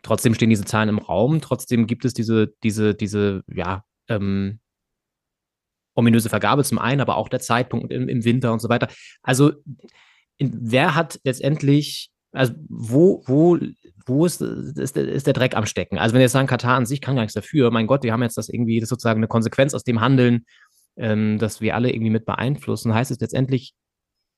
Trotzdem 0.03 0.33
stehen 0.33 0.49
diese 0.49 0.65
Zahlen 0.65 0.89
im 0.89 0.99
Raum. 0.99 1.41
Trotzdem 1.41 1.87
gibt 1.87 2.05
es 2.05 2.13
diese, 2.13 2.53
diese, 2.63 2.93
diese, 2.95 3.43
ja, 3.47 3.83
ähm, 4.07 4.59
ominöse 5.95 6.29
Vergabe 6.29 6.63
zum 6.63 6.77
einen, 6.77 7.01
aber 7.01 7.17
auch 7.17 7.27
der 7.27 7.39
Zeitpunkt 7.39 7.91
im, 7.91 8.07
im 8.07 8.23
Winter 8.23 8.53
und 8.53 8.61
so 8.61 8.69
weiter. 8.69 8.87
Also, 9.23 9.53
wer 10.39 10.95
hat 10.95 11.19
letztendlich, 11.23 12.11
also 12.31 12.53
wo, 12.69 13.23
wo, 13.25 13.57
wo 14.05 14.25
ist, 14.25 14.41
ist, 14.41 14.97
ist, 14.97 15.27
der 15.27 15.33
Dreck 15.33 15.55
am 15.55 15.65
Stecken? 15.65 15.97
Also, 15.97 16.13
wenn 16.13 16.21
jetzt 16.21 16.31
sagen, 16.31 16.47
Katar 16.47 16.75
an 16.75 16.85
sich 16.85 17.01
kann 17.01 17.15
gar 17.15 17.23
nichts 17.23 17.33
dafür, 17.33 17.71
mein 17.71 17.87
Gott, 17.87 18.03
wir 18.03 18.13
haben 18.13 18.23
jetzt 18.23 18.37
das 18.37 18.49
irgendwie, 18.49 18.79
das 18.79 18.85
ist 18.85 18.89
sozusagen 18.89 19.19
eine 19.19 19.27
Konsequenz 19.27 19.73
aus 19.73 19.83
dem 19.83 20.01
Handeln, 20.01 20.45
ähm, 20.97 21.37
dass 21.39 21.61
wir 21.61 21.75
alle 21.75 21.91
irgendwie 21.91 22.11
mit 22.11 22.25
beeinflussen. 22.25 22.93
Heißt 22.93 23.11
es 23.11 23.19
letztendlich, 23.19 23.73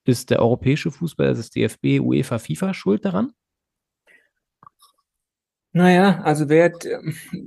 ist 0.06 0.30
der 0.30 0.42
europäische 0.42 0.92
Fußball, 0.92 1.34
das 1.34 1.50
DFB, 1.50 2.00
UEFA, 2.00 2.40
FIFA 2.40 2.74
schuld 2.74 3.06
daran? 3.06 3.32
Naja, 5.72 6.22
also 6.24 6.50
wer, 6.50 6.72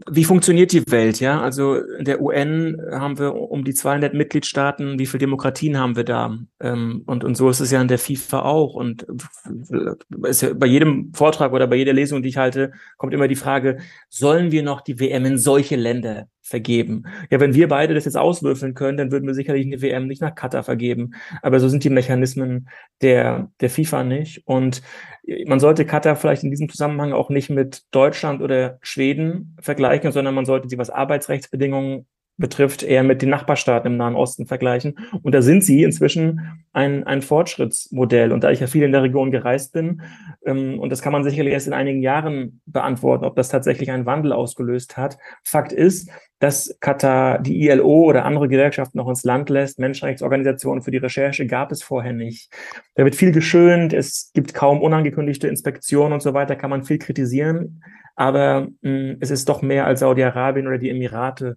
wie 0.08 0.22
funktioniert 0.22 0.70
die 0.70 0.88
Welt, 0.92 1.18
ja? 1.18 1.40
Also 1.40 1.74
in 1.74 2.04
der 2.04 2.22
UN 2.22 2.80
haben 2.92 3.18
wir 3.18 3.35
um 3.35 3.64
die 3.64 3.74
200 3.74 4.14
Mitgliedstaaten, 4.14 5.00
wie 5.00 5.06
viele 5.06 5.18
Demokratien 5.20 5.76
haben 5.76 5.96
wir 5.96 6.04
da? 6.04 6.38
Ähm, 6.61 7.02
und, 7.06 7.24
und 7.24 7.37
so 7.37 7.50
ist 7.50 7.58
es 7.58 7.72
ja 7.72 7.82
in 7.82 7.88
der 7.88 7.98
FIFA 7.98 8.42
auch. 8.42 8.74
Und 8.74 9.06
ja 9.74 10.54
bei 10.54 10.66
jedem 10.66 11.12
Vortrag 11.14 11.52
oder 11.52 11.66
bei 11.66 11.74
jeder 11.74 11.92
Lesung, 11.92 12.22
die 12.22 12.28
ich 12.28 12.37
halte, 12.37 12.70
kommt 12.96 13.12
immer 13.12 13.26
die 13.26 13.35
Frage, 13.35 13.78
sollen 14.08 14.52
wir 14.52 14.62
noch 14.62 14.82
die 14.82 15.00
WM 15.00 15.24
in 15.24 15.38
solche 15.38 15.74
Länder 15.74 16.28
vergeben. 16.52 17.04
Ja, 17.30 17.40
wenn 17.40 17.54
wir 17.54 17.66
beide 17.66 17.94
das 17.94 18.04
jetzt 18.04 18.18
auswürfeln 18.18 18.74
können, 18.74 18.98
dann 18.98 19.10
würden 19.10 19.26
wir 19.26 19.32
sicherlich 19.32 19.64
eine 19.64 19.80
WM 19.80 20.06
nicht 20.06 20.20
nach 20.20 20.34
Katar 20.34 20.62
vergeben. 20.62 21.14
Aber 21.40 21.58
so 21.60 21.68
sind 21.68 21.82
die 21.82 21.88
Mechanismen 21.88 22.68
der, 23.00 23.50
der 23.62 23.70
FIFA 23.70 24.04
nicht. 24.04 24.46
Und 24.46 24.82
man 25.46 25.60
sollte 25.60 25.86
Katar 25.86 26.14
vielleicht 26.14 26.44
in 26.44 26.50
diesem 26.50 26.68
Zusammenhang 26.68 27.14
auch 27.14 27.30
nicht 27.30 27.48
mit 27.48 27.84
Deutschland 27.90 28.42
oder 28.42 28.78
Schweden 28.82 29.56
vergleichen, 29.60 30.12
sondern 30.12 30.34
man 30.34 30.44
sollte 30.44 30.68
sie, 30.68 30.76
was 30.76 30.90
Arbeitsrechtsbedingungen 30.90 32.06
betrifft, 32.42 32.83
eher 32.83 33.02
mit 33.02 33.22
den 33.22 33.31
Nachbarstaaten 33.31 33.90
im 33.90 33.96
Nahen 33.96 34.14
Osten 34.14 34.44
vergleichen. 34.46 34.98
Und 35.22 35.35
da 35.35 35.40
sind 35.40 35.64
sie 35.64 35.83
inzwischen 35.83 36.62
ein, 36.74 37.05
ein 37.05 37.22
Fortschrittsmodell. 37.22 38.33
Und 38.33 38.44
da 38.44 38.50
ich 38.50 38.61
ja 38.61 38.66
viel 38.66 38.83
in 38.83 38.92
der 38.92 39.02
Region 39.02 39.31
gereist 39.31 39.72
bin, 39.72 40.02
ähm, 40.44 40.78
und 40.78 40.90
das 40.90 41.00
kann 41.00 41.12
man 41.12 41.24
sicherlich 41.24 41.55
erst 41.55 41.68
in 41.68 41.72
einigen 41.72 42.02
Jahren 42.02 42.61
beantworten, 42.66 43.24
ob 43.24 43.37
das 43.37 43.48
tatsächlich 43.48 43.90
einen 43.90 44.05
Wandel 44.05 44.33
ausgelöst 44.33 44.98
hat. 44.98 45.16
Fakt 45.42 45.72
ist, 45.72 46.11
dass 46.38 46.76
Katar 46.81 47.38
die 47.38 47.68
ILO 47.68 48.02
oder 48.02 48.24
andere 48.24 48.48
Gewerkschaften 48.48 48.98
noch 48.98 49.09
ins 49.09 49.22
Land 49.22 49.48
lässt. 49.48 49.78
Menschenrechtsorganisationen 49.78 50.83
für 50.83 50.90
die 50.90 50.98
Recherche 50.98 51.46
gab 51.46 51.70
es 51.70 51.83
vorher 51.85 52.12
nicht. 52.12 52.52
Da 52.96 53.05
wird 53.05 53.14
viel 53.14 53.31
geschönt, 53.31 53.92
es 53.92 54.33
gibt 54.35 54.52
kaum 54.52 54.83
unangekündigte 54.83 55.46
Inspektionen 55.46 56.12
und 56.12 56.20
so 56.20 56.35
weiter, 56.35 56.57
kann 56.57 56.70
man 56.70 56.83
viel 56.83 56.98
kritisieren. 56.98 57.85
Aber 58.16 58.66
mh, 58.83 59.16
es 59.20 59.31
ist 59.31 59.48
doch 59.48 59.62
mehr 59.62 59.87
als 59.87 60.00
Saudi-Arabien 60.00 60.66
oder 60.66 60.78
die 60.78 60.90
Emirate 60.90 61.57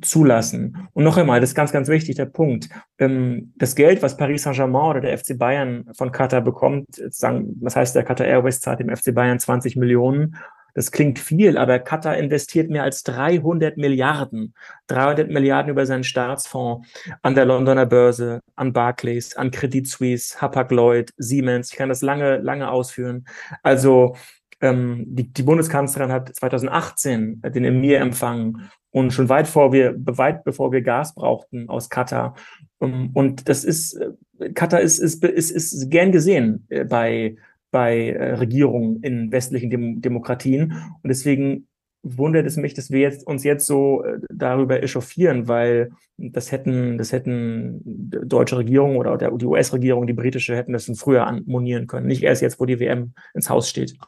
zulassen. 0.00 0.88
Und 0.92 1.04
noch 1.04 1.16
einmal, 1.16 1.40
das 1.40 1.50
ist 1.50 1.54
ganz, 1.54 1.72
ganz 1.72 1.88
wichtig, 1.88 2.16
der 2.16 2.26
Punkt. 2.26 2.68
Ähm, 2.98 3.52
das 3.56 3.74
Geld, 3.74 4.02
was 4.02 4.16
Paris 4.16 4.42
Saint-Germain 4.42 4.90
oder 4.90 5.00
der 5.00 5.16
FC 5.16 5.38
Bayern 5.38 5.84
von 5.96 6.12
Katar 6.12 6.40
bekommt, 6.40 6.86
sagen, 7.10 7.56
was 7.60 7.76
heißt 7.76 7.94
der 7.94 8.04
Katar 8.04 8.26
Airways 8.26 8.60
zahlt 8.60 8.80
dem 8.80 8.94
FC 8.94 9.14
Bayern 9.14 9.38
20 9.38 9.76
Millionen. 9.76 10.36
Das 10.74 10.90
klingt 10.90 11.18
viel, 11.18 11.56
aber 11.56 11.78
Katar 11.78 12.18
investiert 12.18 12.68
mehr 12.68 12.82
als 12.82 13.02
300 13.04 13.78
Milliarden, 13.78 14.52
300 14.88 15.30
Milliarden 15.30 15.70
über 15.70 15.86
seinen 15.86 16.04
Staatsfonds 16.04 16.86
an 17.22 17.34
der 17.34 17.46
Londoner 17.46 17.86
Börse, 17.86 18.40
an 18.56 18.74
Barclays, 18.74 19.36
an 19.36 19.50
Credit 19.50 19.88
Suisse, 19.88 20.38
Hapag-Lloyd, 20.38 21.12
Siemens. 21.16 21.72
Ich 21.72 21.78
kann 21.78 21.88
das 21.88 22.02
lange, 22.02 22.38
lange 22.38 22.70
ausführen. 22.70 23.24
Also 23.62 24.16
ähm, 24.60 25.04
die, 25.06 25.32
die 25.32 25.42
Bundeskanzlerin 25.42 26.12
hat 26.12 26.34
2018 26.34 27.40
den 27.42 27.64
Emir 27.64 28.00
empfangen 28.00 28.70
und 28.96 29.12
schon 29.12 29.28
weit 29.28 29.46
vor 29.46 29.74
wir, 29.74 29.94
weit 29.98 30.42
bevor 30.42 30.72
wir 30.72 30.80
Gas 30.80 31.14
brauchten 31.14 31.68
aus 31.68 31.90
Katar. 31.90 32.34
Ähm, 32.80 33.10
und 33.12 33.46
das 33.46 33.62
ist, 33.62 33.92
äh, 33.92 34.52
Katar 34.54 34.80
ist, 34.80 35.00
ist, 35.00 35.22
ist, 35.22 35.50
ist 35.50 35.90
gern 35.90 36.12
gesehen 36.12 36.64
äh, 36.70 36.84
bei, 36.84 37.36
bei 37.70 38.08
äh, 38.12 38.36
Regierungen 38.36 39.02
in 39.02 39.30
westlichen 39.30 39.68
Dem 39.68 40.00
Demokratien. 40.00 40.72
Und 41.02 41.08
deswegen 41.08 41.68
wundert 42.02 42.46
es 42.46 42.56
mich, 42.56 42.72
dass 42.72 42.90
wir 42.90 43.00
jetzt, 43.00 43.26
uns 43.26 43.44
jetzt 43.44 43.66
so 43.66 44.02
darüber 44.30 44.82
echauffieren, 44.82 45.46
weil 45.46 45.90
das 46.16 46.50
hätten, 46.50 46.96
das 46.96 47.12
hätten 47.12 47.82
deutsche 47.82 48.56
Regierungen 48.56 48.96
oder 48.96 49.18
die 49.18 49.44
US-Regierung, 49.44 50.06
die 50.06 50.14
britische, 50.14 50.56
hätten 50.56 50.72
das 50.72 50.86
schon 50.86 50.94
früher 50.94 51.26
anmonieren 51.26 51.86
können. 51.86 52.06
Nicht 52.06 52.22
erst 52.22 52.40
jetzt, 52.40 52.60
wo 52.60 52.64
die 52.64 52.80
WM 52.80 53.12
ins 53.34 53.50
Haus 53.50 53.68
steht. 53.68 53.98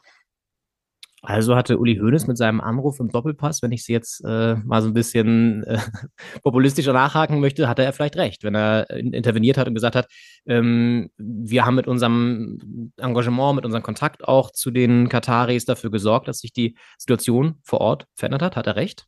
Also 1.21 1.55
hatte 1.55 1.77
Uli 1.77 1.97
Hoeneß 1.97 2.27
mit 2.27 2.37
seinem 2.37 2.61
Anruf 2.61 2.99
im 2.99 3.09
Doppelpass, 3.09 3.61
wenn 3.61 3.71
ich 3.71 3.83
sie 3.83 3.91
jetzt 3.91 4.23
äh, 4.23 4.55
mal 4.55 4.81
so 4.81 4.87
ein 4.87 4.93
bisschen 4.93 5.63
äh, 5.63 5.77
populistischer 6.43 6.93
nachhaken 6.93 7.39
möchte, 7.39 7.67
hatte 7.67 7.83
er 7.83 7.91
vielleicht 7.91 8.15
recht, 8.15 8.43
wenn 8.43 8.55
er 8.55 8.89
interveniert 8.89 9.57
hat 9.57 9.67
und 9.67 9.73
gesagt 9.73 9.95
hat, 9.95 10.07
ähm, 10.45 11.09
wir 11.17 11.65
haben 11.65 11.75
mit 11.75 11.87
unserem 11.87 12.91
Engagement, 12.97 13.55
mit 13.55 13.65
unserem 13.65 13.83
Kontakt 13.83 14.23
auch 14.25 14.51
zu 14.51 14.71
den 14.71 15.09
Kataris 15.09 15.65
dafür 15.65 15.91
gesorgt, 15.91 16.27
dass 16.27 16.39
sich 16.39 16.53
die 16.53 16.75
Situation 16.97 17.55
vor 17.63 17.81
Ort 17.81 18.05
verändert 18.15 18.41
hat. 18.41 18.55
Hat 18.55 18.67
er 18.67 18.77
recht? 18.77 19.05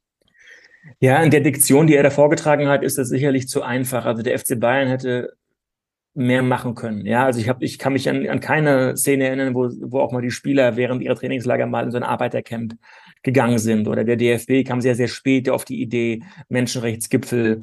Ja, 0.99 1.21
in 1.21 1.29
der 1.29 1.41
Diktion, 1.41 1.87
die 1.87 1.95
er 1.95 2.03
da 2.03 2.09
vorgetragen 2.09 2.67
hat, 2.67 2.83
ist 2.83 2.97
das 2.97 3.07
sicherlich 3.09 3.47
zu 3.47 3.61
einfach. 3.61 4.05
Also 4.05 4.23
der 4.23 4.37
FC 4.37 4.59
Bayern 4.59 4.87
hätte 4.87 5.33
mehr 6.13 6.43
machen 6.43 6.75
können. 6.75 7.05
Ja, 7.05 7.25
also 7.25 7.39
ich 7.39 7.47
habe, 7.47 7.63
ich 7.63 7.79
kann 7.79 7.93
mich 7.93 8.09
an, 8.09 8.27
an 8.27 8.39
keine 8.39 8.97
Szene 8.97 9.27
erinnern, 9.27 9.55
wo, 9.55 9.69
wo 9.81 9.99
auch 9.99 10.11
mal 10.11 10.21
die 10.21 10.31
Spieler 10.31 10.75
während 10.75 11.01
ihrer 11.01 11.15
Trainingslager 11.15 11.65
mal 11.67 11.85
in 11.85 11.91
so 11.91 11.97
ein 11.97 12.03
Arbeitercamp 12.03 12.75
gegangen 13.23 13.59
sind. 13.59 13.87
Oder 13.87 14.03
der 14.03 14.17
DFB 14.17 14.67
kam 14.67 14.81
sehr, 14.81 14.95
sehr 14.95 15.07
spät 15.07 15.49
auf 15.49 15.63
die 15.63 15.81
Idee, 15.81 16.23
Menschenrechtsgipfel 16.49 17.61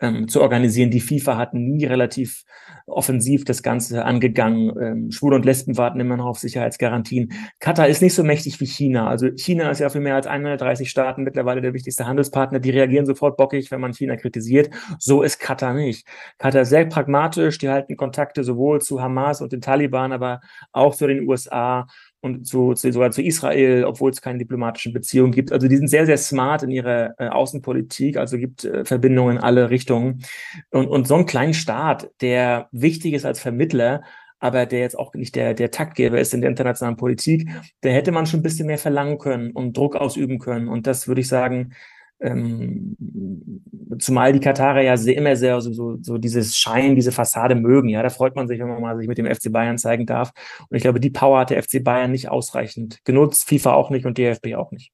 ähm, 0.00 0.28
zu 0.28 0.40
organisieren. 0.40 0.90
Die 0.90 1.00
FIFA 1.00 1.36
hat 1.36 1.54
nie 1.54 1.84
relativ 1.84 2.44
offensiv 2.86 3.44
das 3.44 3.62
Ganze 3.62 4.04
angegangen. 4.04 4.72
Ähm, 4.80 5.10
Schwule 5.10 5.36
und 5.36 5.44
Lesben 5.44 5.76
warten 5.76 6.00
immer 6.00 6.16
noch 6.16 6.26
auf 6.26 6.38
Sicherheitsgarantien. 6.38 7.32
Katar 7.60 7.88
ist 7.88 8.02
nicht 8.02 8.14
so 8.14 8.24
mächtig 8.24 8.60
wie 8.60 8.66
China. 8.66 9.08
Also 9.08 9.28
China 9.36 9.70
ist 9.70 9.80
ja 9.80 9.88
für 9.88 10.00
mehr 10.00 10.14
als 10.14 10.26
130 10.26 10.88
Staaten 10.88 11.22
mittlerweile 11.22 11.60
der 11.60 11.74
wichtigste 11.74 12.06
Handelspartner. 12.06 12.60
Die 12.60 12.70
reagieren 12.70 13.06
sofort 13.06 13.36
bockig, 13.36 13.70
wenn 13.70 13.80
man 13.80 13.92
China 13.92 14.16
kritisiert. 14.16 14.70
So 14.98 15.22
ist 15.22 15.38
Katar 15.38 15.74
nicht. 15.74 16.06
Katar 16.38 16.62
ist 16.62 16.70
sehr 16.70 16.86
pragmatisch. 16.86 17.58
Die 17.58 17.68
halten 17.68 17.96
Kontakte 17.96 18.44
sowohl 18.44 18.80
zu 18.80 19.00
Hamas 19.00 19.40
und 19.40 19.52
den 19.52 19.60
Taliban, 19.60 20.12
aber 20.12 20.40
auch 20.72 20.94
zu 20.94 21.06
den 21.06 21.28
USA 21.28 21.86
und 22.20 22.46
zu, 22.46 22.74
zu, 22.74 22.92
sogar 22.92 23.10
zu 23.10 23.22
Israel, 23.22 23.84
obwohl 23.84 24.10
es 24.10 24.20
keine 24.20 24.38
diplomatischen 24.38 24.92
Beziehungen 24.92 25.32
gibt. 25.32 25.52
Also 25.52 25.68
die 25.68 25.76
sind 25.76 25.88
sehr, 25.88 26.06
sehr 26.06 26.18
smart 26.18 26.62
in 26.62 26.70
ihrer 26.70 27.14
äh, 27.18 27.28
Außenpolitik, 27.28 28.16
also 28.16 28.38
gibt 28.38 28.64
äh, 28.64 28.84
Verbindungen 28.84 29.36
in 29.36 29.42
alle 29.42 29.70
Richtungen. 29.70 30.24
Und, 30.70 30.88
und 30.88 31.06
so 31.06 31.14
ein 31.14 31.26
kleinen 31.26 31.54
Staat, 31.54 32.10
der 32.20 32.68
wichtig 32.72 33.14
ist 33.14 33.24
als 33.24 33.40
Vermittler, 33.40 34.02
aber 34.40 34.66
der 34.66 34.80
jetzt 34.80 34.98
auch 34.98 35.14
nicht 35.14 35.34
der, 35.34 35.54
der 35.54 35.70
Taktgeber 35.70 36.18
ist 36.18 36.34
in 36.34 36.40
der 36.40 36.50
internationalen 36.50 36.96
Politik, 36.96 37.48
der 37.82 37.92
hätte 37.92 38.12
man 38.12 38.26
schon 38.26 38.40
ein 38.40 38.44
bisschen 38.44 38.66
mehr 38.66 38.78
verlangen 38.78 39.18
können 39.18 39.50
und 39.50 39.76
Druck 39.76 39.96
ausüben 39.96 40.38
können. 40.38 40.68
Und 40.68 40.86
das 40.86 41.08
würde 41.08 41.20
ich 41.20 41.28
sagen, 41.28 41.72
ähm, 42.20 42.96
zumal 43.98 44.32
die 44.32 44.40
Katarer 44.40 44.82
ja 44.82 44.96
sehr, 44.96 45.16
immer 45.16 45.36
sehr 45.36 45.60
so, 45.60 45.72
so, 45.72 45.98
so 46.02 46.18
dieses 46.18 46.56
Schein, 46.56 46.94
diese 46.94 47.12
Fassade 47.12 47.54
mögen. 47.54 47.88
Ja, 47.88 48.02
da 48.02 48.10
freut 48.10 48.34
man 48.34 48.48
sich, 48.48 48.58
wenn 48.58 48.68
man 48.68 48.80
mal 48.80 48.96
sich 48.98 49.08
mit 49.08 49.18
dem 49.18 49.26
FC 49.26 49.52
Bayern 49.52 49.78
zeigen 49.78 50.06
darf. 50.06 50.32
Und 50.68 50.76
ich 50.76 50.82
glaube, 50.82 51.00
die 51.00 51.10
Power 51.10 51.40
hat 51.40 51.50
der 51.50 51.62
FC 51.62 51.82
Bayern 51.82 52.10
nicht 52.10 52.28
ausreichend 52.28 53.04
genutzt, 53.04 53.48
FIFA 53.48 53.74
auch 53.74 53.90
nicht 53.90 54.06
und 54.06 54.18
DFB 54.18 54.54
auch 54.56 54.72
nicht. 54.72 54.92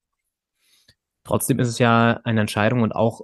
Trotzdem 1.25 1.59
ist 1.59 1.69
es 1.69 1.79
ja 1.79 2.21
eine 2.25 2.43
Entscheidung 2.43 2.83
und 2.83 2.93
auch, 2.93 3.23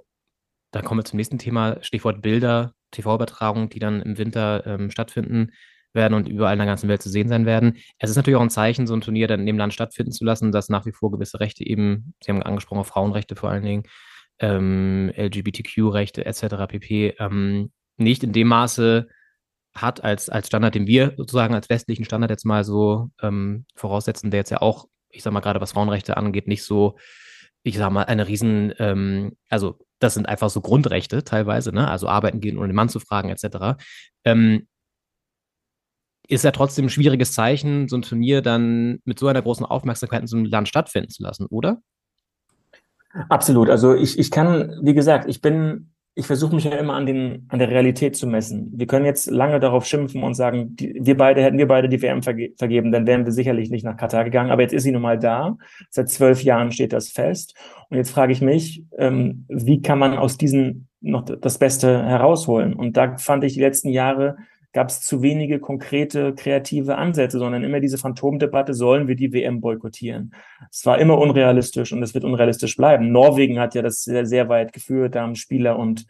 da 0.71 0.81
kommen 0.81 1.01
wir 1.01 1.05
zum 1.05 1.17
nächsten 1.17 1.37
Thema, 1.37 1.77
Stichwort 1.81 2.21
Bilder, 2.21 2.73
TV-Übertragung, 2.89 3.69
die 3.69 3.79
dann 3.79 4.01
im 4.01 4.17
Winter 4.17 4.65
ähm, 4.65 4.89
stattfinden 4.89 5.51
werden 5.93 6.13
und 6.13 6.27
überall 6.27 6.53
in 6.53 6.59
der 6.59 6.67
ganzen 6.67 6.89
Welt 6.89 7.01
zu 7.01 7.09
sehen 7.09 7.29
sein 7.29 7.45
werden. 7.45 7.77
Es 7.99 8.09
ist 8.09 8.15
natürlich 8.15 8.37
auch 8.37 8.41
ein 8.41 8.49
Zeichen, 8.49 8.87
so 8.87 8.93
ein 8.93 9.01
Turnier 9.01 9.27
dann 9.27 9.41
in 9.41 9.45
dem 9.45 9.57
Land 9.57 9.73
stattfinden 9.73 10.11
zu 10.11 10.23
lassen, 10.25 10.51
dass 10.51 10.69
nach 10.69 10.85
wie 10.85 10.91
vor 10.91 11.11
gewisse 11.11 11.39
Rechte 11.39 11.65
eben, 11.65 12.13
Sie 12.23 12.31
haben 12.31 12.41
angesprochen, 12.43 12.85
Frauenrechte 12.85 13.35
vor 13.35 13.49
allen 13.49 13.63
Dingen, 13.63 13.83
ähm, 14.39 15.11
LGBTQ-Rechte 15.15 16.25
etc. 16.25 16.67
pp. 16.67 17.15
Ähm, 17.19 17.71
nicht 17.97 18.23
in 18.23 18.33
dem 18.33 18.47
Maße 18.47 19.07
hat 19.73 20.03
als, 20.03 20.29
als 20.29 20.47
Standard, 20.47 20.75
den 20.75 20.87
wir 20.87 21.13
sozusagen 21.17 21.55
als 21.55 21.69
westlichen 21.69 22.05
Standard 22.05 22.31
jetzt 22.31 22.45
mal 22.45 22.63
so 22.63 23.09
ähm, 23.21 23.65
voraussetzen, 23.75 24.31
der 24.31 24.39
jetzt 24.39 24.49
ja 24.49 24.61
auch, 24.61 24.87
ich 25.09 25.23
sag 25.23 25.31
mal, 25.31 25.39
gerade 25.39 25.61
was 25.61 25.71
Frauenrechte 25.71 26.17
angeht, 26.17 26.47
nicht 26.47 26.63
so, 26.63 26.97
ich 27.63 27.77
sag 27.77 27.91
mal, 27.91 28.03
eine 28.03 28.27
riesen, 28.27 28.73
ähm, 28.79 29.37
also 29.49 29.77
das 29.99 30.15
sind 30.15 30.27
einfach 30.27 30.49
so 30.49 30.61
Grundrechte 30.61 31.23
teilweise, 31.23 31.71
ne? 31.71 31.87
Also 31.87 32.07
arbeiten 32.07 32.41
gehen, 32.41 32.57
ohne 32.57 32.69
den 32.69 32.75
Mann 32.75 32.89
zu 32.89 32.99
fragen, 32.99 33.29
etc. 33.29 33.77
Ähm, 34.25 34.67
ist 36.27 36.43
ja 36.43 36.51
trotzdem 36.51 36.85
ein 36.85 36.89
schwieriges 36.89 37.33
Zeichen, 37.33 37.87
so 37.87 37.97
ein 37.97 38.01
Turnier 38.01 38.41
dann 38.41 38.99
mit 39.05 39.19
so 39.19 39.27
einer 39.27 39.41
großen 39.41 39.65
Aufmerksamkeit 39.65 40.21
in 40.21 40.27
so 40.27 40.37
einem 40.37 40.45
Land 40.45 40.67
stattfinden 40.67 41.09
zu 41.09 41.23
lassen, 41.23 41.45
oder? 41.47 41.81
Absolut. 43.29 43.69
Also 43.69 43.93
ich, 43.93 44.17
ich 44.17 44.31
kann, 44.31 44.79
wie 44.81 44.93
gesagt, 44.93 45.27
ich 45.27 45.41
bin 45.41 45.91
ich 46.13 46.27
versuche 46.27 46.53
mich 46.53 46.65
ja 46.65 46.71
immer 46.71 46.93
an, 46.93 47.05
den, 47.05 47.45
an 47.49 47.59
der 47.59 47.69
Realität 47.69 48.17
zu 48.17 48.27
messen. 48.27 48.71
Wir 48.75 48.85
können 48.85 49.05
jetzt 49.05 49.31
lange 49.31 49.59
darauf 49.61 49.85
schimpfen 49.85 50.23
und 50.23 50.33
sagen, 50.33 50.75
die, 50.75 50.99
wir 50.99 51.15
beide 51.15 51.41
hätten 51.41 51.57
wir 51.57 51.67
beide 51.67 51.87
die 51.87 52.01
WM 52.01 52.21
verge 52.21 52.51
vergeben, 52.57 52.91
dann 52.91 53.07
wären 53.07 53.23
wir 53.23 53.31
sicherlich 53.31 53.69
nicht 53.69 53.85
nach 53.85 53.95
Katar 53.95 54.25
gegangen. 54.25 54.51
Aber 54.51 54.61
jetzt 54.61 54.73
ist 54.73 54.83
sie 54.83 54.91
nun 54.91 55.01
mal 55.01 55.17
da. 55.17 55.57
Seit 55.89 56.09
zwölf 56.09 56.43
Jahren 56.43 56.71
steht 56.71 56.91
das 56.91 57.09
fest. 57.09 57.55
Und 57.89 57.97
jetzt 57.97 58.11
frage 58.11 58.33
ich 58.33 58.41
mich, 58.41 58.83
ähm, 58.97 59.45
wie 59.47 59.81
kann 59.81 59.99
man 59.99 60.17
aus 60.17 60.37
diesen 60.37 60.89
noch 60.99 61.23
das 61.23 61.57
Beste 61.57 62.05
herausholen? 62.05 62.73
Und 62.73 62.97
da 62.97 63.17
fand 63.17 63.45
ich 63.45 63.53
die 63.53 63.61
letzten 63.61 63.89
Jahre 63.89 64.35
gab 64.73 64.89
es 64.89 65.01
zu 65.01 65.21
wenige 65.21 65.59
konkrete, 65.59 66.33
kreative 66.33 66.97
Ansätze, 66.97 67.39
sondern 67.39 67.63
immer 67.63 67.79
diese 67.79 67.97
Phantomdebatte, 67.97 68.73
sollen 68.73 69.07
wir 69.07 69.15
die 69.15 69.33
WM 69.33 69.59
boykottieren? 69.61 70.33
Es 70.69 70.85
war 70.85 70.99
immer 70.99 71.17
unrealistisch 71.17 71.91
und 71.91 72.01
es 72.03 72.13
wird 72.13 72.23
unrealistisch 72.23 72.77
bleiben. 72.77 73.11
Norwegen 73.11 73.59
hat 73.59 73.75
ja 73.75 73.81
das 73.81 74.03
sehr, 74.03 74.25
sehr 74.25 74.49
weit 74.49 74.73
geführt, 74.73 75.15
da 75.15 75.23
haben 75.23 75.35
Spieler 75.35 75.77
und 75.77 76.05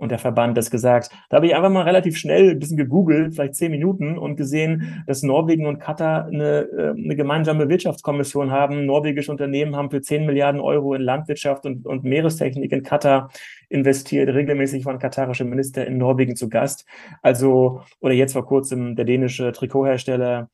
und 0.00 0.10
der 0.10 0.18
Verband 0.18 0.56
das 0.56 0.70
gesagt. 0.70 1.10
Da 1.28 1.36
habe 1.36 1.46
ich 1.46 1.54
einfach 1.54 1.70
mal 1.70 1.82
relativ 1.82 2.16
schnell 2.16 2.50
ein 2.50 2.58
bisschen 2.58 2.78
gegoogelt, 2.78 3.34
vielleicht 3.34 3.54
zehn 3.54 3.70
Minuten, 3.70 4.18
und 4.18 4.36
gesehen, 4.36 5.04
dass 5.06 5.22
Norwegen 5.22 5.66
und 5.66 5.78
Katar 5.78 6.26
eine, 6.26 6.62
äh, 6.62 6.90
eine 6.90 7.16
gemeinsame 7.16 7.68
Wirtschaftskommission 7.68 8.50
haben. 8.50 8.86
Norwegische 8.86 9.30
Unternehmen 9.30 9.76
haben 9.76 9.90
für 9.90 10.00
10 10.00 10.24
Milliarden 10.24 10.60
Euro 10.60 10.94
in 10.94 11.02
Landwirtschaft 11.02 11.66
und, 11.66 11.86
und 11.86 12.02
Meerestechnik 12.02 12.72
in 12.72 12.82
Katar 12.82 13.30
investiert. 13.68 14.34
Regelmäßig 14.34 14.86
waren 14.86 14.98
katarische 14.98 15.44
Minister 15.44 15.86
in 15.86 15.98
Norwegen 15.98 16.34
zu 16.34 16.48
Gast. 16.48 16.86
Also, 17.20 17.82
oder 18.00 18.14
jetzt 18.14 18.32
vor 18.32 18.46
kurzem 18.46 18.96
der 18.96 19.04
dänische 19.04 19.52
Trikothersteller 19.52 20.48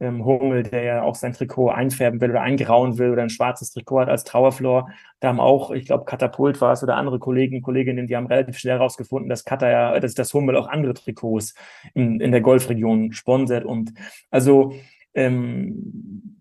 ähm, 0.00 0.24
Hummel, 0.24 0.62
der 0.62 0.82
ja 0.82 1.02
auch 1.02 1.14
sein 1.14 1.34
Trikot 1.34 1.68
einfärben 1.68 2.20
will 2.20 2.30
oder 2.30 2.40
eingrauen 2.40 2.98
will 2.98 3.10
oder 3.10 3.22
ein 3.22 3.30
schwarzes 3.30 3.70
Trikot 3.70 4.00
hat 4.00 4.08
als 4.08 4.24
Trauerflor. 4.24 4.90
Da 5.20 5.28
haben 5.28 5.40
auch, 5.40 5.70
ich 5.70 5.84
glaube, 5.86 6.06
Katapult 6.06 6.60
war 6.60 6.72
es 6.72 6.82
oder 6.82 6.96
andere 6.96 7.18
Kollegen, 7.18 7.60
Kolleginnen, 7.62 8.06
die 8.06 8.16
haben 8.16 8.26
relativ 8.26 8.58
schnell 8.58 8.78
herausgefunden, 8.78 9.28
dass 9.28 9.44
Katar 9.44 9.70
ja, 9.70 10.00
dass 10.00 10.14
das 10.14 10.32
Hummel 10.32 10.56
auch 10.56 10.68
andere 10.68 10.94
Trikots 10.94 11.54
in, 11.94 12.20
in 12.20 12.32
der 12.32 12.40
Golfregion 12.40 13.12
sponsert. 13.12 13.64
Und 13.64 13.92
also 14.30 14.72
ähm, 15.14 16.40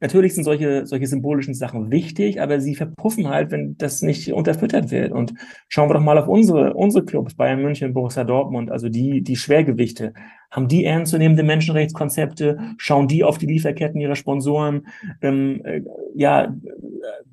natürlich 0.00 0.34
sind 0.34 0.44
solche, 0.44 0.86
solche 0.86 1.06
symbolischen 1.06 1.54
Sachen 1.54 1.90
wichtig, 1.90 2.40
aber 2.40 2.60
sie 2.60 2.74
verpuffen 2.74 3.28
halt, 3.28 3.50
wenn 3.50 3.76
das 3.76 4.02
nicht 4.02 4.32
unterfüttert 4.32 4.90
wird. 4.90 5.12
Und 5.12 5.34
schauen 5.68 5.88
wir 5.88 5.94
doch 5.94 6.00
mal 6.00 6.18
auf 6.18 6.28
unsere, 6.28 6.74
unsere 6.74 7.04
Clubs, 7.04 7.34
Bayern 7.34 7.62
München, 7.62 7.92
Borussia 7.92 8.24
Dortmund, 8.24 8.70
also 8.70 8.88
die, 8.88 9.22
die 9.22 9.36
Schwergewichte. 9.36 10.14
Haben 10.50 10.66
die 10.66 10.84
ernstzunehmende 10.84 11.44
Menschenrechtskonzepte? 11.44 12.58
Schauen 12.76 13.06
die 13.06 13.22
auf 13.22 13.38
die 13.38 13.46
Lieferketten 13.46 14.00
ihrer 14.00 14.16
Sponsoren? 14.16 14.88
Ähm, 15.22 15.60
äh, 15.64 15.82
ja, 16.14 16.56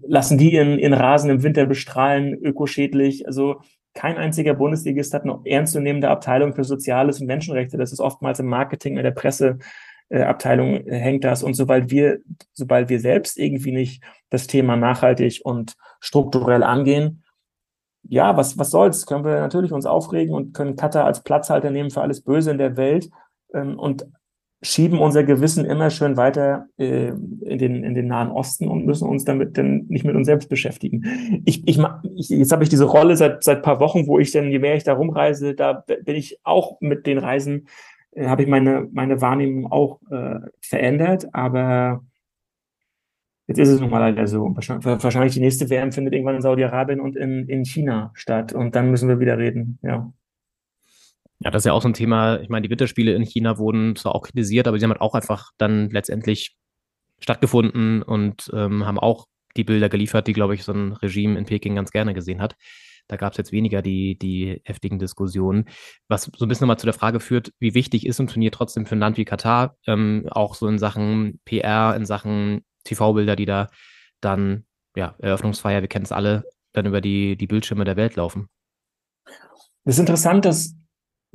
lassen 0.05 0.37
die 0.37 0.53
ihren, 0.53 0.77
ihren 0.77 0.93
Rasen 0.93 1.29
im 1.31 1.41
Winter 1.41 1.65
bestrahlen, 1.65 2.33
ökoschädlich? 2.33 3.25
Also 3.25 3.61
kein 3.97 4.17
einziger 4.17 4.53
Bundesligist 4.53 5.11
hat 5.15 5.23
eine 5.23 5.39
ernstzunehmende 5.43 6.09
Abteilung 6.09 6.53
für 6.53 6.63
Soziales 6.63 7.19
und 7.19 7.25
Menschenrechte. 7.25 7.77
Das 7.77 7.91
ist 7.91 7.99
oftmals 7.99 8.39
im 8.39 8.45
Marketing, 8.45 8.97
in 8.97 9.03
der 9.03 9.11
Presse 9.11 9.57
äh, 10.09 10.23
Abteilung 10.23 10.87
äh, 10.87 10.97
hängt 10.97 11.23
das. 11.23 11.43
Und 11.43 11.53
sobald 11.53 11.91
wir, 11.91 12.19
sobald 12.53 12.89
wir 12.89 12.99
selbst 12.99 13.37
irgendwie 13.37 13.71
nicht 13.71 14.03
das 14.29 14.47
Thema 14.47 14.75
nachhaltig 14.75 15.41
und 15.43 15.75
strukturell 15.99 16.63
angehen, 16.63 17.23
ja, 18.09 18.37
was, 18.37 18.57
was 18.57 18.71
soll's? 18.71 19.05
Können 19.05 19.25
wir 19.25 19.39
natürlich 19.39 19.73
uns 19.73 19.85
aufregen 19.85 20.33
und 20.33 20.53
können 20.53 20.75
Katar 20.75 21.05
als 21.05 21.23
Platzhalter 21.23 21.71
nehmen 21.71 21.91
für 21.91 22.01
alles 22.01 22.21
Böse 22.21 22.51
in 22.51 22.57
der 22.57 22.77
Welt 22.77 23.09
ähm, 23.53 23.77
und 23.77 24.05
schieben 24.63 24.97
unser 24.97 25.23
Gewissen 25.23 25.65
immer 25.65 25.91
schön 25.91 26.17
weiter 26.17 26.67
äh, 26.77 27.09
in, 27.09 27.57
den, 27.59 27.83
in 27.83 27.93
den 27.93 28.07
Nahen 28.07 28.31
Osten 28.31 28.67
und 28.67 28.85
müssen 28.85 29.07
uns 29.07 29.23
damit 29.23 29.57
dann 29.57 29.85
nicht 29.87 30.03
mit 30.03 30.15
uns 30.15 30.25
selbst 30.25 30.49
beschäftigen. 30.49 31.43
Ich, 31.45 31.67
ich, 31.67 31.79
ich, 32.15 32.29
jetzt 32.29 32.51
habe 32.51 32.63
ich 32.63 32.69
diese 32.69 32.85
Rolle 32.85 33.15
seit 33.17 33.43
seit 33.43 33.61
paar 33.61 33.79
Wochen, 33.79 34.07
wo 34.07 34.17
ich 34.17 34.31
dann, 34.31 34.49
je 34.49 34.59
mehr 34.59 34.75
ich 34.75 34.83
da 34.83 34.93
rumreise, 34.93 35.53
da 35.53 35.83
bin 36.03 36.15
ich 36.15 36.39
auch 36.43 36.81
mit 36.81 37.05
den 37.05 37.19
Reisen 37.19 37.67
äh, 38.17 38.27
habe 38.27 38.43
ich 38.43 38.49
meine, 38.49 38.87
meine 38.91 39.21
Wahrnehmung 39.21 39.71
auch 39.71 40.01
äh, 40.11 40.39
verändert, 40.59 41.27
aber 41.33 42.03
jetzt 43.47 43.59
ist 43.59 43.69
es 43.69 43.79
nun 43.79 43.89
mal 43.89 43.99
leider 43.99 44.27
so. 44.27 44.43
Wahrscheinlich, 44.55 45.33
die 45.33 45.39
nächste 45.39 45.69
WM 45.69 45.91
findet 45.91 46.13
irgendwann 46.13 46.35
in 46.35 46.41
Saudi-Arabien 46.41 46.99
und 46.99 47.15
in, 47.15 47.47
in 47.47 47.63
China 47.63 48.11
statt 48.13 48.53
und 48.53 48.75
dann 48.75 48.91
müssen 48.91 49.07
wir 49.07 49.19
wieder 49.19 49.37
reden, 49.37 49.79
ja. 49.83 50.11
Ja, 51.39 51.51
das 51.51 51.61
ist 51.61 51.65
ja 51.67 51.73
auch 51.73 51.83
so 51.83 51.87
ein 51.87 51.93
Thema. 51.93 52.41
Ich 52.41 52.49
meine, 52.49 52.63
die 52.63 52.71
Winterspiele 52.71 53.13
in 53.13 53.21
China 53.21 53.59
wurden 53.59 53.95
zwar 53.95 54.15
auch 54.15 54.23
kritisiert, 54.23 54.67
aber 54.67 54.79
sie 54.79 54.85
haben 54.85 54.91
halt 54.91 55.01
auch 55.01 55.13
einfach 55.13 55.51
dann 55.59 55.91
letztendlich 55.91 56.57
stattgefunden 57.19 58.01
und 58.01 58.49
ähm, 58.55 58.87
haben 58.87 58.97
auch 58.97 59.27
die 59.55 59.63
Bilder 59.63 59.87
geliefert, 59.87 60.25
die, 60.25 60.33
glaube 60.33 60.55
ich, 60.55 60.63
so 60.63 60.71
ein 60.71 60.93
Regime 60.93 61.37
in 61.37 61.45
Peking 61.45 61.75
ganz 61.75 61.91
gerne 61.91 62.15
gesehen 62.15 62.41
hat. 62.41 62.55
Da 63.07 63.15
gab 63.15 63.33
es 63.33 63.37
jetzt 63.37 63.51
weniger 63.51 63.81
die, 63.81 64.17
die 64.17 64.61
heftigen 64.65 64.99
Diskussionen. 64.99 65.65
Was 66.07 66.23
so 66.23 66.45
ein 66.45 66.49
bisschen 66.49 66.65
nochmal 66.65 66.79
zu 66.79 66.85
der 66.87 66.93
Frage 66.93 67.19
führt, 67.19 67.53
wie 67.59 67.73
wichtig 67.73 68.05
ist 68.05 68.19
ein 68.19 68.27
Turnier 68.27 68.51
trotzdem 68.51 68.85
für 68.85 68.95
ein 68.95 68.99
Land 68.99 69.17
wie 69.17 69.25
Katar, 69.25 69.75
ähm, 69.85 70.27
auch 70.29 70.55
so 70.55 70.67
in 70.67 70.77
Sachen 70.77 71.39
PR, 71.45 71.95
in 71.95 72.05
Sachen 72.05 72.65
TV-Bilder, 72.83 73.35
die 73.35 73.45
da 73.45 73.67
dann, 74.21 74.65
ja, 74.95 75.15
Eröffnungsfeier, 75.19 75.81
wir 75.81 75.87
kennen 75.87 76.05
es 76.05 76.11
alle, 76.11 76.43
dann 76.73 76.85
über 76.85 77.01
die, 77.01 77.37
die 77.37 77.47
Bildschirme 77.47 77.85
der 77.85 77.95
Welt 77.95 78.15
laufen. 78.15 78.49
Das 79.85 79.95
ist 79.95 79.99
interessant, 79.99 80.43
dass 80.45 80.75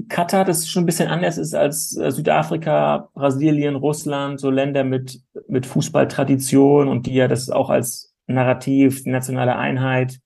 Katar 0.09 0.45
das 0.45 0.69
schon 0.69 0.83
ein 0.83 0.87
bisschen 0.87 1.09
anders 1.09 1.39
ist 1.39 1.55
als 1.55 1.97
äh, 1.97 2.11
Südafrika, 2.11 3.09
Brasilien, 3.15 3.77
Russland, 3.77 4.41
so 4.41 4.51
Länder 4.51 4.85
mit, 4.85 5.21
mit 5.49 5.67
Fußballtradition 5.67 6.89
und 6.89 7.07
die 7.07 7.15
ja 7.15 7.29
das 7.29 7.51
auch 7.51 7.71
als 7.71 8.15
Narrativ, 8.27 9.05
nationale 9.05 9.57
Einheit 9.57 10.19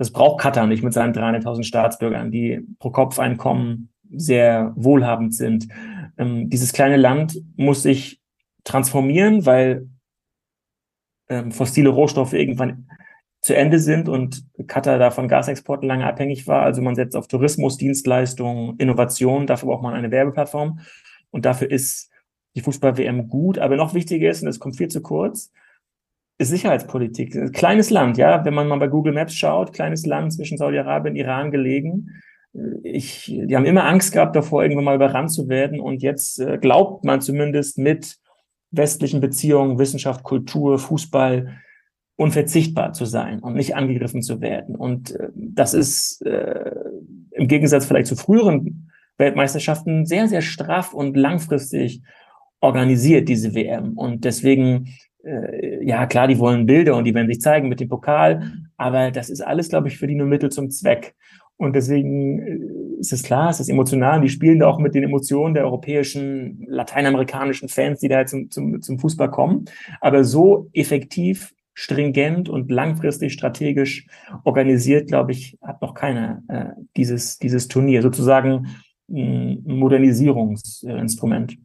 das 0.00 0.12
braucht 0.12 0.40
Katar 0.40 0.66
nicht 0.66 0.82
mit 0.82 0.94
seinen 0.94 1.12
300.000 1.12 1.62
Staatsbürgern, 1.62 2.30
die 2.30 2.66
pro 2.78 2.88
Kopf-Einkommen 2.88 3.90
sehr 4.10 4.72
wohlhabend 4.74 5.34
sind. 5.34 5.68
Ähm, 6.16 6.48
dieses 6.48 6.72
kleine 6.72 6.96
Land 6.96 7.38
muss 7.56 7.82
sich 7.82 8.18
transformieren, 8.64 9.44
weil 9.44 9.90
ähm, 11.28 11.52
fossile 11.52 11.90
Rohstoffe 11.90 12.32
irgendwann 12.32 12.88
zu 13.42 13.54
Ende 13.54 13.78
sind 13.78 14.08
und 14.08 14.42
Katar 14.68 14.98
da 14.98 15.10
von 15.10 15.28
Gasexporten 15.28 15.86
lange 15.86 16.06
abhängig 16.06 16.46
war. 16.46 16.62
Also 16.62 16.80
man 16.80 16.94
setzt 16.94 17.14
auf 17.14 17.28
Tourismus, 17.28 17.76
Dienstleistungen, 17.76 18.78
Innovation. 18.78 19.46
Dafür 19.46 19.68
braucht 19.68 19.82
man 19.82 19.92
eine 19.92 20.10
Werbeplattform. 20.10 20.80
Und 21.30 21.44
dafür 21.44 21.70
ist 21.70 22.10
die 22.56 22.62
Fußball-WM 22.62 23.28
gut. 23.28 23.58
Aber 23.58 23.76
noch 23.76 23.92
wichtiger 23.92 24.30
ist, 24.30 24.40
und 24.40 24.48
es 24.48 24.60
kommt 24.60 24.78
viel 24.78 24.88
zu 24.88 25.02
kurz, 25.02 25.52
ist 26.40 26.48
Sicherheitspolitik. 26.48 27.52
Kleines 27.52 27.90
Land, 27.90 28.16
ja, 28.16 28.44
wenn 28.46 28.54
man 28.54 28.66
mal 28.66 28.78
bei 28.78 28.88
Google 28.88 29.12
Maps 29.12 29.34
schaut, 29.34 29.74
kleines 29.74 30.06
Land 30.06 30.32
zwischen 30.32 30.56
Saudi-Arabien 30.56 31.12
und 31.12 31.20
Iran 31.20 31.50
gelegen. 31.50 32.10
Ich, 32.82 33.26
die 33.26 33.54
haben 33.54 33.66
immer 33.66 33.84
Angst 33.84 34.12
gehabt 34.12 34.34
davor, 34.34 34.62
irgendwann 34.62 34.84
mal 34.84 34.94
überrannt 34.96 35.30
zu 35.30 35.50
werden. 35.50 35.80
Und 35.80 36.02
jetzt 36.02 36.40
äh, 36.40 36.56
glaubt 36.58 37.04
man 37.04 37.20
zumindest 37.20 37.76
mit 37.76 38.16
westlichen 38.70 39.20
Beziehungen, 39.20 39.78
Wissenschaft, 39.78 40.22
Kultur, 40.22 40.78
Fußball 40.78 41.58
unverzichtbar 42.16 42.94
zu 42.94 43.04
sein 43.04 43.40
und 43.40 43.54
nicht 43.54 43.76
angegriffen 43.76 44.22
zu 44.22 44.40
werden. 44.40 44.76
Und 44.76 45.12
äh, 45.12 45.28
das 45.34 45.74
ist 45.74 46.22
äh, 46.22 46.70
im 47.32 47.48
Gegensatz 47.48 47.84
vielleicht 47.84 48.06
zu 48.06 48.16
früheren 48.16 48.90
Weltmeisterschaften 49.18 50.06
sehr, 50.06 50.26
sehr 50.26 50.40
straff 50.40 50.94
und 50.94 51.18
langfristig 51.18 52.00
organisiert, 52.60 53.28
diese 53.28 53.54
WM. 53.54 53.98
Und 53.98 54.24
deswegen 54.24 54.94
äh, 55.24 55.84
ja 55.84 56.06
klar, 56.06 56.28
die 56.28 56.38
wollen 56.38 56.66
Bilder 56.66 56.96
und 56.96 57.04
die 57.04 57.14
werden 57.14 57.28
sich 57.28 57.40
zeigen 57.40 57.68
mit 57.68 57.80
dem 57.80 57.88
Pokal, 57.88 58.52
aber 58.76 59.10
das 59.10 59.30
ist 59.30 59.40
alles, 59.40 59.68
glaube 59.68 59.88
ich, 59.88 59.98
für 59.98 60.06
die 60.06 60.14
nur 60.14 60.26
Mittel 60.26 60.50
zum 60.50 60.70
Zweck. 60.70 61.14
Und 61.56 61.76
deswegen 61.76 62.38
äh, 62.40 63.00
ist 63.00 63.12
es 63.12 63.22
klar, 63.22 63.50
es 63.50 63.60
ist 63.60 63.68
emotional. 63.68 64.22
Die 64.22 64.30
spielen 64.30 64.60
da 64.60 64.66
auch 64.66 64.78
mit 64.78 64.94
den 64.94 65.02
Emotionen 65.02 65.52
der 65.52 65.64
europäischen, 65.64 66.64
lateinamerikanischen 66.66 67.68
Fans, 67.68 68.00
die 68.00 68.08
da 68.08 68.24
zum, 68.24 68.50
zum, 68.50 68.80
zum 68.80 68.98
Fußball 68.98 69.30
kommen. 69.30 69.66
Aber 70.00 70.24
so 70.24 70.70
effektiv, 70.72 71.52
stringent 71.74 72.48
und 72.48 72.70
langfristig 72.70 73.32
strategisch 73.32 74.06
organisiert, 74.44 75.08
glaube 75.08 75.32
ich, 75.32 75.58
hat 75.62 75.82
noch 75.82 75.94
keiner 75.94 76.42
äh, 76.48 76.66
dieses, 76.96 77.38
dieses 77.38 77.68
Turnier. 77.68 78.02
Sozusagen 78.02 78.68
ein 79.10 79.62
Modernisierungsinstrument 79.66 81.56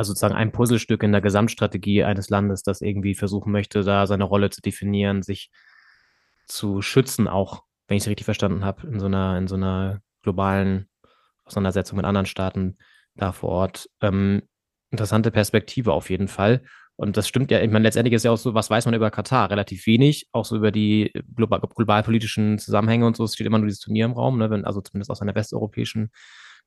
also 0.00 0.12
sozusagen 0.12 0.34
ein 0.34 0.50
Puzzlestück 0.50 1.02
in 1.02 1.12
der 1.12 1.20
Gesamtstrategie 1.20 2.04
eines 2.04 2.30
Landes, 2.30 2.62
das 2.62 2.80
irgendwie 2.80 3.14
versuchen 3.14 3.52
möchte, 3.52 3.82
da 3.82 4.06
seine 4.06 4.24
Rolle 4.24 4.48
zu 4.48 4.62
definieren, 4.62 5.22
sich 5.22 5.50
zu 6.46 6.80
schützen, 6.80 7.28
auch, 7.28 7.64
wenn 7.86 7.98
ich 7.98 8.04
es 8.04 8.08
richtig 8.08 8.24
verstanden 8.24 8.64
habe, 8.64 8.86
in 8.86 8.98
so 8.98 9.06
einer, 9.06 9.36
in 9.36 9.46
so 9.46 9.56
einer 9.56 10.00
globalen, 10.22 10.88
Auseinandersetzung 11.44 11.98
mit 11.98 12.06
anderen 12.06 12.24
Staaten 12.24 12.78
da 13.14 13.32
vor 13.32 13.50
Ort. 13.50 13.90
Ähm, 14.00 14.40
interessante 14.90 15.30
Perspektive 15.30 15.92
auf 15.92 16.08
jeden 16.08 16.28
Fall. 16.28 16.62
Und 16.96 17.18
das 17.18 17.28
stimmt 17.28 17.50
ja, 17.50 17.60
ich 17.60 17.70
meine, 17.70 17.82
letztendlich 17.82 18.14
ist 18.14 18.24
ja 18.24 18.30
auch 18.30 18.38
so, 18.38 18.54
was 18.54 18.70
weiß 18.70 18.86
man 18.86 18.94
über 18.94 19.10
Katar? 19.10 19.50
Relativ 19.50 19.86
wenig, 19.86 20.28
auch 20.32 20.46
so 20.46 20.56
über 20.56 20.70
die 20.70 21.12
global, 21.34 21.60
globalpolitischen 21.60 22.58
Zusammenhänge 22.58 23.06
und 23.06 23.16
so. 23.16 23.24
Es 23.24 23.34
steht 23.34 23.46
immer 23.46 23.58
nur 23.58 23.66
dieses 23.66 23.80
Turnier 23.80 24.06
im 24.06 24.12
Raum, 24.12 24.38
ne, 24.38 24.48
wenn, 24.48 24.64
also 24.64 24.80
zumindest 24.80 25.10
aus 25.10 25.20
einer 25.20 25.34
westeuropäischen 25.34 26.10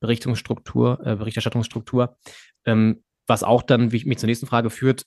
Berichtungsstruktur, 0.02 1.00
äh, 1.04 1.16
Berichterstattungsstruktur. 1.16 2.18
Ähm, 2.66 3.04
was 3.28 3.44
auch 3.44 3.62
dann 3.62 3.92
wie, 3.92 4.06
mich 4.06 4.18
zur 4.20 4.28
nächsten 4.28 4.48
Frage 4.48 4.70
führt, 4.70 5.04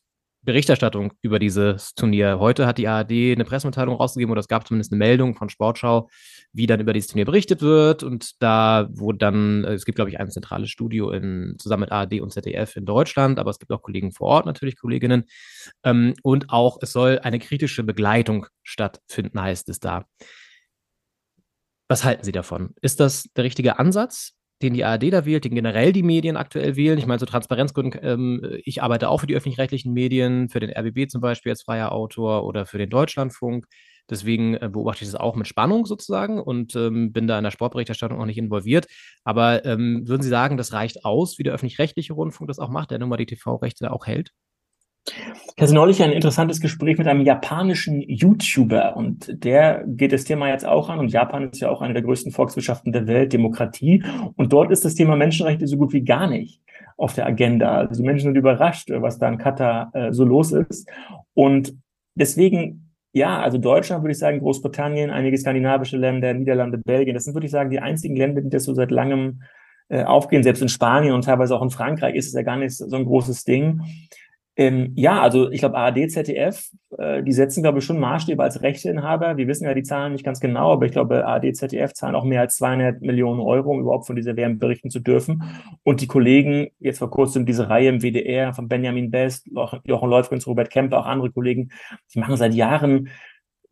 Berichterstattung 0.46 1.12
über 1.22 1.38
dieses 1.38 1.94
Turnier. 1.94 2.38
Heute 2.38 2.66
hat 2.66 2.78
die 2.78 2.86
ARD 2.86 3.10
eine 3.10 3.44
Pressemitteilung 3.44 3.96
rausgegeben 3.96 4.30
oder 4.30 4.40
es 4.40 4.48
gab 4.48 4.66
zumindest 4.66 4.92
eine 4.92 4.98
Meldung 4.98 5.34
von 5.34 5.48
Sportschau, 5.50 6.08
wie 6.52 6.66
dann 6.66 6.80
über 6.80 6.92
dieses 6.92 7.08
Turnier 7.08 7.26
berichtet 7.26 7.62
wird. 7.62 8.04
Und 8.04 8.40
da 8.40 8.88
wurde 8.92 9.18
dann, 9.18 9.64
äh, 9.64 9.74
es 9.74 9.84
gibt, 9.84 9.96
glaube 9.96 10.10
ich, 10.10 10.20
ein 10.20 10.30
zentrales 10.30 10.70
Studio 10.70 11.10
in, 11.10 11.56
zusammen 11.58 11.82
mit 11.82 11.92
ARD 11.92 12.20
und 12.20 12.32
ZDF 12.32 12.76
in 12.76 12.86
Deutschland, 12.86 13.38
aber 13.40 13.50
es 13.50 13.58
gibt 13.58 13.72
auch 13.72 13.82
Kollegen 13.82 14.12
vor 14.12 14.28
Ort, 14.28 14.46
natürlich 14.46 14.78
Kolleginnen. 14.78 15.24
Ähm, 15.82 16.14
und 16.22 16.48
auch 16.50 16.78
es 16.80 16.92
soll 16.92 17.18
eine 17.18 17.40
kritische 17.40 17.82
Begleitung 17.82 18.46
stattfinden, 18.62 19.40
heißt 19.40 19.68
es 19.68 19.80
da. 19.80 20.06
Was 21.88 22.04
halten 22.04 22.24
Sie 22.24 22.32
davon? 22.32 22.74
Ist 22.80 23.00
das 23.00 23.24
der 23.36 23.44
richtige 23.44 23.78
Ansatz? 23.80 24.35
Den 24.62 24.74
die 24.74 24.84
ARD 24.84 25.10
da 25.12 25.24
wählt, 25.26 25.44
den 25.44 25.54
generell 25.54 25.92
die 25.92 26.02
Medien 26.02 26.36
aktuell 26.36 26.76
wählen. 26.76 26.98
Ich 26.98 27.06
meine, 27.06 27.18
so 27.20 27.26
Transparenzgründen, 27.26 28.00
ähm, 28.02 28.58
ich 28.64 28.82
arbeite 28.82 29.08
auch 29.10 29.20
für 29.20 29.26
die 29.26 29.34
öffentlich-rechtlichen 29.36 29.92
Medien, 29.92 30.48
für 30.48 30.60
den 30.60 30.70
RBB 30.70 31.08
zum 31.10 31.20
Beispiel 31.20 31.52
als 31.52 31.62
freier 31.62 31.92
Autor 31.92 32.44
oder 32.44 32.66
für 32.66 32.78
den 32.78 32.90
Deutschlandfunk. 32.90 33.66
Deswegen 34.08 34.54
äh, 34.54 34.68
beobachte 34.72 35.04
ich 35.04 35.10
das 35.10 35.20
auch 35.20 35.34
mit 35.34 35.48
Spannung 35.48 35.84
sozusagen 35.86 36.40
und 36.40 36.74
ähm, 36.76 37.12
bin 37.12 37.26
da 37.26 37.38
in 37.38 37.44
der 37.44 37.50
Sportberichterstattung 37.50 38.20
auch 38.20 38.26
nicht 38.26 38.38
involviert. 38.38 38.86
Aber 39.24 39.64
ähm, 39.64 40.06
würden 40.06 40.22
Sie 40.22 40.28
sagen, 40.28 40.56
das 40.56 40.72
reicht 40.72 41.04
aus, 41.04 41.38
wie 41.38 41.42
der 41.42 41.54
öffentlich-rechtliche 41.54 42.12
Rundfunk 42.14 42.48
das 42.48 42.58
auch 42.58 42.70
macht, 42.70 42.90
der 42.92 42.98
nun 42.98 43.08
mal 43.08 43.16
die 43.16 43.26
TV-Rechte 43.26 43.90
auch 43.92 44.06
hält? 44.06 44.30
Ich 45.56 45.62
hatte 45.62 45.74
neulich 45.74 46.02
ein 46.02 46.12
interessantes 46.12 46.60
Gespräch 46.60 46.98
mit 46.98 47.06
einem 47.06 47.22
japanischen 47.22 48.02
YouTuber 48.02 48.96
und 48.96 49.42
der 49.44 49.84
geht 49.86 50.12
das 50.12 50.24
Thema 50.24 50.48
jetzt 50.48 50.66
auch 50.66 50.88
an 50.88 50.98
und 50.98 51.08
Japan 51.08 51.50
ist 51.50 51.60
ja 51.60 51.70
auch 51.70 51.80
eine 51.80 51.94
der 51.94 52.02
größten 52.02 52.32
Volkswirtschaften 52.32 52.92
der 52.92 53.06
Welt, 53.06 53.32
Demokratie 53.32 54.04
und 54.36 54.52
dort 54.52 54.70
ist 54.70 54.84
das 54.84 54.94
Thema 54.94 55.16
Menschenrechte 55.16 55.66
so 55.66 55.76
gut 55.76 55.92
wie 55.92 56.02
gar 56.02 56.28
nicht 56.28 56.60
auf 56.96 57.14
der 57.14 57.26
Agenda. 57.26 57.76
Also 57.76 58.02
die 58.02 58.06
Menschen 58.06 58.28
sind 58.28 58.36
überrascht, 58.36 58.90
was 58.90 59.18
da 59.18 59.28
in 59.28 59.38
Katar 59.38 59.90
äh, 59.94 60.12
so 60.12 60.24
los 60.24 60.52
ist 60.52 60.88
und 61.34 61.74
deswegen 62.14 62.82
ja, 63.12 63.40
also 63.40 63.56
Deutschland 63.56 64.02
würde 64.02 64.12
ich 64.12 64.18
sagen, 64.18 64.40
Großbritannien, 64.40 65.08
einige 65.08 65.38
skandinavische 65.38 65.96
Länder, 65.96 66.34
Niederlande, 66.34 66.76
Belgien, 66.76 67.14
das 67.14 67.24
sind 67.24 67.32
würde 67.32 67.46
ich 67.46 67.50
sagen 67.50 67.70
die 67.70 67.80
einzigen 67.80 68.14
Länder, 68.14 68.42
die 68.42 68.50
das 68.50 68.64
so 68.64 68.74
seit 68.74 68.90
langem 68.90 69.40
äh, 69.88 70.04
aufgehen. 70.04 70.42
Selbst 70.42 70.60
in 70.60 70.68
Spanien 70.68 71.14
und 71.14 71.24
teilweise 71.24 71.56
auch 71.56 71.62
in 71.62 71.70
Frankreich 71.70 72.14
ist 72.14 72.26
es 72.26 72.34
ja 72.34 72.42
gar 72.42 72.56
nicht 72.56 72.76
so 72.76 72.94
ein 72.94 73.06
großes 73.06 73.44
Ding. 73.44 73.80
Ähm, 74.58 74.92
ja, 74.96 75.20
also 75.20 75.50
ich 75.50 75.60
glaube, 75.60 75.76
ARD, 75.76 76.10
ZDF, 76.10 76.70
äh, 76.96 77.22
die 77.22 77.32
setzen, 77.32 77.62
glaube 77.62 77.78
ich, 77.78 77.84
schon 77.84 78.00
Maßstäbe 78.00 78.42
als 78.42 78.62
Rechteinhaber. 78.62 79.36
Wir 79.36 79.46
wissen 79.48 79.64
ja 79.64 79.74
die 79.74 79.82
Zahlen 79.82 80.12
nicht 80.12 80.24
ganz 80.24 80.40
genau, 80.40 80.72
aber 80.72 80.86
ich 80.86 80.92
glaube, 80.92 81.26
ARD, 81.26 81.54
ZDF 81.54 81.92
zahlen 81.92 82.14
auch 82.14 82.24
mehr 82.24 82.40
als 82.40 82.56
200 82.56 83.02
Millionen 83.02 83.40
Euro, 83.40 83.70
um 83.70 83.80
überhaupt 83.80 84.06
von 84.06 84.16
dieser 84.16 84.34
WM 84.34 84.58
berichten 84.58 84.88
zu 84.88 85.00
dürfen. 85.00 85.42
Und 85.82 86.00
die 86.00 86.06
Kollegen, 86.06 86.68
jetzt 86.78 87.00
vor 87.00 87.10
kurzem 87.10 87.44
diese 87.44 87.68
Reihe 87.68 87.90
im 87.90 88.00
WDR 88.00 88.54
von 88.54 88.66
Benjamin 88.66 89.10
Best, 89.10 89.46
Jochen 89.84 90.10
Leufgens, 90.10 90.46
Robert 90.46 90.70
Kemper, 90.70 91.00
auch 91.00 91.06
andere 91.06 91.30
Kollegen, 91.30 91.70
die 92.14 92.18
machen 92.18 92.36
seit 92.38 92.54
Jahren 92.54 93.10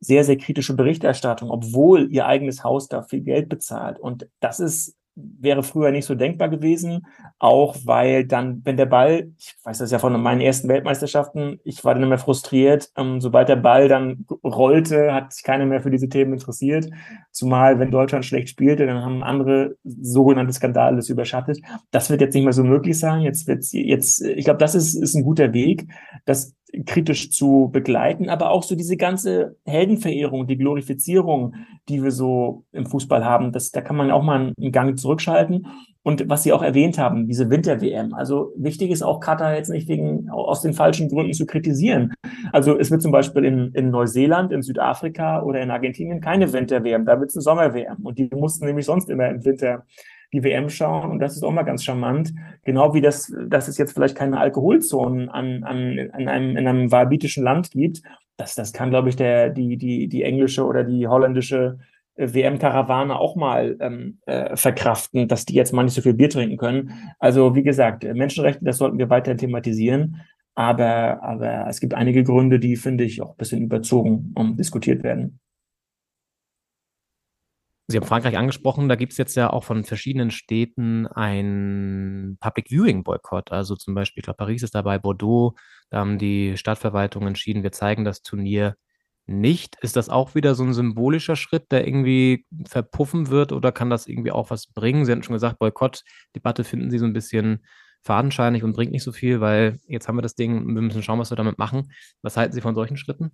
sehr, 0.01 0.23
sehr 0.23 0.37
kritische 0.37 0.77
Berichterstattung, 0.77 1.51
obwohl 1.51 2.13
ihr 2.13 2.27
eigenes 2.27 2.63
Haus 2.63 2.89
da 2.89 3.03
viel 3.03 3.23
Geld 3.23 3.49
bezahlt. 3.49 3.99
Und 3.99 4.29
das 4.41 4.61
ist 4.61 4.99
wäre 5.17 5.63
früher 5.63 5.91
nicht 5.91 6.07
so 6.07 6.15
denkbar 6.15 6.49
gewesen, 6.49 7.07
auch 7.39 7.77
weil 7.85 8.27
dann, 8.27 8.63
wenn 8.65 8.77
der 8.77 8.87
Ball, 8.87 9.31
ich 9.39 9.55
weiß 9.63 9.79
das 9.79 9.91
ja 9.91 9.99
von 9.99 10.21
meinen 10.21 10.41
ersten 10.41 10.69
Weltmeisterschaften, 10.69 11.61
ich 11.65 11.85
war 11.85 11.95
dann 11.95 12.03
immer 12.03 12.19
frustriert, 12.19 12.91
ähm, 12.97 13.21
sobald 13.21 13.49
der 13.49 13.57
Ball 13.57 13.89
dann 13.89 14.27
rollte, 14.43 15.15
hat 15.15 15.33
sich 15.33 15.45
keiner 15.45 15.67
mehr 15.67 15.83
für 15.83 15.91
diese 15.91 16.09
Themen 16.09 16.33
interessiert, 16.33 16.91
zumal 17.31 17.79
wenn 17.79 17.91
Deutschland 17.91 18.25
schlecht 18.25 18.49
spielte, 18.49 18.87
dann 18.87 19.03
haben 19.03 19.23
andere 19.23 19.77
sogenannte 19.85 20.53
Skandale 20.53 20.97
das 20.97 21.09
überschattet. 21.09 21.61
Das 21.91 22.11
wird 22.11 22.21
jetzt 22.21 22.35
nicht 22.35 22.45
mehr 22.45 22.53
so 22.53 22.65
möglich 22.65 22.99
sein, 22.99 23.23
jetzt 23.23 23.47
wird's 23.47 23.73
jetzt, 23.73 24.23
ich 24.23 24.45
glaube, 24.45 24.59
das 24.59 24.75
ist, 24.75 24.95
ist 24.95 25.15
ein 25.15 25.23
guter 25.23 25.53
Weg, 25.53 25.87
das 26.25 26.55
kritisch 26.87 27.31
zu 27.31 27.71
begleiten, 27.73 28.29
aber 28.29 28.51
auch 28.51 28.63
so 28.63 28.75
diese 28.75 28.97
ganze 28.97 29.57
Heldenverehrung, 29.65 30.47
die 30.47 30.57
Glorifizierung, 30.57 31.55
die 31.89 32.03
wir 32.03 32.11
so 32.11 32.65
im 32.73 32.87
Fußball 32.87 33.25
haben, 33.25 33.53
das, 33.53 33.71
da 33.71 33.81
kann 33.81 33.97
man 33.97 34.11
auch 34.11 34.23
mal 34.23 34.53
einen 34.57 34.73
Gang 34.73 34.99
zurückschalten. 34.99 35.67
Und 36.03 36.29
was 36.29 36.43
Sie 36.43 36.53
auch 36.53 36.63
erwähnt 36.63 36.99
haben, 36.99 37.27
diese 37.27 37.49
Winter-WM. 37.49 38.13
Also 38.13 38.53
wichtig 38.57 38.91
ist 38.91 39.03
auch 39.03 39.21
Katar 39.21 39.55
jetzt 39.57 39.71
nicht 39.71 39.89
wegen, 39.89 40.29
aus 40.29 40.61
den 40.61 40.75
falschen 40.75 41.09
Gründen 41.09 41.33
zu 41.33 41.47
kritisieren. 41.47 42.13
Also 42.53 42.79
es 42.79 42.91
wird 42.91 43.01
zum 43.01 43.11
Beispiel 43.11 43.43
in, 43.45 43.73
in 43.73 43.91
Neuseeland, 43.91 44.53
in 44.53 44.61
Südafrika 44.61 45.43
oder 45.43 45.63
in 45.63 45.71
Argentinien 45.71 46.21
keine 46.21 46.53
Winter-WM, 46.53 47.07
da 47.07 47.19
wird 47.21 47.31
es 47.31 47.37
eine 47.37 47.43
Sommer-WM. 47.43 47.97
Und 48.03 48.19
die 48.19 48.29
mussten 48.35 48.67
nämlich 48.67 48.85
sonst 48.85 49.09
immer 49.09 49.29
im 49.29 49.45
Winter 49.47 49.87
die 50.35 50.45
WM 50.45 50.69
schauen. 50.69 51.11
Und 51.11 51.19
das 51.21 51.37
ist 51.37 51.43
auch 51.43 51.53
mal 51.53 51.63
ganz 51.63 51.85
charmant. 51.85 52.35
Genau 52.65 52.93
wie 52.93 53.01
das, 53.01 53.33
dass 53.49 53.69
es 53.69 53.79
jetzt 53.79 53.93
vielleicht 53.93 54.17
keine 54.17 54.39
Alkoholzonen 54.39 55.29
an, 55.29 55.65
an, 55.65 56.11
an 56.13 56.29
einem, 56.29 56.57
in 56.57 56.69
einem 56.69 56.93
wahhabitischen 56.93 57.45
Land 57.45 57.71
gibt. 57.71 58.03
Das, 58.37 58.55
das 58.55 58.73
kann, 58.73 58.91
glaube 58.91 59.09
ich, 59.09 59.17
der, 59.17 59.51
die, 59.51 59.77
die, 59.77 60.09
die 60.09 60.23
englische 60.23 60.65
oder 60.67 60.85
die 60.85 61.07
holländische 61.07 61.79
äh, 62.17 62.35
WM-Karawane 62.35 63.19
auch 63.19 63.37
mal 63.37 63.77
ähm, 63.81 64.19
äh, 64.27 64.57
verkraften, 64.57 65.29
dass 65.29 65.45
die 65.45 65.55
jetzt 65.55 65.73
mal 65.73 65.85
nicht 65.85 65.95
so 65.95 66.03
viel 66.03 66.15
Bier 66.15 66.31
trinken 66.31 66.57
können. 66.57 66.93
Also 67.19 67.55
wie 67.55 67.63
gesagt, 67.63 68.05
Menschenrechte, 68.05 68.65
das 68.65 68.79
sollten 68.79 68.99
wir 68.99 69.09
weiter 69.09 69.37
thematisieren. 69.37 70.21
Aber, 70.57 71.23
aber 71.23 71.67
es 71.69 71.81
gibt 71.81 71.95
einige 71.95 72.23
Gründe, 72.23 72.61
die, 72.61 72.77
finde 72.77 73.05
ich, 73.05 73.21
auch 73.21 73.31
ein 73.31 73.37
bisschen 73.37 73.63
überzogen 73.63 74.33
um, 74.37 74.57
diskutiert 74.57 75.03
werden. 75.03 75.41
Sie 77.87 77.99
haben 77.99 78.07
Frankreich 78.07 78.39
angesprochen, 78.39 78.89
da 78.89 78.95
gibt 78.95 79.13
es 79.13 79.19
jetzt 79.19 79.35
ja 79.35 79.51
auch 79.51 79.63
von 79.65 79.85
verschiedenen 79.85 80.31
Städten 80.31 81.07
ein 81.07 82.39
Public 82.41 82.71
Viewing 82.71 83.05
Boykott. 83.05 83.53
Also 83.53 83.77
zum 83.77 83.95
Beispiel, 83.95 84.21
ich 84.21 84.25
glaube, 84.25 84.39
Paris 84.39 84.63
ist 84.63 84.75
dabei, 84.75 84.99
Bordeaux, 84.99 85.55
da 85.91 85.99
haben 85.99 86.19
die 86.19 86.57
Stadtverwaltungen 86.57 87.29
entschieden, 87.29 87.63
wir 87.63 87.73
zeigen 87.73 88.05
das 88.05 88.23
Turnier 88.23 88.77
nicht. 89.27 89.77
Ist 89.83 89.97
das 89.97 90.09
auch 90.09 90.35
wieder 90.35 90.55
so 90.55 90.65
ein 90.65 90.73
symbolischer 90.73 91.37
Schritt, 91.37 91.73
der 91.73 91.87
irgendwie 91.87 92.47
verpuffen 92.67 93.29
wird 93.29 93.53
oder 93.53 93.71
kann 93.73 93.91
das 93.91 94.07
irgendwie 94.07 94.33
auch 94.33 94.51
was 94.51 94.67
bringen? 94.67 95.05
Sie 95.05 95.13
hatten 95.13 95.23
schon 95.23 95.35
gesagt, 95.35 95.59
Boykott-Debatte 95.59 96.65
finden 96.65 96.91
Sie 96.91 96.99
so 96.99 97.07
ein 97.07 97.13
bisschen 97.13 97.67
fadenscheinig 98.03 98.65
und 98.65 98.75
bringt 98.75 98.93
nicht 98.93 99.03
so 99.03 99.13
viel, 99.13 99.41
weil 99.41 99.79
jetzt 99.87 100.09
haben 100.09 100.17
wir 100.17 100.23
das 100.23 100.35
Ding, 100.35 100.75
wir 100.75 100.83
müssen 100.83 101.03
schauen, 101.03 101.19
was 101.19 101.31
wir 101.31 101.37
damit 101.37 101.59
machen. 101.59 101.93
Was 102.23 102.37
halten 102.37 102.53
Sie 102.55 102.61
von 102.61 102.75
solchen 102.75 102.97
Schritten? 102.97 103.33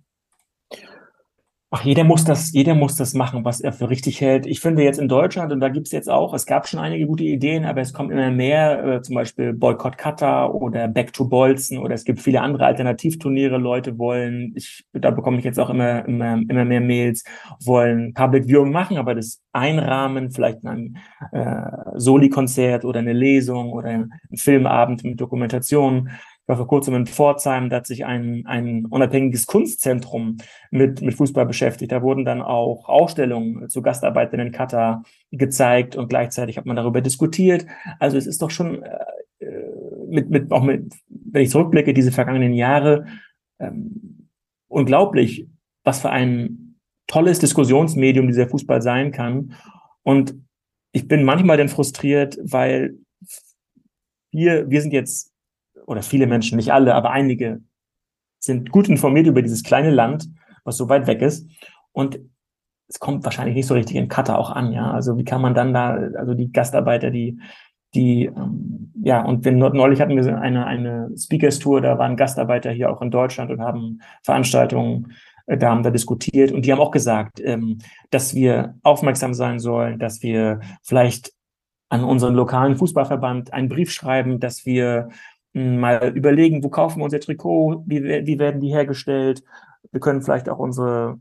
Ach, 1.73 1.85
jeder 1.85 2.03
muss 2.03 2.25
das, 2.25 2.51
jeder 2.51 2.75
muss 2.75 2.97
das 2.97 3.13
machen, 3.13 3.45
was 3.45 3.61
er 3.61 3.71
für 3.71 3.89
richtig 3.89 4.19
hält. 4.19 4.45
Ich 4.45 4.59
finde 4.59 4.83
jetzt 4.83 4.99
in 4.99 5.07
Deutschland, 5.07 5.53
und 5.53 5.61
da 5.61 5.69
gibt's 5.69 5.93
jetzt 5.93 6.09
auch, 6.09 6.33
es 6.33 6.45
gab 6.45 6.67
schon 6.67 6.81
einige 6.81 7.07
gute 7.07 7.23
Ideen, 7.23 7.63
aber 7.63 7.79
es 7.79 7.93
kommt 7.93 8.11
immer 8.11 8.29
mehr, 8.29 8.83
äh, 8.83 9.01
zum 9.01 9.15
Beispiel 9.15 9.53
Boycott 9.53 9.97
Qatar 9.97 10.53
oder 10.53 10.89
Back 10.89 11.13
to 11.13 11.29
Bolzen 11.29 11.77
oder 11.77 11.95
es 11.95 12.03
gibt 12.03 12.19
viele 12.19 12.41
andere 12.41 12.65
Alternativturniere. 12.65 13.57
Leute 13.57 13.97
wollen, 13.97 14.51
ich, 14.57 14.83
da 14.91 15.11
bekomme 15.11 15.37
ich 15.37 15.45
jetzt 15.45 15.61
auch 15.61 15.69
immer, 15.69 16.03
immer, 16.05 16.41
immer 16.49 16.65
mehr 16.65 16.81
Mails, 16.81 17.23
wollen 17.63 18.13
Public 18.13 18.49
Viewing 18.49 18.73
machen, 18.73 18.97
aber 18.97 19.15
das 19.15 19.41
einrahmen, 19.53 20.31
vielleicht 20.31 20.65
ein 20.65 20.97
äh, 21.31 21.61
Soli-Konzert 21.95 22.83
oder 22.83 22.99
eine 22.99 23.13
Lesung 23.13 23.71
oder 23.71 23.87
ein 23.87 24.09
Filmabend 24.35 25.05
mit 25.05 25.21
Dokumentation 25.21 26.09
war 26.51 26.57
vor 26.57 26.67
kurzem 26.67 26.95
in 26.95 27.07
Pforzheim, 27.07 27.69
da 27.69 27.77
hat 27.77 27.87
sich 27.87 28.05
ein, 28.05 28.45
ein 28.45 28.85
unabhängiges 28.85 29.45
Kunstzentrum 29.45 30.37
mit, 30.69 31.01
mit 31.01 31.15
Fußball 31.15 31.45
beschäftigt. 31.45 31.93
Da 31.93 32.01
wurden 32.01 32.25
dann 32.25 32.41
auch 32.41 32.89
Ausstellungen 32.89 33.69
zu 33.69 33.81
Gastarbeitern 33.81 34.41
in 34.41 34.51
Katar 34.51 35.03
gezeigt 35.31 35.95
und 35.95 36.09
gleichzeitig 36.09 36.57
hat 36.57 36.65
man 36.65 36.75
darüber 36.75 36.99
diskutiert. 36.99 37.65
Also 37.99 38.17
es 38.17 38.27
ist 38.27 38.41
doch 38.41 38.51
schon 38.51 38.83
äh, 38.83 39.45
mit, 40.07 40.29
mit, 40.29 40.51
auch 40.51 40.61
mit, 40.61 40.93
wenn 41.07 41.41
ich 41.41 41.51
zurückblicke, 41.51 41.93
diese 41.93 42.11
vergangenen 42.11 42.53
Jahre, 42.53 43.05
ähm, 43.57 44.27
unglaublich, 44.67 45.47
was 45.85 46.01
für 46.01 46.09
ein 46.09 46.75
tolles 47.07 47.39
Diskussionsmedium 47.39 48.27
dieser 48.27 48.49
Fußball 48.49 48.81
sein 48.81 49.13
kann. 49.13 49.55
Und 50.03 50.35
ich 50.91 51.07
bin 51.07 51.23
manchmal 51.23 51.55
dann 51.55 51.69
frustriert, 51.69 52.37
weil 52.43 52.97
wir, 54.31 54.69
wir 54.69 54.81
sind 54.81 54.91
jetzt 54.91 55.30
oder 55.85 56.01
viele 56.01 56.27
Menschen, 56.27 56.55
nicht 56.55 56.73
alle, 56.73 56.95
aber 56.95 57.11
einige 57.11 57.61
sind 58.39 58.71
gut 58.71 58.89
informiert 58.89 59.27
über 59.27 59.41
dieses 59.41 59.63
kleine 59.63 59.91
Land, 59.91 60.27
was 60.63 60.77
so 60.77 60.89
weit 60.89 61.07
weg 61.07 61.21
ist. 61.21 61.49
Und 61.91 62.19
es 62.87 62.99
kommt 62.99 63.23
wahrscheinlich 63.23 63.55
nicht 63.55 63.67
so 63.67 63.73
richtig 63.73 63.95
in 63.95 64.07
Katar 64.07 64.37
auch 64.37 64.51
an, 64.51 64.73
ja. 64.73 64.91
Also 64.91 65.17
wie 65.17 65.23
kann 65.23 65.41
man 65.41 65.53
dann 65.53 65.73
da, 65.73 65.93
also 66.17 66.33
die 66.33 66.51
Gastarbeiter, 66.51 67.09
die, 67.09 67.39
die, 67.93 68.25
ähm, 68.25 68.91
ja, 69.03 69.23
und 69.23 69.45
wenn 69.45 69.57
neulich 69.57 70.01
hatten 70.01 70.15
wir 70.15 70.41
eine, 70.41 70.65
eine 70.65 71.09
Speakers-Tour, 71.17 71.81
da 71.81 71.97
waren 71.97 72.17
Gastarbeiter 72.17 72.71
hier 72.71 72.89
auch 72.91 73.01
in 73.01 73.11
Deutschland 73.11 73.51
und 73.51 73.61
haben 73.61 74.01
Veranstaltungen 74.23 75.13
äh, 75.45 75.57
da 75.57 75.69
haben 75.69 75.83
da 75.83 75.91
diskutiert 75.91 76.51
und 76.51 76.65
die 76.65 76.71
haben 76.71 76.79
auch 76.79 76.91
gesagt, 76.91 77.39
ähm, 77.41 77.79
dass 78.09 78.33
wir 78.33 78.75
aufmerksam 78.83 79.33
sein 79.33 79.59
sollen, 79.59 79.99
dass 79.99 80.21
wir 80.21 80.59
vielleicht 80.83 81.33
an 81.89 82.03
unseren 82.03 82.35
lokalen 82.35 82.77
Fußballverband 82.77 83.51
einen 83.51 83.67
Brief 83.67 83.91
schreiben, 83.91 84.39
dass 84.39 84.65
wir 84.65 85.09
mal 85.53 86.13
überlegen, 86.15 86.63
wo 86.63 86.69
kaufen 86.69 86.99
wir 86.99 87.05
unser 87.05 87.19
Trikot, 87.19 87.83
wie, 87.85 88.03
wie 88.03 88.39
werden 88.39 88.61
die 88.61 88.69
hergestellt. 88.69 89.43
Wir 89.91 89.99
können 89.99 90.21
vielleicht 90.21 90.49
auch 90.49 90.59
unsere 90.59 91.19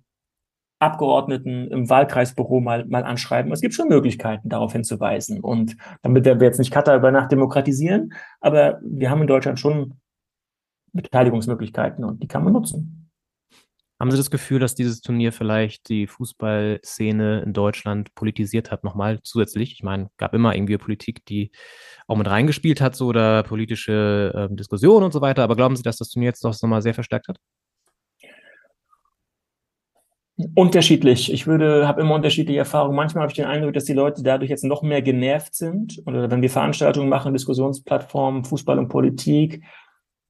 Abgeordneten 0.79 1.69
im 1.69 1.91
Wahlkreisbüro 1.91 2.61
mal, 2.61 2.87
mal 2.87 3.05
anschreiben. 3.05 3.53
Es 3.53 3.61
gibt 3.61 3.75
schon 3.75 3.89
Möglichkeiten, 3.89 4.49
darauf 4.49 4.73
hinzuweisen. 4.73 5.41
Und 5.41 5.77
damit 6.03 6.25
werden 6.25 6.41
wir 6.41 6.47
jetzt 6.47 6.59
nicht 6.59 6.73
Katar 6.73 6.97
über 6.97 7.11
Nacht 7.11 7.31
demokratisieren, 7.33 8.15
aber 8.41 8.81
wir 8.83 9.11
haben 9.11 9.21
in 9.21 9.27
Deutschland 9.27 9.61
schon 9.61 10.01
Beteiligungsmöglichkeiten 10.93 12.05
und 12.05 12.23
die 12.23 12.29
kann 12.29 12.45
man 12.45 12.55
nutzen. 12.55 13.00
Haben 14.01 14.11
Sie 14.11 14.17
das 14.17 14.31
Gefühl, 14.31 14.59
dass 14.61 14.75
dieses 14.75 15.03
Turnier 15.03 15.31
vielleicht 15.31 15.91
die 15.91 16.07
Fußballszene 16.07 17.43
in 17.43 17.53
Deutschland 17.53 18.15
politisiert 18.15 18.71
hat, 18.71 18.83
nochmal 18.83 19.21
zusätzlich? 19.23 19.75
Ich 19.75 19.83
meine, 19.83 20.09
gab 20.17 20.33
immer 20.33 20.55
irgendwie 20.55 20.79
Politik, 20.79 21.27
die 21.27 21.51
auch 22.07 22.17
mit 22.17 22.27
reingespielt 22.27 22.81
hat, 22.81 22.97
so 22.97 23.09
oder 23.09 23.43
politische 23.43 24.49
äh, 24.51 24.55
Diskussionen 24.57 25.05
und 25.05 25.13
so 25.13 25.21
weiter. 25.21 25.43
Aber 25.43 25.55
glauben 25.55 25.77
Sie, 25.77 25.83
dass 25.83 25.99
das 25.99 26.09
Turnier 26.09 26.29
jetzt 26.29 26.43
doch 26.43 26.55
nochmal 26.63 26.81
sehr 26.81 26.95
verstärkt 26.95 27.29
hat? 27.29 27.37
Unterschiedlich. 30.55 31.31
Ich 31.31 31.47
würde, 31.47 31.87
habe 31.87 32.01
immer 32.01 32.15
unterschiedliche 32.15 32.61
Erfahrungen. 32.61 32.97
Manchmal 32.97 33.25
habe 33.25 33.33
ich 33.33 33.37
den 33.37 33.45
Eindruck, 33.45 33.75
dass 33.75 33.85
die 33.85 33.93
Leute 33.93 34.23
dadurch 34.23 34.49
jetzt 34.49 34.65
noch 34.65 34.81
mehr 34.81 35.03
genervt 35.03 35.55
sind. 35.55 36.01
Oder 36.07 36.31
wenn 36.31 36.41
wir 36.41 36.49
Veranstaltungen 36.49 37.11
machen, 37.11 37.35
Diskussionsplattformen, 37.35 38.45
Fußball 38.45 38.79
und 38.79 38.89
Politik. 38.89 39.63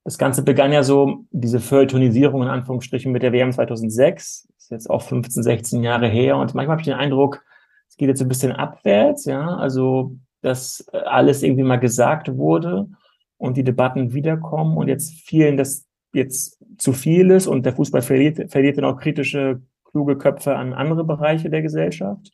Das 0.05 0.18
Ganze 0.18 0.42
begann 0.42 0.72
ja 0.72 0.82
so, 0.82 1.24
diese 1.30 1.61
Feuilletonisierung 1.61 2.42
in 2.42 2.48
Anführungsstrichen 2.48 3.12
mit 3.12 3.22
der 3.22 3.32
WM 3.32 3.53
2006. 3.53 4.48
Das 4.48 4.64
ist 4.64 4.70
jetzt 4.70 4.90
auch 4.90 5.03
15, 5.03 5.42
16 5.42 5.82
Jahre 5.82 6.09
her. 6.09 6.36
Und 6.36 6.55
manchmal 6.55 6.74
habe 6.74 6.80
ich 6.80 6.86
den 6.86 6.94
Eindruck, 6.94 7.44
es 7.88 7.96
geht 7.96 8.09
jetzt 8.09 8.22
ein 8.22 8.28
bisschen 8.28 8.53
abwärts, 8.53 9.26
ja. 9.26 9.57
Also, 9.57 10.16
dass 10.40 10.86
alles 10.88 11.42
irgendwie 11.42 11.64
mal 11.64 11.76
gesagt 11.76 12.34
wurde 12.36 12.88
und 13.36 13.57
die 13.57 13.64
Debatten 13.64 14.14
wiederkommen 14.14 14.76
und 14.76 14.88
jetzt 14.88 15.12
vielen 15.12 15.57
das 15.57 15.86
jetzt 16.12 16.59
zu 16.78 16.92
viel 16.92 17.30
ist 17.30 17.46
und 17.46 17.64
der 17.66 17.74
Fußball 17.74 18.03
verliert, 18.03 18.51
verliert 18.51 18.78
dann 18.78 18.84
auch 18.84 18.98
kritische 18.98 19.61
kluge 19.84 20.16
Köpfe 20.16 20.57
an 20.57 20.72
andere 20.72 21.05
Bereiche 21.05 21.51
der 21.51 21.62
Gesellschaft. 21.62 22.32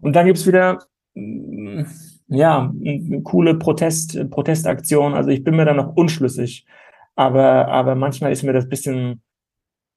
Und 0.00 0.14
dann 0.14 0.26
gibt's 0.26 0.46
wieder 0.46 0.78
mm, 1.14 1.82
ja, 2.34 2.72
coole 3.22 3.54
Protest, 3.54 4.30
Protestaktion. 4.30 5.14
Also 5.14 5.30
ich 5.30 5.44
bin 5.44 5.56
mir 5.56 5.64
da 5.64 5.74
noch 5.74 5.96
unschlüssig. 5.96 6.66
Aber, 7.16 7.68
aber 7.68 7.94
manchmal 7.94 8.32
ist 8.32 8.42
mir 8.42 8.52
das 8.52 8.68
bisschen, 8.68 9.22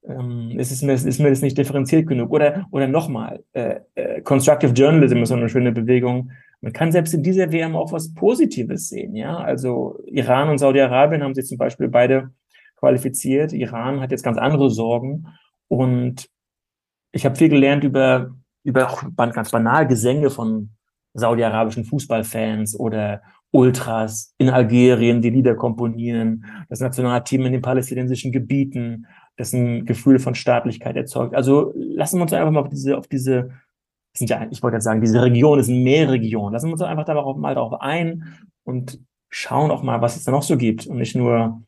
ähm, 0.03 0.51
ist, 0.57 0.71
es 0.71 0.81
mir, 0.81 0.93
ist 0.93 1.19
mir 1.19 1.29
das 1.29 1.41
nicht 1.41 1.57
differenziert 1.57 2.07
genug. 2.07 2.31
Oder, 2.31 2.67
oder 2.71 2.87
nochmal, 2.87 3.43
äh, 3.53 3.79
äh, 3.95 4.21
Constructive 4.21 4.73
Journalism 4.73 5.17
ist 5.17 5.29
so 5.29 5.35
eine 5.35 5.49
schöne 5.49 5.71
Bewegung. 5.71 6.31
Man 6.61 6.73
kann 6.73 6.91
selbst 6.91 7.13
in 7.13 7.23
dieser 7.23 7.51
WM 7.51 7.75
auch 7.75 7.91
was 7.91 8.13
Positives 8.13 8.89
sehen. 8.89 9.15
Ja, 9.15 9.37
also 9.37 9.99
Iran 10.05 10.49
und 10.49 10.57
Saudi-Arabien 10.57 11.23
haben 11.23 11.33
sich 11.33 11.45
zum 11.45 11.57
Beispiel 11.57 11.87
beide 11.87 12.31
qualifiziert. 12.77 13.53
Iran 13.53 13.99
hat 14.01 14.11
jetzt 14.11 14.23
ganz 14.23 14.37
andere 14.37 14.69
Sorgen. 14.69 15.27
Und 15.67 16.29
ich 17.11 17.25
habe 17.25 17.35
viel 17.35 17.49
gelernt 17.49 17.83
über, 17.83 18.35
über 18.63 18.89
auch 18.89 19.03
ganz 19.15 19.51
banal 19.51 19.87
Gesänge 19.87 20.29
von 20.29 20.69
saudi-arabischen 21.13 21.85
Fußballfans 21.85 22.79
oder 22.79 23.21
Ultras 23.51 24.33
in 24.37 24.49
Algerien, 24.49 25.21
die 25.21 25.29
Lieder 25.29 25.55
komponieren, 25.55 26.45
das 26.69 26.79
Nationalteam 26.79 27.45
in 27.45 27.53
den 27.53 27.61
palästinensischen 27.61 28.31
Gebieten, 28.31 29.07
das 29.37 29.53
ein 29.53 29.85
Gefühl 29.85 30.19
von 30.19 30.35
Staatlichkeit 30.35 30.95
erzeugt. 30.95 31.33
Also 31.33 31.73
lassen 31.75 32.17
wir 32.17 32.23
uns 32.23 32.33
einfach 32.33 32.51
mal 32.51 32.61
auf 32.61 32.69
diese, 32.69 32.97
auf 32.97 33.07
diese, 33.07 33.51
sind 34.15 34.29
ja, 34.29 34.47
ich 34.49 34.61
wollte 34.61 34.77
jetzt 34.77 34.83
sagen, 34.83 35.01
diese 35.01 35.21
Region 35.21 35.59
ist 35.59 35.69
ein 35.69 35.83
Meerregion. 35.83 36.51
Lassen 36.51 36.67
wir 36.67 36.73
uns 36.73 36.81
einfach 36.81 37.05
darauf 37.05 37.37
mal 37.37 37.55
darauf 37.55 37.79
ein 37.79 38.33
und 38.63 38.99
schauen 39.29 39.71
auch 39.71 39.83
mal, 39.83 40.01
was 40.01 40.15
es 40.15 40.23
da 40.23 40.31
noch 40.31 40.43
so 40.43 40.57
gibt 40.57 40.87
und 40.87 40.97
nicht 40.97 41.15
nur, 41.15 41.61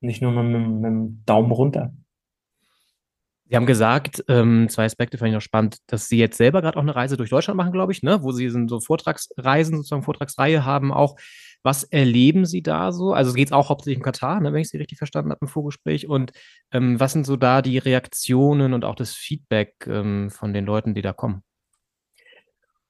nicht 0.00 0.22
nur 0.22 0.30
mit, 0.30 0.60
mit, 0.60 0.92
mit 0.92 1.28
Daumen 1.28 1.50
runter. 1.50 1.92
Sie 3.46 3.56
haben 3.56 3.66
gesagt, 3.66 4.24
ähm, 4.28 4.68
zwei 4.70 4.86
Aspekte 4.86 5.18
fand 5.18 5.28
ich 5.28 5.34
noch 5.34 5.42
spannend, 5.42 5.78
dass 5.86 6.08
Sie 6.08 6.16
jetzt 6.16 6.38
selber 6.38 6.62
gerade 6.62 6.78
auch 6.78 6.82
eine 6.82 6.96
Reise 6.96 7.18
durch 7.18 7.28
Deutschland 7.28 7.58
machen, 7.58 7.72
glaube 7.72 7.92
ich, 7.92 8.02
ne? 8.02 8.22
wo 8.22 8.32
Sie 8.32 8.48
so 8.48 8.80
Vortragsreisen, 8.80 9.76
sozusagen 9.76 10.02
Vortragsreihe 10.02 10.64
haben 10.64 10.92
auch. 10.92 11.16
Was 11.62 11.84
erleben 11.84 12.44
Sie 12.44 12.62
da 12.62 12.92
so? 12.92 13.12
Also 13.14 13.32
geht 13.32 13.48
es 13.48 13.52
auch 13.52 13.70
hauptsächlich 13.70 13.96
im 13.96 14.02
Katar, 14.02 14.38
ne, 14.38 14.52
wenn 14.52 14.60
ich 14.60 14.68
Sie 14.68 14.76
richtig 14.76 14.98
verstanden 14.98 15.30
habe 15.30 15.40
im 15.40 15.48
Vorgespräch. 15.48 16.06
Und 16.06 16.32
ähm, 16.72 17.00
was 17.00 17.12
sind 17.12 17.24
so 17.24 17.36
da 17.36 17.62
die 17.62 17.78
Reaktionen 17.78 18.74
und 18.74 18.84
auch 18.84 18.94
das 18.94 19.14
Feedback 19.14 19.74
ähm, 19.86 20.30
von 20.30 20.52
den 20.52 20.66
Leuten, 20.66 20.92
die 20.92 21.00
da 21.00 21.14
kommen? 21.14 21.42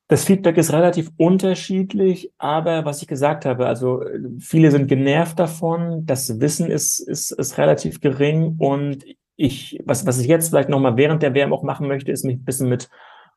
Das 0.08 0.24
Feedback 0.24 0.58
ist 0.58 0.72
relativ 0.72 1.10
unterschiedlich, 1.16 2.32
aber 2.36 2.84
was 2.84 3.00
ich 3.00 3.08
gesagt 3.08 3.46
habe, 3.46 3.66
also 3.66 4.02
viele 4.38 4.70
sind 4.70 4.86
genervt 4.86 5.38
davon, 5.38 6.04
das 6.04 6.40
Wissen 6.40 6.70
ist, 6.70 6.98
ist, 6.98 7.30
ist 7.30 7.56
relativ 7.56 8.00
gering 8.00 8.56
und 8.58 9.04
ich, 9.36 9.80
was, 9.84 10.06
was 10.06 10.20
ich 10.20 10.26
jetzt 10.26 10.48
vielleicht 10.48 10.68
nochmal 10.68 10.96
während 10.96 11.22
der 11.22 11.34
WM 11.34 11.52
auch 11.52 11.62
machen 11.62 11.88
möchte, 11.88 12.12
ist 12.12 12.24
mich 12.24 12.36
ein 12.36 12.44
bisschen 12.44 12.68
mit 12.68 12.88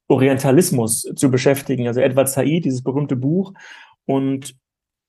Orientalismus 0.07 1.01
zu 1.15 1.29
beschäftigen. 1.31 1.87
Also 1.87 1.99
Edward 1.99 2.29
Said, 2.29 2.65
dieses 2.65 2.83
berühmte 2.83 3.15
Buch. 3.15 3.53
Und 4.05 4.55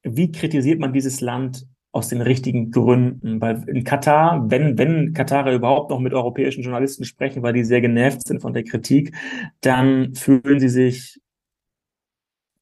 wie 0.02 0.32
kritisiert 0.32 0.80
man 0.80 0.92
dieses 0.92 1.20
Land 1.20 1.66
aus 1.92 2.08
den 2.08 2.20
richtigen 2.20 2.70
Gründen? 2.70 3.40
Weil 3.40 3.68
in 3.68 3.84
Katar, 3.84 4.50
wenn, 4.50 4.78
wenn 4.78 5.12
Katarer 5.12 5.52
überhaupt 5.52 5.90
noch 5.90 6.00
mit 6.00 6.14
europäischen 6.14 6.62
Journalisten 6.62 7.04
sprechen, 7.04 7.42
weil 7.42 7.52
die 7.52 7.64
sehr 7.64 7.80
genervt 7.80 8.26
sind 8.26 8.40
von 8.40 8.54
der 8.54 8.64
Kritik, 8.64 9.14
dann 9.60 10.14
fühlen 10.14 10.58
sie 10.58 10.68
sich 10.68 11.20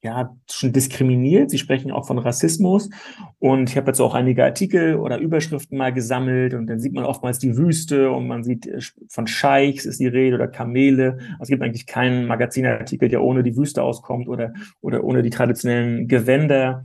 ja, 0.02 0.36
schon 0.50 0.72
diskriminiert. 0.72 1.50
Sie 1.50 1.58
sprechen 1.58 1.90
auch 1.90 2.06
von 2.06 2.18
Rassismus. 2.18 2.90
Und 3.38 3.70
ich 3.70 3.76
habe 3.76 3.88
jetzt 3.88 4.00
auch 4.00 4.14
einige 4.14 4.44
Artikel 4.44 4.96
oder 4.96 5.18
Überschriften 5.18 5.78
mal 5.78 5.92
gesammelt 5.92 6.54
und 6.54 6.66
dann 6.66 6.78
sieht 6.80 6.92
man 6.92 7.04
oftmals 7.04 7.38
die 7.38 7.56
Wüste 7.56 8.10
und 8.10 8.26
man 8.26 8.44
sieht 8.44 8.66
äh, 8.66 8.80
von 9.08 9.26
Scheichs 9.26 9.84
ist 9.84 9.98
die 10.00 10.06
Rede 10.06 10.36
oder 10.36 10.48
Kamele. 10.48 11.18
Also 11.32 11.42
es 11.42 11.48
gibt 11.48 11.62
eigentlich 11.62 11.86
keinen 11.86 12.26
Magazinartikel, 12.26 13.08
der 13.08 13.22
ohne 13.22 13.42
die 13.42 13.56
Wüste 13.56 13.82
auskommt 13.82 14.28
oder, 14.28 14.52
oder 14.80 15.02
ohne 15.02 15.22
die 15.22 15.30
traditionellen 15.30 16.08
Gewänder. 16.08 16.84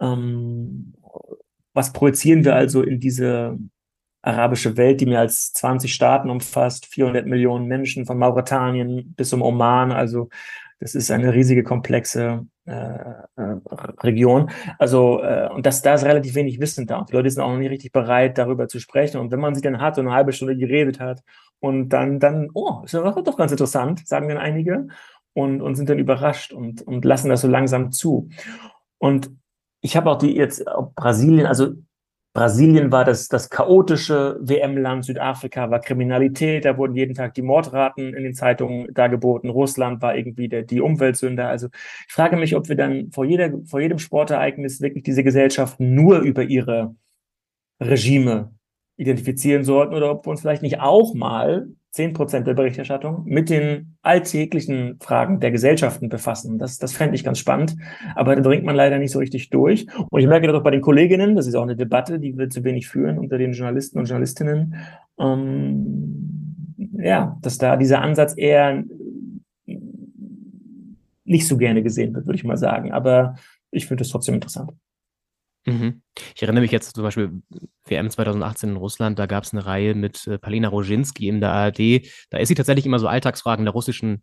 Ähm, 0.00 0.94
was 1.74 1.92
projizieren 1.92 2.44
wir 2.44 2.54
also 2.54 2.82
in 2.82 2.98
diese 2.98 3.58
arabische 4.22 4.76
Welt, 4.76 5.00
die 5.00 5.06
mehr 5.06 5.20
als 5.20 5.52
20 5.52 5.92
Staaten 5.94 6.30
umfasst, 6.30 6.86
400 6.86 7.26
Millionen 7.26 7.66
Menschen 7.66 8.04
von 8.04 8.18
Mauretanien 8.18 9.14
bis 9.16 9.28
zum 9.30 9.42
Oman, 9.42 9.92
also 9.92 10.28
das 10.80 10.94
ist 10.94 11.10
eine 11.10 11.34
riesige, 11.34 11.64
komplexe 11.64 12.46
äh, 12.66 12.72
äh, 12.72 13.56
Region. 14.00 14.50
Also, 14.78 15.22
äh, 15.22 15.48
und 15.48 15.66
das, 15.66 15.82
da 15.82 15.94
ist 15.94 16.04
relativ 16.04 16.34
wenig 16.34 16.60
Wissen 16.60 16.86
da. 16.86 17.04
Die 17.04 17.14
Leute 17.14 17.30
sind 17.30 17.42
auch 17.42 17.50
noch 17.50 17.58
nicht 17.58 17.70
richtig 17.70 17.92
bereit, 17.92 18.38
darüber 18.38 18.68
zu 18.68 18.78
sprechen. 18.78 19.18
Und 19.18 19.32
wenn 19.32 19.40
man 19.40 19.54
sie 19.54 19.60
dann 19.60 19.80
hat 19.80 19.98
und 19.98 20.06
eine 20.06 20.14
halbe 20.14 20.32
Stunde 20.32 20.56
geredet 20.56 21.00
hat 21.00 21.22
und 21.60 21.88
dann, 21.88 22.20
dann, 22.20 22.50
oh, 22.54 22.82
ist 22.84 22.92
ja 22.92 23.00
doch 23.10 23.36
ganz 23.36 23.50
interessant, 23.50 24.06
sagen 24.06 24.28
dann 24.28 24.38
einige 24.38 24.86
und, 25.32 25.60
und 25.60 25.74
sind 25.74 25.88
dann 25.88 25.98
überrascht 25.98 26.52
und, 26.52 26.82
und 26.82 27.04
lassen 27.04 27.28
das 27.28 27.40
so 27.40 27.48
langsam 27.48 27.90
zu. 27.90 28.28
Und 28.98 29.30
ich 29.80 29.96
habe 29.96 30.10
auch 30.10 30.18
die 30.18 30.34
jetzt 30.34 30.66
auch 30.68 30.92
Brasilien, 30.94 31.46
also 31.46 31.74
Brasilien 32.38 32.92
war 32.92 33.04
das, 33.04 33.26
das 33.26 33.50
chaotische 33.50 34.38
WM-Land, 34.40 35.04
Südafrika 35.04 35.72
war 35.72 35.80
Kriminalität, 35.80 36.64
da 36.64 36.78
wurden 36.78 36.94
jeden 36.94 37.14
Tag 37.14 37.34
die 37.34 37.42
Mordraten 37.42 38.14
in 38.14 38.22
den 38.22 38.32
Zeitungen 38.32 38.94
dargeboten, 38.94 39.50
Russland 39.50 40.00
war 40.02 40.16
irgendwie 40.16 40.48
der, 40.48 40.62
die 40.62 40.80
Umweltsünder. 40.80 41.48
Also 41.48 41.66
ich 42.06 42.12
frage 42.12 42.36
mich, 42.36 42.54
ob 42.54 42.68
wir 42.68 42.76
dann 42.76 43.10
vor, 43.10 43.24
jeder, 43.24 43.50
vor 43.64 43.80
jedem 43.80 43.98
Sportereignis 43.98 44.80
wirklich 44.80 45.02
diese 45.02 45.24
Gesellschaft 45.24 45.80
nur 45.80 46.20
über 46.20 46.44
ihre 46.44 46.94
Regime 47.82 48.54
identifizieren 48.96 49.64
sollten 49.64 49.94
oder 49.94 50.12
ob 50.12 50.24
wir 50.24 50.30
uns 50.30 50.40
vielleicht 50.40 50.62
nicht 50.62 50.78
auch 50.78 51.14
mal 51.14 51.66
zehn 51.90 52.12
Prozent 52.12 52.46
der 52.46 52.54
Berichterstattung 52.54 53.24
mit 53.24 53.48
den 53.50 53.96
alltäglichen 54.02 54.98
Fragen 55.00 55.40
der 55.40 55.50
Gesellschaften 55.50 56.08
befassen. 56.08 56.58
Das, 56.58 56.78
das 56.78 56.92
fände 56.92 57.14
ich 57.14 57.24
ganz 57.24 57.38
spannend. 57.38 57.76
Aber 58.14 58.36
da 58.36 58.42
dringt 58.42 58.64
man 58.64 58.76
leider 58.76 58.98
nicht 58.98 59.10
so 59.10 59.18
richtig 59.18 59.50
durch. 59.50 59.86
Und 60.10 60.20
ich 60.20 60.26
merke 60.26 60.46
das 60.46 60.56
auch 60.56 60.62
bei 60.62 60.70
den 60.70 60.80
Kolleginnen, 60.80 61.34
das 61.34 61.46
ist 61.46 61.54
auch 61.54 61.62
eine 61.62 61.76
Debatte, 61.76 62.20
die 62.20 62.36
wir 62.36 62.50
zu 62.50 62.62
wenig 62.64 62.88
führen 62.88 63.18
unter 63.18 63.38
den 63.38 63.52
Journalisten 63.52 63.98
und 63.98 64.04
Journalistinnen. 64.04 64.74
Ähm, 65.18 66.74
ja, 67.00 67.36
dass 67.40 67.58
da 67.58 67.76
dieser 67.76 68.02
Ansatz 68.02 68.34
eher 68.36 68.84
nicht 71.24 71.46
so 71.46 71.56
gerne 71.56 71.82
gesehen 71.82 72.14
wird, 72.14 72.26
würde 72.26 72.36
ich 72.36 72.44
mal 72.44 72.56
sagen. 72.56 72.92
Aber 72.92 73.36
ich 73.70 73.86
finde 73.86 74.02
es 74.02 74.10
trotzdem 74.10 74.34
interessant. 74.34 74.72
Mhm. 75.68 76.02
Ich 76.34 76.42
erinnere 76.42 76.62
mich 76.62 76.72
jetzt 76.72 76.94
zum 76.94 77.04
Beispiel 77.04 77.42
WM 77.86 78.10
2018 78.10 78.70
in 78.70 78.76
Russland, 78.76 79.18
da 79.18 79.26
gab 79.26 79.44
es 79.44 79.52
eine 79.52 79.66
Reihe 79.66 79.94
mit 79.94 80.26
äh, 80.26 80.38
Palina 80.38 80.68
Roginski 80.68 81.28
in 81.28 81.40
der 81.40 81.52
ARD. 81.52 82.06
Da 82.30 82.38
ist 82.38 82.48
sie 82.48 82.54
tatsächlich 82.54 82.86
immer 82.86 82.98
so 82.98 83.08
Alltagsfragen 83.08 83.64
der 83.64 83.72
russischen 83.72 84.22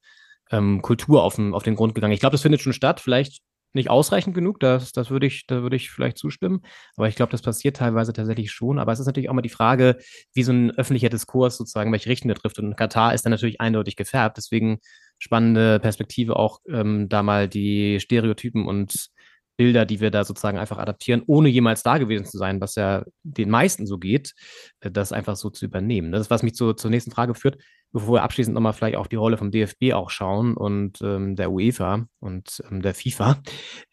ähm, 0.51 0.81
Kultur 0.81 1.23
auf 1.23 1.35
den, 1.35 1.53
auf 1.53 1.63
den 1.63 1.75
Grund 1.75 1.95
gegangen. 1.95 2.13
Ich 2.13 2.19
glaube, 2.19 2.33
das 2.33 2.41
findet 2.41 2.61
schon 2.61 2.73
statt, 2.73 2.99
vielleicht 2.99 3.41
nicht 3.73 3.89
ausreichend 3.89 4.33
genug, 4.33 4.59
das, 4.61 4.93
das 4.93 5.09
würde 5.09 5.27
ich, 5.27 5.47
da 5.47 5.61
würde 5.61 5.75
ich 5.75 5.91
vielleicht 5.91 6.17
zustimmen. 6.17 6.61
Aber 6.95 7.09
ich 7.09 7.15
glaube, 7.15 7.31
das 7.31 7.41
passiert 7.41 7.75
teilweise 7.75 8.13
tatsächlich 8.13 8.51
schon. 8.51 8.79
Aber 8.79 8.93
es 8.93 8.99
ist 8.99 9.05
natürlich 9.05 9.29
auch 9.29 9.33
mal 9.33 9.41
die 9.41 9.49
Frage, 9.49 9.97
wie 10.33 10.43
so 10.43 10.53
ein 10.53 10.71
öffentlicher 10.71 11.09
Diskurs 11.09 11.57
sozusagen, 11.57 11.91
welche 11.91 12.09
Richtung 12.09 12.29
der 12.29 12.37
trifft. 12.37 12.57
Und 12.57 12.77
Katar 12.77 13.13
ist 13.13 13.25
dann 13.25 13.31
natürlich 13.31 13.59
eindeutig 13.59 13.97
gefärbt. 13.97 14.37
Deswegen 14.37 14.79
spannende 15.19 15.79
Perspektive, 15.79 16.37
auch 16.37 16.61
ähm, 16.69 17.09
da 17.09 17.21
mal 17.21 17.49
die 17.49 17.99
Stereotypen 17.99 18.65
und 18.65 19.09
Bilder, 19.57 19.85
die 19.85 19.99
wir 20.01 20.11
da 20.11 20.23
sozusagen 20.23 20.57
einfach 20.57 20.77
adaptieren, 20.77 21.23
ohne 21.27 21.49
jemals 21.49 21.83
da 21.83 21.97
gewesen 21.97 22.25
zu 22.25 22.37
sein, 22.37 22.61
was 22.61 22.75
ja 22.75 23.03
den 23.23 23.49
meisten 23.49 23.87
so 23.87 23.97
geht, 23.97 24.33
äh, 24.81 24.91
das 24.91 25.11
einfach 25.11 25.35
so 25.35 25.49
zu 25.49 25.65
übernehmen. 25.65 26.11
Das 26.11 26.21
ist, 26.21 26.29
was 26.29 26.43
mich 26.43 26.55
zu, 26.55 26.73
zur 26.73 26.91
nächsten 26.91 27.11
Frage 27.11 27.35
führt, 27.35 27.57
bevor 27.91 28.15
wir 28.15 28.23
abschließend 28.23 28.53
nochmal 28.53 28.73
vielleicht 28.73 28.97
auf 28.97 29.07
die 29.07 29.15
Rolle 29.15 29.37
vom 29.37 29.51
DFB 29.51 29.93
auch 29.93 30.09
schauen 30.09 30.55
und 30.55 31.01
ähm, 31.01 31.35
der 31.35 31.51
UEFA 31.51 32.05
und 32.19 32.61
ähm, 32.69 32.81
der 32.81 32.93
FIFA. 32.93 33.41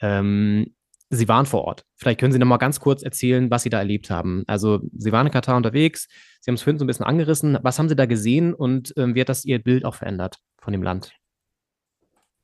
Ähm, 0.00 0.74
Sie 1.14 1.28
waren 1.28 1.44
vor 1.44 1.64
Ort. 1.64 1.84
Vielleicht 1.96 2.18
können 2.18 2.32
Sie 2.32 2.38
noch 2.38 2.46
mal 2.46 2.56
ganz 2.56 2.80
kurz 2.80 3.02
erzählen, 3.02 3.50
was 3.50 3.64
Sie 3.64 3.68
da 3.68 3.78
erlebt 3.78 4.08
haben. 4.08 4.44
Also 4.46 4.80
Sie 4.96 5.12
waren 5.12 5.26
in 5.26 5.32
Katar 5.32 5.58
unterwegs. 5.58 6.08
Sie 6.40 6.50
haben 6.50 6.54
es 6.54 6.62
vorhin 6.62 6.78
so 6.78 6.84
ein 6.84 6.86
bisschen 6.86 7.04
angerissen. 7.04 7.58
Was 7.62 7.78
haben 7.78 7.90
Sie 7.90 7.96
da 7.96 8.06
gesehen 8.06 8.54
und 8.54 8.94
ähm, 8.96 9.14
wie 9.14 9.20
hat 9.20 9.28
das 9.28 9.44
Ihr 9.44 9.58
Bild 9.58 9.84
auch 9.84 9.94
verändert 9.94 10.38
von 10.58 10.72
dem 10.72 10.82
Land? 10.82 11.12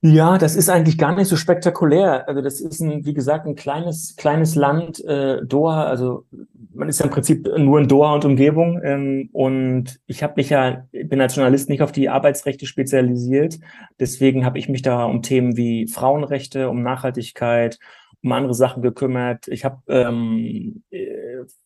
Ja, 0.00 0.38
das 0.38 0.54
ist 0.54 0.68
eigentlich 0.68 0.96
gar 0.96 1.16
nicht 1.16 1.26
so 1.26 1.34
spektakulär. 1.34 2.28
Also 2.28 2.40
das 2.40 2.60
ist 2.60 2.78
ein, 2.80 3.04
wie 3.04 3.14
gesagt, 3.14 3.46
ein 3.46 3.56
kleines, 3.56 4.14
kleines 4.14 4.54
Land, 4.54 5.04
äh, 5.04 5.44
Doha. 5.44 5.84
Also 5.86 6.24
man 6.72 6.88
ist 6.88 7.00
ja 7.00 7.06
im 7.06 7.10
Prinzip 7.10 7.48
nur 7.58 7.80
in 7.80 7.88
Doha 7.88 8.14
und 8.14 8.24
Umgebung. 8.24 8.80
Ähm, 8.84 9.28
und 9.32 9.98
ich 10.06 10.22
habe 10.22 10.34
mich 10.36 10.50
ja, 10.50 10.86
bin 10.92 11.20
als 11.20 11.34
Journalist 11.34 11.68
nicht 11.68 11.82
auf 11.82 11.90
die 11.90 12.08
Arbeitsrechte 12.08 12.66
spezialisiert. 12.66 13.58
Deswegen 13.98 14.44
habe 14.44 14.60
ich 14.60 14.68
mich 14.68 14.82
da 14.82 15.04
um 15.04 15.22
Themen 15.22 15.56
wie 15.56 15.88
Frauenrechte, 15.88 16.68
um 16.68 16.80
Nachhaltigkeit, 16.84 17.80
um 18.22 18.30
andere 18.30 18.54
Sachen 18.54 18.82
gekümmert. 18.82 19.48
Ich 19.48 19.64
habe 19.64 19.82
ähm, 19.88 20.84
äh, 20.90 21.17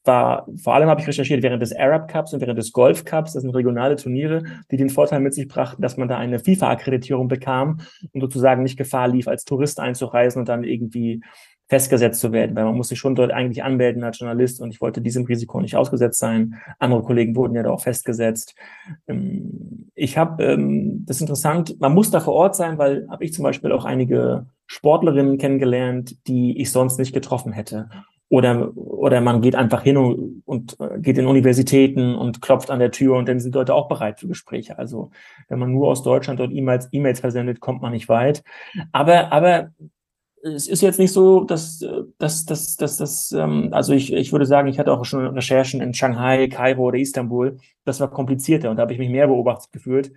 war 0.05 0.47
vor 0.63 0.75
allem 0.75 0.89
habe 0.89 1.01
ich 1.01 1.07
recherchiert 1.07 1.43
während 1.43 1.63
des 1.63 1.75
Arab 1.75 2.09
Cups 2.09 2.33
und 2.33 2.41
während 2.41 2.59
des 2.59 2.73
Golf 2.73 3.05
Cups. 3.05 3.33
Das 3.33 3.43
sind 3.43 3.55
regionale 3.55 3.97
Turniere, 3.97 4.43
die 4.71 4.77
den 4.77 4.91
Vorteil 4.91 5.21
mit 5.21 5.35
sich 5.35 5.49
brachten, 5.49 5.83
dass 5.83 5.97
man 5.97 6.09
da 6.09 6.19
eine 6.19 6.39
FIFA-Akkreditierung 6.39 7.29
bekam 7.29 7.81
und 8.13 8.21
sozusagen 8.21 8.63
nicht 8.63 8.77
Gefahr 8.77 9.09
lief, 9.09 9.29
als 9.29 9.45
Tourist 9.45 9.81
einzureisen 9.81 10.41
und 10.41 10.49
dann 10.49 10.65
irgendwie 10.65 11.23
festgesetzt 11.73 12.21
zu 12.21 12.33
werden, 12.33 12.55
weil 12.55 12.67
man 12.67 12.77
muss 12.77 12.89
sich 12.89 12.99
schon 12.99 13.15
dort 13.15 13.33
eigentlich 13.33 13.63
anmelden 13.63 14.05
als 14.05 14.19
Journalist 14.19 14.61
und 14.61 14.71
ich 14.75 14.83
wollte 14.83 15.01
diesem 15.01 15.25
Risiko 15.25 15.59
nicht 15.59 15.75
ausgesetzt 15.75 16.19
sein. 16.19 16.57
Andere 16.79 17.03
Kollegen 17.03 17.35
wurden 17.35 17.55
ja 17.55 17.63
da 17.63 17.71
auch 17.71 17.81
festgesetzt. 17.81 18.55
Ähm, 19.07 19.91
ich 19.95 20.19
habe, 20.19 20.45
ähm, 20.45 21.05
das 21.07 21.17
ist 21.17 21.23
interessant, 21.23 21.81
man 21.81 21.95
muss 21.95 22.11
da 22.11 22.21
vor 22.21 22.35
Ort 22.35 22.57
sein, 22.57 22.77
weil 22.77 23.07
habe 23.09 23.25
ich 23.25 23.33
zum 23.33 23.45
Beispiel 23.45 23.73
auch 23.73 23.87
einige 23.87 24.45
Sportlerinnen 24.67 25.39
kennengelernt, 25.39 26.17
die 26.27 26.61
ich 26.61 26.71
sonst 26.71 26.99
nicht 26.99 27.15
getroffen 27.15 27.53
hätte. 27.53 27.89
Oder, 28.33 28.75
oder 28.79 29.21
man 29.21 29.43
geht 29.43 29.55
einfach 29.55 29.83
hin 29.83 29.99
und, 29.99 30.43
und 30.47 30.81
äh, 30.81 30.99
geht 30.99 31.19
in 31.19 31.27
Universitäten 31.27 32.15
und 32.15 32.41
klopft 32.41 32.71
an 32.71 32.79
der 32.79 32.91
Tür 32.91 33.17
und 33.17 33.29
dann 33.29 33.41
sind 33.41 33.55
Leute 33.55 33.75
auch 33.75 33.89
bereit 33.89 34.21
für 34.21 34.27
Gespräche. 34.27 34.79
Also 34.79 35.11
wenn 35.49 35.59
man 35.59 35.71
nur 35.71 35.89
aus 35.89 36.03
Deutschland 36.03 36.41
dort 36.41 36.51
E-Mails 36.51 36.89
E-Mails 36.93 37.21
versendet, 37.21 37.61
kommt 37.61 37.83
man 37.83 37.93
nicht 37.93 38.09
weit. 38.09 38.43
Aber, 38.91 39.33
aber 39.33 39.73
es 40.43 40.67
ist 40.67 40.81
jetzt 40.81 40.99
nicht 40.99 41.13
so, 41.13 41.45
dass, 41.45 41.85
dass, 42.17 42.47
dass, 42.47 42.77
dass, 42.79 42.97
dass 42.97 43.33
ähm, 43.33 43.69
also 43.73 43.93
ich, 43.93 44.11
ich 44.15 44.33
würde 44.33 44.47
sagen, 44.47 44.69
ich 44.69 44.79
hatte 44.79 44.93
auch 44.93 45.05
schon 45.05 45.27
Recherchen 45.27 45.83
in 45.83 45.93
Shanghai, 45.93 46.49
Kairo 46.49 46.85
oder 46.85 46.99
Istanbul. 46.99 47.59
Das 47.85 48.01
war 48.01 48.11
komplizierter 48.11 48.71
und 48.71 48.77
da 48.77 48.85
habe 48.85 48.95
ich 48.95 48.99
mich 48.99 49.11
mehr 49.11 49.27
beobachtet 49.27 49.73
gefühlt 49.73 50.11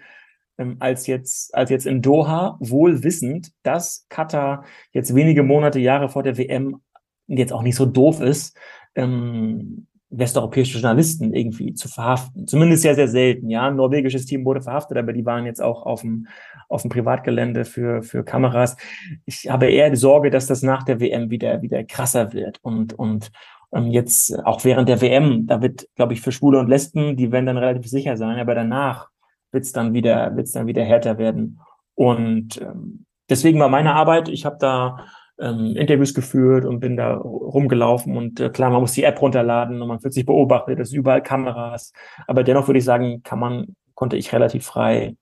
ähm, 0.57 0.77
als 0.79 1.05
jetzt, 1.07 1.53
als 1.53 1.69
jetzt 1.69 1.85
in 1.85 2.01
Doha, 2.01 2.55
wohl 2.61 3.03
wissend, 3.03 3.51
dass 3.63 4.05
Katar 4.07 4.63
jetzt 4.93 5.13
wenige 5.13 5.43
Monate, 5.43 5.79
Jahre 5.79 6.07
vor 6.07 6.23
der 6.23 6.37
WM 6.37 6.79
jetzt 7.27 7.53
auch 7.53 7.63
nicht 7.63 7.75
so 7.75 7.85
doof 7.85 8.21
ist, 8.21 8.57
ähm, 8.95 9.87
westeuropäische 10.09 10.77
Journalisten 10.79 11.33
irgendwie 11.33 11.73
zu 11.73 11.87
verhaften. 11.87 12.47
Zumindest 12.47 12.83
sehr, 12.83 12.95
sehr 12.95 13.07
selten. 13.07 13.49
Ja, 13.49 13.67
ein 13.67 13.75
norwegisches 13.75 14.25
Team 14.25 14.45
wurde 14.45 14.61
verhaftet, 14.61 14.97
aber 14.97 15.13
die 15.13 15.25
waren 15.25 15.45
jetzt 15.45 15.61
auch 15.61 15.85
auf 15.85 16.01
dem, 16.01 16.27
auf 16.69 16.83
dem 16.83 16.89
Privatgelände 16.89 17.65
für, 17.65 18.01
für 18.03 18.23
Kameras. 18.23 18.77
Ich 19.25 19.49
habe 19.49 19.67
eher 19.67 19.89
die 19.89 19.95
Sorge, 19.95 20.29
dass 20.29 20.47
das 20.47 20.61
nach 20.61 20.83
der 20.83 20.99
WM 20.99 21.29
wieder, 21.29 21.61
wieder 21.61 21.83
krasser 21.83 22.33
wird 22.33 22.59
und, 22.61 22.93
und, 22.93 23.31
ähm, 23.73 23.87
jetzt 23.87 24.37
auch 24.45 24.63
während 24.63 24.87
der 24.87 25.01
WM, 25.01 25.47
da 25.47 25.61
wird, 25.61 25.87
glaube 25.95 26.13
ich, 26.13 26.21
für 26.21 26.31
Schwule 26.31 26.59
und 26.59 26.69
Lesben, 26.69 27.17
die 27.17 27.31
werden 27.31 27.47
dann 27.47 27.57
relativ 27.57 27.89
sicher 27.89 28.15
sein, 28.15 28.39
aber 28.39 28.55
danach 28.55 29.09
wird's 29.51 29.71
dann 29.71 29.93
wieder, 29.93 30.35
wird's 30.35 30.51
dann 30.51 30.67
wieder 30.67 30.83
härter 30.83 31.17
werden. 31.17 31.59
Und 31.95 32.61
ähm, 32.61 33.05
deswegen 33.29 33.59
war 33.59 33.69
meine 33.69 33.95
Arbeit, 33.95 34.29
ich 34.29 34.45
habe 34.45 34.57
da 34.59 35.05
ähm, 35.39 35.75
Interviews 35.75 36.13
geführt 36.13 36.65
und 36.65 36.79
bin 36.79 36.97
da 36.97 37.15
rumgelaufen 37.15 38.15
und 38.17 38.39
äh, 38.39 38.49
klar, 38.49 38.69
man 38.69 38.81
muss 38.81 38.93
die 38.93 39.03
App 39.03 39.21
runterladen 39.21 39.81
und 39.81 39.87
man 39.87 39.99
fühlt 39.99 40.13
sich 40.13 40.25
beobachtet, 40.25 40.79
es 40.79 40.89
sind 40.89 40.99
überall 40.99 41.23
Kameras. 41.23 41.93
Aber 42.27 42.43
dennoch 42.43 42.67
würde 42.67 42.79
ich 42.79 42.85
sagen, 42.85 43.21
kann 43.23 43.39
man, 43.39 43.75
konnte 43.93 44.17
ich 44.17 44.33
relativ 44.33 44.65
frei 44.65 45.15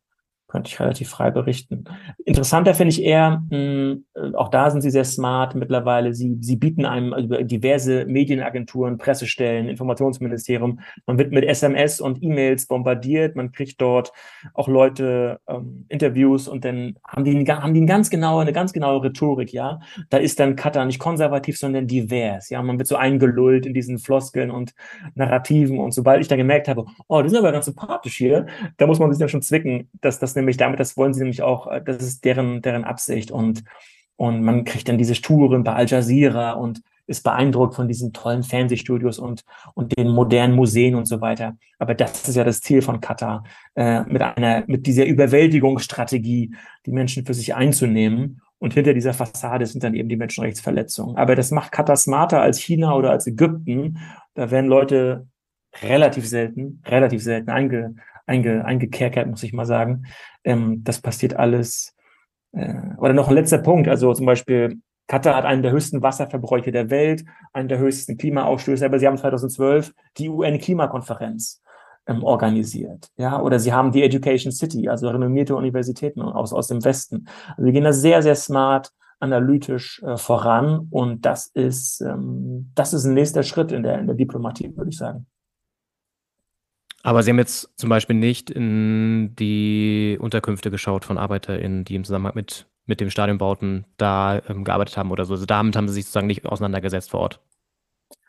könnte 0.54 0.70
ich 0.70 0.80
relativ 0.80 1.10
frei 1.10 1.32
berichten. 1.32 1.86
Interessanter 2.26 2.76
finde 2.76 2.91
ich 2.91 3.01
eher, 3.01 3.41
mh, 3.49 4.36
auch 4.36 4.49
da 4.49 4.70
sind 4.70 4.82
sie 4.82 4.91
sehr 4.91 5.04
smart 5.04 5.56
mittlerweile. 5.56 6.14
Sie, 6.14 6.38
sie 6.41 6.58
bieten 6.58 6.86
einem 6.86 7.12
über 7.12 7.43
diverse 7.43 8.06
Medienagenturen, 8.06 8.99
Pressestellen, 8.99 9.68
Informationsministerium. 9.68 10.80
Man 11.08 11.18
wird 11.18 11.32
mit 11.32 11.43
SMS 11.43 11.99
und 11.99 12.22
E-Mails 12.22 12.68
bombardiert. 12.68 13.36
Man 13.36 13.51
kriegt 13.51 13.82
dort 13.82 14.14
auch 14.54 14.68
Leute 14.68 15.39
ähm, 15.47 15.88
Interviews 15.89 16.47
und 16.47 16.64
dann 16.66 16.97
haben 17.08 17.24
die, 17.24 17.32
haben 17.51 17.74
die 17.74 17.80
eine 17.80 17.88
ganz 17.88 18.12
genaue, 18.12 18.43
eine 18.43 18.54
ganz 18.54 18.74
genaue 18.74 19.04
Rhetorik, 19.04 19.51
ja. 19.54 19.80
Da 20.12 20.18
ist 20.18 20.39
dann 20.39 20.56
Katar 20.56 20.86
nicht 20.86 20.99
konservativ, 20.99 21.58
sondern 21.58 21.88
divers. 21.88 22.51
Ja, 22.51 22.62
man 22.62 22.78
wird 22.78 22.88
so 22.88 22.95
eingelullt 22.95 23.66
in 23.66 23.74
diesen 23.74 23.97
Floskeln 23.97 24.51
und 24.51 24.76
Narrativen. 25.16 25.80
Und 25.80 25.95
sobald 25.95 26.22
ich 26.22 26.28
dann 26.28 26.38
gemerkt 26.38 26.68
habe, 26.68 26.86
oh, 27.08 27.24
die 27.24 27.30
sind 27.30 27.39
aber 27.39 27.51
ganz 27.51 27.66
sympathisch 27.66 28.18
hier, 28.18 28.45
da 28.78 28.86
muss 28.86 28.99
man 28.99 29.12
sich 29.12 29.20
dann 29.20 29.30
schon 29.30 29.41
zwicken, 29.41 29.89
dass 29.99 30.20
das 30.20 30.36
nämlich 30.44 30.58
damit, 30.58 30.80
das 30.80 30.98
wollen 30.98 31.14
sie 31.14 31.22
nämlich 31.22 31.41
auch, 31.41 31.68
äh, 31.68 31.82
das 31.84 31.98
ist 31.98 32.26
deren, 32.26 32.62
deren 32.62 32.84
Absicht 32.84 33.32
und, 33.32 33.64
und 34.16 34.41
man 34.44 34.64
kriegt 34.64 34.88
dann 34.88 34.98
diese 34.98 35.20
Touren 35.22 35.64
bei 35.64 35.74
Al 35.74 35.88
Jazeera 35.88 36.52
und 36.52 36.82
ist 37.06 37.24
beeindruckt 37.24 37.76
von 37.76 37.88
diesen 37.88 38.14
tollen 38.14 38.44
Fernsehstudios 38.44 39.20
und, 39.20 39.44
und 39.74 39.98
den 39.98 40.10
modernen 40.10 40.56
Museen 40.56 40.96
und 40.96 41.06
so 41.06 41.20
weiter. 41.20 41.58
Aber 41.78 41.96
das 41.96 42.28
ist 42.30 42.36
ja 42.36 42.44
das 42.44 42.62
Ziel 42.62 42.82
von 42.82 43.02
Katar, 43.02 43.44
äh, 43.76 44.04
mit 44.04 44.22
einer, 44.22 44.64
mit 44.68 44.88
dieser 44.88 45.06
Überwältigungsstrategie, 45.06 46.56
die 46.86 46.91
Menschen 46.91 47.26
für 47.26 47.34
sich 47.34 47.56
einzunehmen. 47.56 48.41
Und 48.58 48.74
hinter 48.74 48.94
dieser 48.94 49.14
Fassade 49.14 49.66
sind 49.66 49.84
dann 49.84 49.94
eben 49.94 50.08
die 50.08 50.16
Menschenrechtsverletzungen. 50.16 51.18
Aber 51.18 51.36
das 51.36 51.52
macht 51.52 51.74
Katar 51.74 51.98
smarter 51.98 52.41
als 52.41 52.60
China 52.60 52.96
oder 52.96 53.12
als 53.12 53.28
Ägypten. 53.28 54.00
Da 54.36 54.50
werden 54.52 54.70
Leute 54.70 55.28
relativ 55.82 56.26
selten, 56.26 56.82
relativ 56.86 57.22
selten 57.22 57.50
einge, 57.50 57.96
einge, 58.26 58.66
eingekerkert, 58.66 59.28
muss 59.28 59.44
ich 59.44 59.54
mal 59.54 59.66
sagen. 59.66 60.04
Ähm, 60.44 60.84
das 60.84 61.02
passiert 61.02 61.36
alles. 61.36 61.96
Äh, 62.52 62.96
oder 62.98 63.14
noch 63.14 63.30
ein 63.30 63.36
letzter 63.36 63.60
Punkt, 63.60 63.88
also 63.88 64.14
zum 64.14 64.26
Beispiel 64.26 64.80
Katar 65.08 65.36
hat 65.36 65.46
einen 65.46 65.64
der 65.64 65.72
höchsten 65.72 66.02
Wasserverbräuche 66.02 66.72
der 66.72 66.90
Welt, 66.90 67.26
einen 67.52 67.68
der 67.68 67.80
höchsten 67.80 68.18
Klimaausstöße, 68.18 68.86
aber 68.86 69.00
sie 69.00 69.08
haben 69.08 69.18
2012 69.18 69.94
die 70.18 70.30
UN-Klimakonferenz 70.30 71.62
ähm, 72.08 72.24
organisiert. 72.24 73.10
Ja, 73.18 73.42
oder 73.42 73.60
sie 73.60 73.74
haben 73.74 73.92
die 73.92 74.04
Education 74.04 74.52
City, 74.52 74.88
also 74.88 75.10
renommierte 75.10 75.56
Universitäten 75.56 76.22
aus, 76.22 76.54
aus 76.54 76.68
dem 76.68 76.84
Westen. 76.84 77.28
Also 77.50 77.66
wir 77.66 77.72
gehen 77.72 77.84
da 77.84 77.94
sehr, 77.94 78.22
sehr 78.22 78.36
smart, 78.36 78.92
analytisch 79.20 80.02
äh, 80.04 80.18
voran 80.18 80.88
und 80.90 81.26
das 81.26 81.48
ist, 81.48 82.02
ähm, 82.02 82.72
das 82.76 82.94
ist 82.94 83.06
ein 83.06 83.14
nächster 83.14 83.44
Schritt 83.44 83.72
in 83.72 83.84
der, 83.84 84.00
in 84.00 84.08
der 84.08 84.16
Diplomatie, 84.16 84.76
würde 84.76 84.90
ich 84.90 84.98
sagen. 84.98 85.28
Aber 87.04 87.22
Sie 87.22 87.30
haben 87.30 87.38
jetzt 87.38 87.78
zum 87.78 87.89
Beispiel 87.89 88.16
nicht 88.16 88.49
in 88.49 89.36
die 89.38 90.18
Unterkünfte 90.20 90.72
geschaut 90.72 91.04
von 91.04 91.18
ArbeiterInnen, 91.18 91.84
die 91.84 91.95
im 91.95 92.06
Zusammenhang 92.06 92.36
mit, 92.36 92.66
mit 92.86 93.01
dem 93.01 93.10
Stadionbauten 93.10 93.86
da 93.97 94.41
ähm, 94.47 94.64
gearbeitet 94.64 94.95
haben 94.97 95.12
oder 95.12 95.26
so. 95.26 95.34
Also 95.34 95.45
damit 95.45 95.76
haben 95.76 95.89
Sie 95.89 95.95
sich 95.95 96.06
sozusagen 96.06 96.28
nicht 96.28 96.45
auseinandergesetzt 96.45 97.12
vor 97.12 97.20
Ort. 97.20 97.41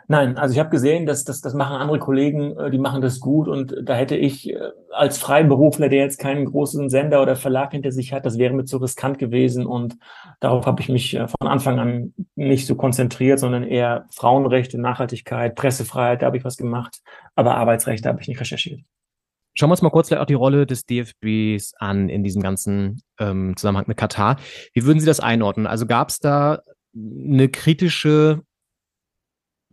Nein, 0.07 0.37
also 0.37 0.53
ich 0.53 0.59
habe 0.59 0.71
gesehen, 0.71 1.07
dass 1.07 1.25
das, 1.25 1.41
das 1.41 1.55
machen 1.55 1.77
andere 1.77 1.99
Kollegen, 1.99 2.57
äh, 2.59 2.71
die 2.71 2.79
machen 2.79 3.01
das 3.01 3.21
gut 3.21 3.49
und 3.49 3.75
da 3.83 3.95
hätte 3.95 4.17
ich 4.17 4.51
äh, 4.51 4.59
als 4.91 5.19
Freiberufler, 5.19 5.89
der 5.89 6.01
jetzt 6.01 6.19
keinen 6.19 6.45
großen 6.45 6.91
Sender 6.91 7.23
oder 7.23 7.37
Verlag 7.37 7.73
hinter 7.73 7.91
sich 7.91 8.13
hat, 8.13 8.27
das 8.27 8.39
wäre 8.39 8.53
mir 8.53 8.65
zu 8.65 8.77
riskant 8.77 9.19
gewesen 9.19 9.65
und 9.67 9.97
darauf 10.41 10.67
habe 10.67 10.83
ich 10.83 10.89
mich 10.89 11.15
äh, 11.15 11.27
von 11.27 11.49
Anfang 11.49 11.79
an 11.79 12.15
nicht 12.35 12.67
so 12.67 12.75
konzentriert, 12.75 13.39
sondern 13.39 13.65
eher 13.65 14.07
Frauenrechte, 14.11 14.79
Nachhaltigkeit, 14.79 15.55
Pressefreiheit, 15.55 16.23
da 16.23 16.27
habe 16.27 16.37
ich 16.37 16.45
was 16.45 16.57
gemacht, 16.57 17.01
aber 17.35 17.57
Arbeitsrechte 17.57 18.09
habe 18.09 18.21
ich 18.21 18.29
nicht 18.29 18.41
recherchiert. 18.41 18.81
Schauen 19.57 19.69
wir 19.69 19.75
uns 19.75 19.83
mal 19.83 19.91
kurz 19.91 20.11
auch 20.13 20.27
die 20.27 20.35
Rolle 20.35 20.67
des 20.67 20.85
DFBs 20.85 21.75
an 21.79 22.09
in 22.09 22.25
diesem 22.25 22.43
ganzen 22.43 23.03
ähm, 23.21 23.57
Zusammenhang 23.57 23.85
mit 23.87 23.97
Katar. 23.97 24.37
Wie 24.73 24.85
würden 24.85 24.99
Sie 24.99 25.07
das 25.07 25.21
einordnen? 25.21 25.69
Also 25.69 25.87
gab 25.87 26.09
es 26.09 26.19
da 26.19 26.61
eine 26.95 27.49
kritische 27.49 28.43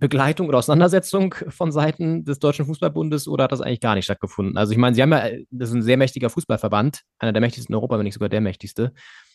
Begleitung 0.01 0.47
oder 0.47 0.57
Auseinandersetzung 0.57 1.35
von 1.49 1.71
Seiten 1.71 2.25
des 2.25 2.39
Deutschen 2.39 2.65
Fußballbundes 2.65 3.27
oder 3.27 3.43
hat 3.43 3.51
das 3.51 3.61
eigentlich 3.61 3.81
gar 3.81 3.93
nicht 3.93 4.05
stattgefunden? 4.05 4.57
Also 4.57 4.71
ich 4.71 4.79
meine, 4.79 4.95
Sie 4.95 5.01
haben 5.03 5.11
ja, 5.11 5.29
das 5.51 5.69
ist 5.69 5.75
ein 5.75 5.83
sehr 5.83 5.95
mächtiger 5.95 6.31
Fußballverband, 6.31 7.03
einer 7.19 7.31
der 7.31 7.39
mächtigsten 7.39 7.71
in 7.71 7.75
Europa, 7.75 7.99
wenn 7.99 8.05
nicht 8.05 8.15
sogar 8.15 8.27
der 8.27 8.41
mächtigste, 8.41 8.93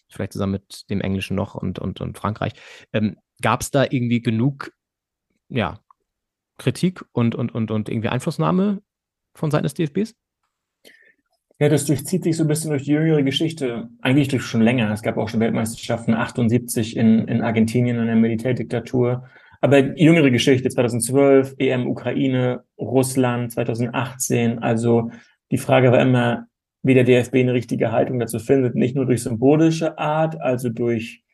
vielleicht 0.09 0.33
zusammen 0.33 0.55
mit 0.55 0.91
dem 0.91 1.01
Englischen 1.01 1.37
noch 1.37 1.55
und, 1.55 1.79
und, 1.79 2.01
und 2.01 2.19
Frankreich. 2.19 2.53
Ähm, 2.93 3.17
Gab 3.41 3.61
es 3.61 3.71
da 3.71 3.85
irgendwie 3.85 4.21
genug, 4.21 4.73
ja, 5.49 5.79
Kritik 6.59 7.05
und, 7.13 7.37
und, 7.37 7.55
und, 7.55 7.71
und 7.71 7.89
irgendwie 7.89 8.09
Einflussnahme 8.09 8.83
von 9.35 9.53
Seiten 9.53 9.65
des 9.65 9.75
DFBs? 9.75 10.17
Ja, 11.61 11.69
das 11.69 11.85
durchzieht 11.85 12.25
sich 12.25 12.37
so 12.37 12.43
ein 12.43 12.49
bisschen 12.49 12.71
durch 12.71 12.83
die 12.83 12.93
jüngere 12.93 13.23
Geschichte, 13.23 13.89
eigentlich 14.03 14.29
durch 14.29 14.43
schon 14.43 14.63
länger. 14.63 14.91
Es 14.91 15.03
gab 15.03 15.17
auch 15.17 15.29
schon 15.29 15.39
Weltmeisterschaften 15.39 16.15
78 16.15 16.97
in, 16.97 17.29
in 17.29 17.43
Argentinien 17.43 17.99
in 18.01 18.07
der 18.07 18.17
Militärdiktatur. 18.17 19.29
Aber 19.67 19.81
jüngere 19.99 20.31
Geschichte 20.31 20.69
2012, 20.69 21.57
EM 21.59 21.89
Ukraine, 21.89 22.63
Russland 22.79 23.51
2018. 23.51 24.61
Also 24.61 25.11
die 25.51 25.59
Frage 25.59 25.91
war 25.91 26.01
immer, 26.01 26.47
wie 26.85 26.95
der 26.95 27.03
DFB 27.03 27.35
eine 27.39 27.53
richtige 27.53 27.91
Haltung 27.91 28.21
dazu 28.21 28.39
findet, 28.39 28.77
nicht 28.77 28.95
nur 28.95 29.07
durch 29.07 29.25
symbolische 29.25 29.99
Art, 29.99 30.41
also 30.41 30.69
durch 30.69 31.25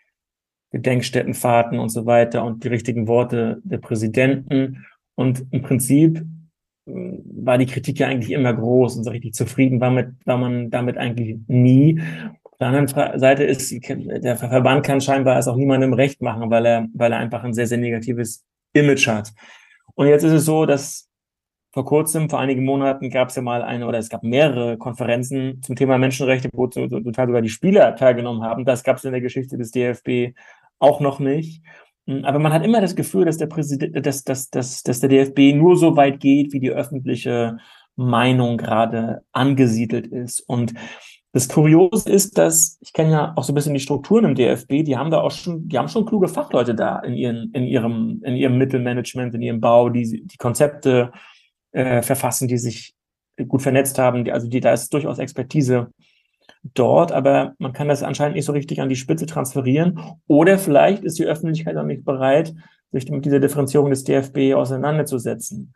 Gedenkstättenfahrten 0.70 1.78
und 1.78 1.90
so 1.90 2.06
weiter 2.06 2.42
und 2.42 2.64
die 2.64 2.68
richtigen 2.68 3.06
Worte 3.06 3.60
der 3.64 3.76
Präsidenten. 3.76 4.86
Und 5.14 5.44
im 5.50 5.60
Prinzip 5.60 6.24
war 6.86 7.58
die 7.58 7.66
Kritik 7.66 7.98
ja 7.98 8.08
eigentlich 8.08 8.32
immer 8.32 8.54
groß 8.54 8.96
und 8.96 9.04
so 9.04 9.10
richtig 9.10 9.34
zufrieden 9.34 9.78
war, 9.78 9.90
mit, 9.90 10.08
war 10.24 10.38
man 10.38 10.70
damit 10.70 10.96
eigentlich 10.96 11.36
nie. 11.48 12.00
Der 12.62 12.68
anderen 12.68 13.18
Seite 13.18 13.42
ist, 13.42 13.74
der 13.88 14.36
Verband 14.36 14.86
kann 14.86 15.00
scheinbar 15.00 15.36
es 15.36 15.48
auch 15.48 15.56
niemandem 15.56 15.94
recht 15.94 16.22
machen, 16.22 16.48
weil 16.48 16.64
er, 16.64 16.86
weil 16.94 17.10
er 17.10 17.18
einfach 17.18 17.42
ein 17.42 17.54
sehr, 17.54 17.66
sehr 17.66 17.78
negatives 17.78 18.44
Image 18.72 19.08
hat. 19.08 19.32
Und 19.96 20.06
jetzt 20.06 20.22
ist 20.22 20.30
es 20.30 20.44
so, 20.44 20.64
dass 20.64 21.10
vor 21.72 21.84
kurzem, 21.84 22.30
vor 22.30 22.38
einigen 22.38 22.64
Monaten 22.64 23.10
gab 23.10 23.30
es 23.30 23.34
ja 23.34 23.42
mal 23.42 23.62
eine, 23.62 23.88
oder 23.88 23.98
es 23.98 24.08
gab 24.08 24.22
mehrere 24.22 24.78
Konferenzen 24.78 25.60
zum 25.60 25.74
Thema 25.74 25.98
Menschenrechte, 25.98 26.50
wo 26.52 26.68
total 26.68 27.26
sogar 27.26 27.42
die 27.42 27.48
Spieler 27.48 27.96
teilgenommen 27.96 28.44
haben. 28.44 28.64
Das 28.64 28.84
gab 28.84 28.98
es 28.98 29.04
in 29.04 29.10
der 29.10 29.22
Geschichte 29.22 29.58
des 29.58 29.72
DFB 29.72 30.36
auch 30.78 31.00
noch 31.00 31.18
nicht. 31.18 31.64
Aber 32.22 32.38
man 32.38 32.52
hat 32.52 32.64
immer 32.64 32.80
das 32.80 32.94
Gefühl, 32.94 33.24
dass 33.24 33.38
der 33.38 33.48
Präsident, 33.48 34.06
dass, 34.06 34.22
dass, 34.22 34.50
dass, 34.50 34.84
dass 34.84 35.00
der 35.00 35.08
DFB 35.08 35.56
nur 35.56 35.76
so 35.76 35.96
weit 35.96 36.20
geht, 36.20 36.52
wie 36.52 36.60
die 36.60 36.70
öffentliche 36.70 37.56
Meinung 37.96 38.56
gerade 38.56 39.22
angesiedelt 39.32 40.06
ist. 40.06 40.40
Und 40.42 40.74
das 41.32 41.48
Kuriose 41.48 42.10
ist, 42.10 42.36
dass 42.36 42.78
ich 42.82 42.92
kenne 42.92 43.10
ja 43.10 43.32
auch 43.36 43.44
so 43.44 43.52
ein 43.52 43.54
bisschen 43.54 43.72
die 43.72 43.80
Strukturen 43.80 44.26
im 44.26 44.34
DFB, 44.34 44.84
die 44.84 44.96
haben 44.96 45.10
da 45.10 45.20
auch 45.22 45.30
schon, 45.30 45.66
die 45.66 45.78
haben 45.78 45.88
schon 45.88 46.04
kluge 46.04 46.28
Fachleute 46.28 46.74
da 46.74 46.98
in 47.00 47.14
ihren, 47.14 47.50
in 47.52 47.64
ihrem, 47.64 48.20
in 48.22 48.36
ihrem 48.36 48.58
Mittelmanagement, 48.58 49.34
in 49.34 49.42
ihrem 49.42 49.60
Bau, 49.60 49.88
die 49.88 50.24
die 50.26 50.36
Konzepte 50.36 51.10
äh, 51.72 52.02
verfassen, 52.02 52.48
die 52.48 52.58
sich 52.58 52.94
gut 53.48 53.62
vernetzt 53.62 53.98
haben. 53.98 54.24
Die, 54.24 54.32
also 54.32 54.46
die, 54.46 54.60
da 54.60 54.72
ist 54.72 54.92
durchaus 54.92 55.18
Expertise 55.18 55.88
dort, 56.74 57.12
aber 57.12 57.54
man 57.58 57.72
kann 57.72 57.88
das 57.88 58.02
anscheinend 58.02 58.36
nicht 58.36 58.44
so 58.44 58.52
richtig 58.52 58.80
an 58.82 58.90
die 58.90 58.96
Spitze 58.96 59.24
transferieren. 59.24 60.00
Oder 60.26 60.58
vielleicht 60.58 61.02
ist 61.02 61.18
die 61.18 61.24
Öffentlichkeit 61.24 61.76
auch 61.78 61.84
nicht 61.84 62.04
bereit, 62.04 62.54
sich 62.92 63.10
mit 63.10 63.24
dieser 63.24 63.40
Differenzierung 63.40 63.88
des 63.88 64.04
DFB 64.04 64.54
auseinanderzusetzen. 64.54 65.72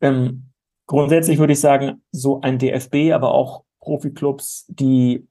Ähm, 0.00 0.46
grundsätzlich 0.86 1.38
würde 1.38 1.52
ich 1.52 1.60
sagen, 1.60 2.02
so 2.10 2.40
ein 2.40 2.58
DFB, 2.58 3.12
aber 3.12 3.32
auch 3.32 3.62
Profiklubs, 3.86 4.66
die 4.68 5.28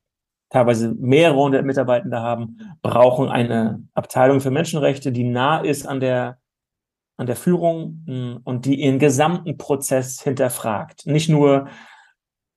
teilweise 0.49 0.95
mehrere 0.97 1.35
hundert 1.35 1.65
Mitarbeitende 1.65 2.21
haben, 2.21 2.57
brauchen 2.81 3.27
eine 3.27 3.83
Abteilung 3.93 4.39
für 4.39 4.49
Menschenrechte, 4.49 5.11
die 5.11 5.25
nah 5.25 5.59
ist 5.59 5.85
an 5.85 5.99
der 5.99 6.39
an 7.17 7.27
der 7.27 7.35
Führung 7.35 8.03
hm, 8.05 8.39
und 8.43 8.65
die 8.65 8.81
ihren 8.81 8.99
gesamten 8.99 9.57
Prozess 9.57 10.21
hinterfragt. 10.21 11.05
Nicht 11.05 11.29
nur 11.29 11.67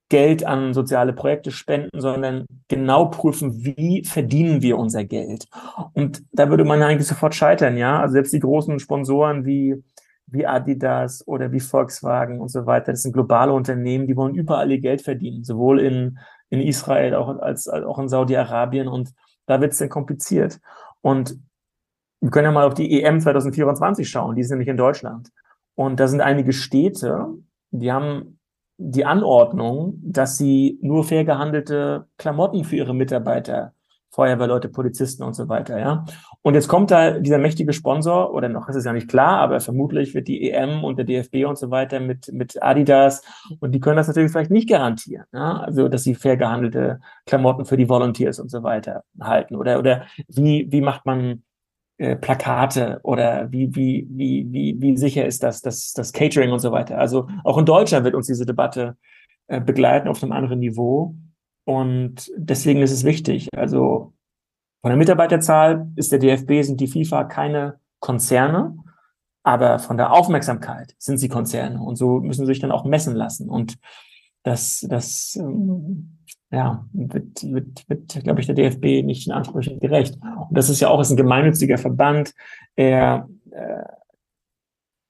Geld 0.09 0.45
an 0.45 0.73
soziale 0.73 1.13
Projekte 1.13 1.51
spenden, 1.51 2.01
sondern 2.01 2.47
genau 2.69 3.07
prüfen, 3.07 3.65
wie 3.65 4.05
verdienen 4.05 4.63
wir 4.63 4.79
unser 4.79 5.05
Geld. 5.05 5.47
Und 5.93 6.23
da 6.33 6.49
würde 6.49 6.65
man 6.65 6.83
eigentlich 6.83 7.07
sofort 7.07 7.35
scheitern, 7.35 7.77
ja. 7.77 8.01
Also 8.01 8.15
selbst 8.15 8.33
die 8.33 8.41
großen 8.41 8.79
Sponsoren 8.79 9.45
wie, 9.45 9.83
wie 10.31 10.47
Adidas 10.47 11.27
oder 11.27 11.53
wie 11.53 11.61
Volkswagen 11.61 12.41
und 12.41 12.49
so 12.49 12.67
weiter, 12.67 12.93
das 12.93 13.03
sind 13.03 13.13
globale 13.13 13.53
Unternehmen, 13.53 14.07
die 14.07 14.17
wollen 14.17 14.35
überall 14.35 14.71
ihr 14.71 14.81
Geld 14.81 15.03
verdienen, 15.03 15.45
sowohl 15.45 15.81
in, 15.81 16.19
in 16.51 16.61
Israel 16.61 17.15
auch 17.15 17.29
als, 17.39 17.69
als 17.69 17.85
auch 17.85 17.99
in 17.99 18.09
Saudi-Arabien 18.09 18.89
und 18.89 19.13
da 19.47 19.61
wird 19.61 19.73
es 19.73 19.79
dann 19.79 19.89
kompliziert. 19.89 20.61
Und 21.01 21.39
wir 22.21 22.31
können 22.31 22.47
ja 22.47 22.53
mal 22.53 22.67
auf 22.67 22.75
die 22.75 23.03
EM 23.03 23.21
2024 23.21 24.09
schauen, 24.09 24.35
die 24.35 24.43
ist 24.43 24.51
nämlich 24.51 24.69
in 24.69 24.77
Deutschland. 24.77 25.31
Und 25.75 26.01
da 26.01 26.09
sind 26.09 26.21
einige 26.21 26.53
Städte, 26.53 27.29
die 27.71 27.93
haben 27.93 28.39
die 28.79 29.05
Anordnung, 29.05 29.99
dass 30.03 30.37
sie 30.37 30.79
nur 30.83 31.05
fair 31.05 31.25
gehandelte 31.25 32.07
Klamotten 32.17 32.65
für 32.65 32.77
ihre 32.77 32.95
Mitarbeiter, 32.95 33.73
Feuerwehrleute, 34.11 34.69
Polizisten 34.69 35.23
und 35.23 35.35
so 35.35 35.49
weiter, 35.49 35.79
ja. 35.79 36.05
Und 36.43 36.55
jetzt 36.55 36.69
kommt 36.69 36.91
da 36.91 37.19
dieser 37.19 37.39
mächtige 37.39 37.73
Sponsor, 37.73 38.33
oder 38.33 38.49
noch 38.49 38.69
ist 38.69 38.77
es 38.77 38.85
ja 38.85 38.93
nicht 38.93 39.09
klar, 39.09 39.39
aber 39.41 39.61
vermutlich 39.61 40.15
wird 40.15 40.29
die 40.29 40.51
EM 40.51 40.85
und 40.85 40.97
der 40.97 41.05
DFB 41.05 41.47
und 41.47 41.59
so 41.59 41.71
weiter 41.71 42.01
mit, 42.01 42.33
mit 42.33 42.63
Adidas 42.63 43.23
und 43.61 43.73
die 43.73 43.81
können 43.81 43.97
das 43.97 44.09
natürlich 44.09 44.33
vielleicht 44.33 44.51
nicht 44.51 44.69
garantieren, 44.69 45.25
ja. 45.33 45.59
Also, 45.59 45.89
dass 45.89 46.05
sie 46.05 46.15
fair 46.15 46.37
gehandelte 46.37 47.01
Klamotten 47.27 47.65
für 47.65 47.77
die 47.77 47.89
Volunteers 47.89 48.39
und 48.39 48.51
so 48.51 48.63
weiter 48.63 49.03
halten. 49.21 49.57
Oder, 49.57 49.79
oder 49.79 50.07
wie, 50.29 50.67
wie 50.71 50.81
macht 50.81 51.07
man 51.07 51.43
äh, 51.99 52.15
Plakate 52.15 53.01
oder 53.03 53.51
wie, 53.51 53.75
wie, 53.75 54.07
wie, 54.09 54.47
wie, 54.51 54.77
wie 54.81 54.97
sicher 54.97 55.27
ist 55.27 55.43
das, 55.43 55.61
das, 55.63 55.93
das 55.93 56.13
Catering 56.13 56.53
und 56.53 56.61
so 56.61 56.71
weiter. 56.71 56.97
Also 56.97 57.29
auch 57.43 57.59
in 57.59 57.67
Deutschland 57.67 58.05
wird 58.05 58.15
uns 58.15 58.29
diese 58.29 58.47
Debatte 58.47 58.97
äh, 59.49 59.61
begleiten 59.61 60.07
auf 60.07 60.23
einem 60.23 60.31
anderen 60.31 60.61
Niveau. 60.61 61.17
Und 61.69 62.33
deswegen 62.35 62.81
ist 62.81 62.93
es 62.93 63.05
wichtig. 63.05 63.51
Also 63.55 64.15
von 64.81 64.89
der 64.89 64.97
Mitarbeiterzahl 64.97 65.93
ist 65.97 66.11
der 66.11 66.19
DFB, 66.19 66.63
sind 66.63 66.81
die 66.81 66.87
FIFA 66.87 67.25
keine 67.25 67.79
Konzerne, 68.01 68.75
aber 69.43 69.79
von 69.79 69.99
der 69.99 70.15
Aufmerksamkeit 70.15 70.95
sind 70.97 71.19
sie 71.19 71.29
Konzerne. 71.29 71.79
Und 71.83 71.97
so 71.97 72.21
müssen 72.21 72.47
sie 72.47 72.53
sich 72.53 72.61
dann 72.61 72.73
auch 72.73 72.87
messen 72.87 73.15
lassen. 73.15 73.51
Und 73.51 73.77
das, 74.45 74.87
das 74.89 75.37
ähm, 75.39 76.21
ja, 76.51 76.87
wird, 76.95 77.43
wird, 77.43 77.87
wird 77.87 78.25
glaube 78.25 78.41
ich, 78.41 78.47
der 78.47 78.55
DFB 78.55 79.05
nicht 79.05 79.27
in 79.27 79.35
Ansprüchen 79.35 79.79
gerecht. 79.79 80.15
Und 80.49 80.57
das 80.57 80.71
ist 80.71 80.81
ja 80.81 80.89
auch 80.89 81.03
ist 81.03 81.11
ein 81.11 81.19
gemeinnütziger 81.19 81.77
Verband. 81.77 82.33
Er 82.77 83.29
äh, 83.51 83.83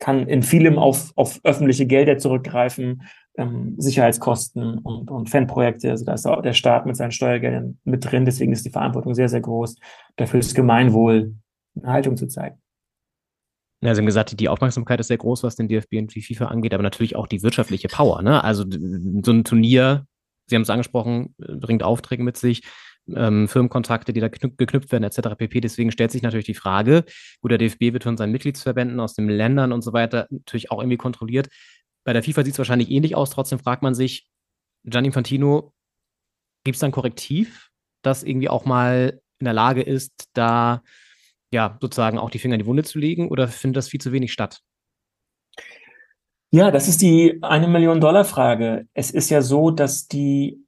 kann 0.01 0.27
in 0.27 0.43
vielem 0.43 0.77
auf, 0.77 1.13
auf 1.15 1.39
öffentliche 1.45 1.87
Gelder 1.87 2.19
zurückgreifen, 2.19 3.03
ähm, 3.39 3.75
Sicherheitskosten 3.79 4.79
und, 4.79 5.11
und 5.11 5.31
Fanprojekte. 5.31 5.91
Also 5.91 6.05
da 6.05 6.13
ist 6.13 6.27
auch 6.27 6.43
der 6.43 6.53
Staat 6.53 6.85
mit 6.85 6.97
seinen 6.97 7.13
Steuergeldern 7.13 7.79
mit 7.85 8.05
drin. 8.05 8.25
Deswegen 8.25 8.53
ist 8.53 8.67
die 8.67 8.71
Verantwortung 8.71 9.15
sehr, 9.15 9.29
sehr 9.29 9.41
groß, 9.41 9.77
dafür 10.17 10.41
das 10.41 10.55
Gemeinwohl 10.55 11.35
eine 11.77 11.93
Haltung 11.93 12.17
zu 12.17 12.27
zeigen. 12.27 12.61
Ja, 13.81 13.95
Sie 13.95 14.01
haben 14.01 14.07
gesagt, 14.07 14.39
die 14.39 14.49
Aufmerksamkeit 14.49 14.99
ist 14.99 15.07
sehr 15.07 15.19
groß, 15.19 15.45
was 15.45 15.55
den 15.55 15.69
DFB 15.69 15.95
und 15.95 16.15
die 16.15 16.23
FIFA 16.23 16.47
angeht, 16.47 16.75
aber 16.75 16.83
natürlich 16.83 17.15
auch 17.15 17.29
die 17.29 17.43
wirtschaftliche 17.43 17.89
Power. 17.89 18.23
Ne? 18.23 18.43
Also 18.43 18.65
so 18.69 19.33
ein 19.33 19.45
Turnier 19.45 20.05
Sie 20.49 20.57
haben 20.57 20.63
es 20.63 20.71
angesprochen, 20.71 21.35
bringt 21.37 21.83
Aufträge 21.83 22.23
mit 22.23 22.37
sich, 22.37 22.63
ähm, 23.15 23.49
Firmenkontakte, 23.49 24.13
die 24.13 24.21
da 24.21 24.29
geknüpft 24.29 24.93
werden, 24.93 25.05
etc. 25.05 25.37
pp. 25.37 25.61
Deswegen 25.61 25.93
stellt 25.93 26.11
sich 26.11 26.23
natürlich 26.23 26.47
die 26.47 26.55
Frage, 26.55 27.05
gut, 27.41 27.51
der 27.51 27.59
DFB 27.59 27.93
wird 27.93 28.05
von 28.05 28.17
seinen 28.17 28.33
Mitgliedsverbänden 28.33 29.01
aus 29.01 29.15
den 29.15 29.29
Ländern 29.29 29.73
und 29.73 29.83
so 29.83 29.93
weiter 29.93 30.27
natürlich 30.31 30.71
auch 30.71 30.81
irgendwie 30.81 30.97
kontrolliert. 30.97 31.49
Bei 32.09 32.15
der 32.15 32.23
FIFA 32.23 32.43
sieht 32.43 32.55
es 32.55 32.59
wahrscheinlich 32.59 32.91
ähnlich 32.91 33.15
aus. 33.17 33.29
Trotzdem 33.29 33.59
fragt 33.59 33.83
man 33.83 33.95
sich, 33.95 34.27
Gianni 34.83 35.09
Infantino, 35.09 35.75
gibt 36.65 36.77
es 36.77 36.81
da 36.81 36.87
ein 36.87 36.91
Korrektiv, 36.91 37.71
das 38.01 38.23
irgendwie 38.23 38.49
auch 38.49 38.65
mal 38.65 39.21
in 39.39 39.45
der 39.45 39.53
Lage 39.53 39.83
ist, 39.83 40.31
da 40.33 40.83
ja 41.53 41.77
sozusagen 41.83 42.17
auch 42.17 42.31
die 42.31 42.39
Finger 42.39 42.55
in 42.55 42.61
die 42.61 42.67
Wunde 42.67 42.83
zu 42.83 42.99
legen 42.99 43.29
oder 43.29 43.47
findet 43.47 43.77
das 43.77 43.89
viel 43.89 44.01
zu 44.01 44.11
wenig 44.11 44.33
statt? 44.33 44.63
Ja, 46.51 46.71
das 46.71 46.89
ist 46.89 47.03
die 47.03 47.41
eine 47.43 47.69
Million 47.69 48.01
Dollar 48.01 48.25
Frage. 48.25 48.89
Es 48.95 49.11
ist 49.11 49.29
ja 49.29 49.43
so, 49.43 49.71
dass 49.71 50.09
die 50.09 50.65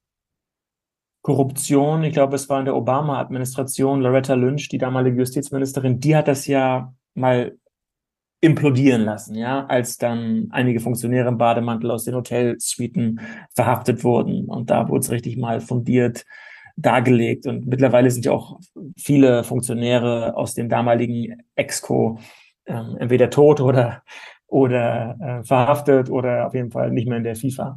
Korruption, 1.22 2.04
ich 2.04 2.12
glaube, 2.12 2.36
es 2.36 2.50
war 2.50 2.58
in 2.58 2.66
der 2.66 2.76
Obama-Administration, 2.76 4.02
Loretta 4.02 4.34
Lynch, 4.34 4.68
die 4.68 4.76
damalige 4.76 5.16
Justizministerin, 5.16 6.00
die 6.00 6.14
hat 6.14 6.28
das 6.28 6.46
ja 6.46 6.94
mal 7.14 7.58
implodieren 8.40 9.02
lassen, 9.02 9.34
ja, 9.34 9.66
als 9.66 9.98
dann 9.98 10.48
einige 10.50 10.80
Funktionäre 10.80 11.28
im 11.28 11.38
Bademantel 11.38 11.90
aus 11.90 12.04
den 12.04 12.14
Hotelsuiten 12.14 13.20
verhaftet 13.54 14.02
wurden. 14.02 14.46
Und 14.46 14.70
da 14.70 14.88
wurde 14.88 15.00
es 15.00 15.10
richtig 15.10 15.36
mal 15.36 15.60
fundiert 15.60 16.24
dargelegt. 16.76 17.46
Und 17.46 17.66
mittlerweile 17.66 18.10
sind 18.10 18.24
ja 18.24 18.32
auch 18.32 18.58
viele 18.96 19.44
Funktionäre 19.44 20.36
aus 20.36 20.54
dem 20.54 20.68
damaligen 20.68 21.42
Exco 21.54 22.18
ähm, 22.66 22.96
entweder 22.98 23.30
tot 23.30 23.60
oder 23.60 24.02
oder 24.46 25.16
äh, 25.20 25.44
verhaftet 25.44 26.10
oder 26.10 26.46
auf 26.46 26.54
jeden 26.54 26.70
Fall 26.70 26.90
nicht 26.90 27.08
mehr 27.08 27.18
in 27.18 27.24
der 27.24 27.36
FIFA. 27.36 27.76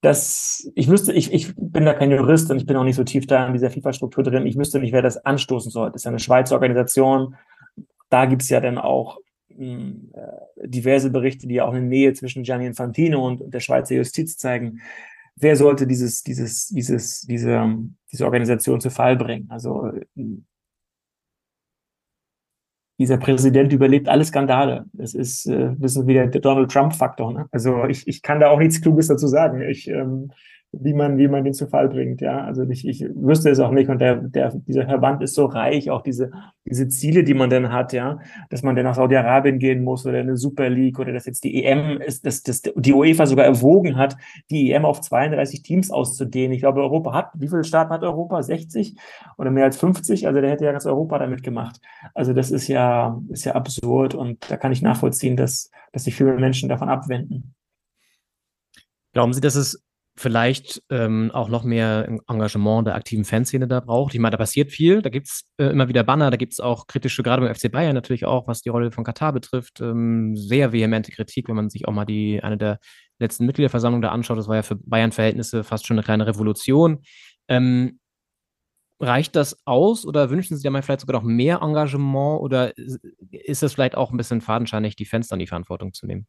Das, 0.00 0.70
ich 0.74 0.88
wüsste, 0.88 1.12
ich, 1.12 1.32
ich 1.32 1.54
bin 1.56 1.84
da 1.84 1.92
kein 1.92 2.10
Jurist 2.10 2.50
und 2.50 2.56
ich 2.56 2.66
bin 2.66 2.76
auch 2.76 2.84
nicht 2.84 2.96
so 2.96 3.04
tief 3.04 3.26
da 3.26 3.46
in 3.46 3.52
dieser 3.52 3.70
FIFA-Struktur 3.70 4.24
drin. 4.24 4.46
Ich 4.46 4.56
wüsste 4.56 4.78
nicht, 4.78 4.92
wer 4.92 5.02
das 5.02 5.18
anstoßen 5.24 5.70
soll. 5.70 5.90
Das 5.90 6.00
ist 6.00 6.04
ja 6.04 6.10
eine 6.10 6.18
Schweizer 6.18 6.54
Organisation. 6.54 7.34
Da 8.08 8.24
gibt's 8.24 8.48
ja 8.48 8.60
dann 8.60 8.78
auch 8.78 9.18
diverse 9.48 11.10
Berichte, 11.10 11.46
die 11.46 11.60
auch 11.60 11.72
eine 11.72 11.86
Nähe 11.86 12.12
zwischen 12.14 12.42
Gianni 12.42 12.66
Infantino 12.66 13.26
und, 13.26 13.52
der 13.52 13.60
Schweizer 13.60 13.94
Justiz 13.94 14.36
zeigen. 14.36 14.80
Wer 15.36 15.56
sollte 15.56 15.86
dieses, 15.86 16.22
dieses, 16.22 16.68
dieses, 16.68 17.22
diese, 17.22 17.76
diese 18.10 18.24
Organisation 18.24 18.80
zu 18.80 18.90
Fall 18.90 19.16
bringen? 19.16 19.46
Also 19.50 19.92
dieser 22.98 23.18
Präsident 23.18 23.72
überlebt 23.72 24.08
alle 24.08 24.24
Skandale. 24.24 24.86
Das 24.92 25.14
ist, 25.14 25.46
äh, 25.46 25.74
das 25.78 25.96
ist 25.96 26.06
wieder 26.06 26.26
der 26.26 26.40
Donald 26.40 26.70
Trump-Faktor. 26.70 27.32
Ne? 27.32 27.46
Also 27.50 27.84
ich, 27.84 28.08
ich 28.08 28.22
kann 28.22 28.40
da 28.40 28.48
auch 28.48 28.58
nichts 28.58 28.80
Kluges 28.80 29.08
dazu 29.08 29.26
sagen. 29.26 29.60
Ich, 29.62 29.88
ähm, 29.88 30.32
wie 30.80 30.94
man, 30.94 31.18
wie 31.18 31.28
man 31.28 31.44
den 31.44 31.54
zu 31.54 31.66
Fall 31.66 31.88
bringt, 31.88 32.20
ja. 32.20 32.44
Also 32.44 32.62
ich, 32.64 32.86
ich 32.86 33.04
wüsste 33.14 33.50
es 33.50 33.60
auch 33.60 33.70
nicht. 33.70 33.88
Und 33.88 34.00
der, 34.00 34.16
der, 34.16 34.52
dieser 34.54 34.86
Verband 34.86 35.22
ist 35.22 35.34
so 35.34 35.46
reich, 35.46 35.90
auch 35.90 36.02
diese, 36.02 36.30
diese 36.64 36.88
Ziele, 36.88 37.24
die 37.24 37.34
man 37.34 37.50
dann 37.50 37.72
hat, 37.72 37.92
ja, 37.92 38.18
dass 38.50 38.62
man 38.62 38.76
dann 38.76 38.84
nach 38.84 38.94
Saudi-Arabien 38.94 39.58
gehen 39.58 39.84
muss 39.84 40.06
oder 40.06 40.18
eine 40.18 40.36
Super 40.36 40.68
League 40.68 40.98
oder 40.98 41.12
dass 41.12 41.26
jetzt 41.26 41.44
die 41.44 41.64
EM 41.64 42.00
ist, 42.00 42.26
dass, 42.26 42.42
dass 42.42 42.62
die 42.62 42.92
UEFA 42.92 43.26
sogar 43.26 43.44
erwogen 43.44 43.96
hat, 43.96 44.16
die 44.50 44.72
EM 44.72 44.84
auf 44.84 45.00
32 45.00 45.62
Teams 45.62 45.90
auszudehnen. 45.90 46.52
Ich 46.52 46.60
glaube, 46.60 46.80
Europa 46.80 47.12
hat, 47.12 47.30
wie 47.34 47.48
viele 47.48 47.64
Staaten 47.64 47.92
hat 47.92 48.02
Europa? 48.02 48.42
60 48.42 48.96
oder 49.38 49.50
mehr 49.50 49.64
als 49.64 49.76
50? 49.76 50.26
Also 50.26 50.40
der 50.40 50.50
hätte 50.50 50.64
ja 50.64 50.72
ganz 50.72 50.86
Europa 50.86 51.18
damit 51.18 51.42
gemacht. 51.42 51.80
Also 52.14 52.32
das 52.32 52.50
ist 52.50 52.68
ja, 52.68 53.20
ist 53.28 53.44
ja 53.44 53.54
absurd 53.54 54.14
und 54.14 54.50
da 54.50 54.56
kann 54.56 54.72
ich 54.72 54.82
nachvollziehen, 54.82 55.36
dass, 55.36 55.70
dass 55.92 56.04
sich 56.04 56.14
viele 56.14 56.34
Menschen 56.34 56.68
davon 56.68 56.88
abwenden. 56.88 57.54
Glauben 59.16 59.32
Sie, 59.32 59.40
dass 59.40 59.54
es 59.54 59.82
vielleicht 60.18 60.82
ähm, 60.90 61.30
auch 61.32 61.48
noch 61.48 61.62
mehr 61.62 62.08
Engagement 62.26 62.86
der 62.86 62.94
aktiven 62.94 63.24
Fanszene 63.24 63.68
da 63.68 63.80
braucht. 63.80 64.14
Ich 64.14 64.20
meine, 64.20 64.32
da 64.32 64.38
passiert 64.38 64.72
viel, 64.72 65.02
da 65.02 65.10
gibt 65.10 65.26
es 65.28 65.44
äh, 65.58 65.66
immer 65.66 65.88
wieder 65.88 66.04
Banner, 66.04 66.30
da 66.30 66.36
gibt 66.36 66.54
es 66.54 66.60
auch 66.60 66.86
kritische, 66.86 67.22
gerade 67.22 67.42
beim 67.42 67.54
FC 67.54 67.70
Bayern 67.70 67.94
natürlich 67.94 68.24
auch, 68.24 68.48
was 68.48 68.62
die 68.62 68.70
Rolle 68.70 68.90
von 68.90 69.04
Katar 69.04 69.32
betrifft, 69.32 69.80
ähm, 69.80 70.34
sehr 70.34 70.72
vehemente 70.72 71.12
Kritik, 71.12 71.48
wenn 71.48 71.56
man 71.56 71.68
sich 71.68 71.86
auch 71.86 71.92
mal 71.92 72.06
die 72.06 72.42
eine 72.42 72.56
der 72.56 72.78
letzten 73.18 73.46
Mitgliederversammlungen 73.46 74.02
da 74.02 74.10
anschaut. 74.10 74.38
Das 74.38 74.48
war 74.48 74.56
ja 74.56 74.62
für 74.62 74.76
Bayern-Verhältnisse 74.76 75.64
fast 75.64 75.86
schon 75.86 75.96
eine 75.96 76.04
kleine 76.04 76.26
Revolution. 76.26 77.02
Ähm, 77.48 77.98
reicht 79.00 79.36
das 79.36 79.58
aus 79.66 80.06
oder 80.06 80.30
wünschen 80.30 80.56
Sie 80.56 80.62
da 80.62 80.70
mal 80.70 80.82
vielleicht 80.82 81.02
sogar 81.02 81.20
noch 81.20 81.26
mehr 81.28 81.60
Engagement 81.62 82.40
oder 82.40 82.72
ist 82.76 83.62
es 83.62 83.74
vielleicht 83.74 83.96
auch 83.96 84.10
ein 84.10 84.16
bisschen 84.16 84.40
fadenscheinig, 84.40 84.96
die 84.96 85.04
Fans 85.04 85.28
dann 85.28 85.38
die 85.38 85.46
Verantwortung 85.46 85.92
zu 85.92 86.06
nehmen? 86.06 86.26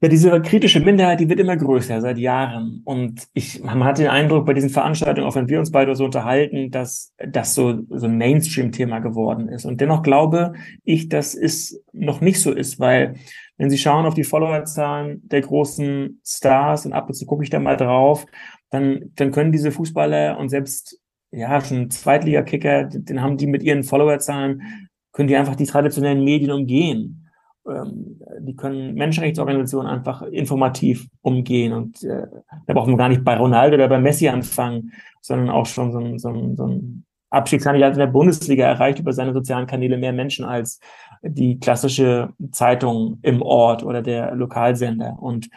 Ja, 0.00 0.08
diese 0.08 0.40
kritische 0.42 0.80
Minderheit, 0.80 1.20
die 1.20 1.28
wird 1.28 1.40
immer 1.40 1.56
größer 1.56 2.00
seit 2.00 2.18
Jahren. 2.18 2.82
Und 2.84 3.26
ich, 3.32 3.62
man 3.62 3.84
hat 3.84 3.98
den 3.98 4.08
Eindruck 4.08 4.46
bei 4.46 4.54
diesen 4.54 4.70
Veranstaltungen, 4.70 5.26
auch 5.26 5.34
wenn 5.34 5.48
wir 5.48 5.58
uns 5.58 5.70
beide 5.70 5.94
so 5.94 6.04
unterhalten, 6.04 6.70
dass 6.70 7.14
das 7.18 7.54
so, 7.54 7.82
so 7.90 8.06
ein 8.06 8.18
Mainstream-Thema 8.18 9.00
geworden 9.00 9.48
ist. 9.48 9.64
Und 9.64 9.80
dennoch 9.80 10.02
glaube 10.02 10.54
ich, 10.84 11.08
dass 11.08 11.34
es 11.34 11.82
noch 11.92 12.20
nicht 12.20 12.40
so 12.40 12.52
ist, 12.52 12.78
weil 12.80 13.14
wenn 13.56 13.70
Sie 13.70 13.78
schauen 13.78 14.06
auf 14.06 14.14
die 14.14 14.24
Followerzahlen 14.24 15.22
der 15.28 15.40
großen 15.40 16.20
Stars 16.24 16.84
und 16.86 16.92
ab 16.92 17.08
und 17.08 17.14
zu 17.14 17.26
gucke 17.26 17.44
ich 17.44 17.50
da 17.50 17.58
mal 17.58 17.76
drauf, 17.76 18.26
dann, 18.70 19.12
dann 19.14 19.30
können 19.30 19.52
diese 19.52 19.72
Fußballer 19.72 20.38
und 20.38 20.48
selbst 20.48 21.00
ja 21.30 21.60
schon 21.60 21.90
Zweitliga-Kicker, 21.90 22.84
den 22.84 23.22
haben 23.22 23.36
die 23.36 23.46
mit 23.46 23.62
ihren 23.62 23.82
Followerzahlen, 23.82 24.62
können 25.12 25.28
die 25.28 25.36
einfach 25.36 25.56
die 25.56 25.66
traditionellen 25.66 26.22
Medien 26.22 26.50
umgehen 26.50 27.25
die 28.40 28.56
können 28.56 28.94
Menschenrechtsorganisationen 28.94 29.90
einfach 29.90 30.22
informativ 30.22 31.08
umgehen. 31.22 31.72
Und 31.72 32.02
äh, 32.04 32.26
da 32.66 32.74
brauchen 32.74 32.92
wir 32.92 32.96
gar 32.96 33.08
nicht 33.08 33.24
bei 33.24 33.36
Ronaldo 33.36 33.74
oder 33.74 33.88
bei 33.88 33.98
Messi 33.98 34.28
anfangen, 34.28 34.92
sondern 35.20 35.50
auch 35.50 35.66
schon 35.66 35.92
so 35.92 35.98
ein, 35.98 36.18
so 36.18 36.28
ein, 36.28 36.56
so 36.56 36.66
ein 36.66 37.04
Abstiegskandidat 37.30 37.94
in 37.94 37.98
der 37.98 38.06
Bundesliga 38.06 38.66
erreicht 38.66 39.00
über 39.00 39.12
seine 39.12 39.32
sozialen 39.32 39.66
Kanäle 39.66 39.98
mehr 39.98 40.12
Menschen 40.12 40.44
als 40.44 40.80
die 41.22 41.58
klassische 41.58 42.30
Zeitung 42.52 43.18
im 43.22 43.42
Ort 43.42 43.82
oder 43.82 44.00
der 44.00 44.34
Lokalsender. 44.34 45.16
Und 45.20 45.48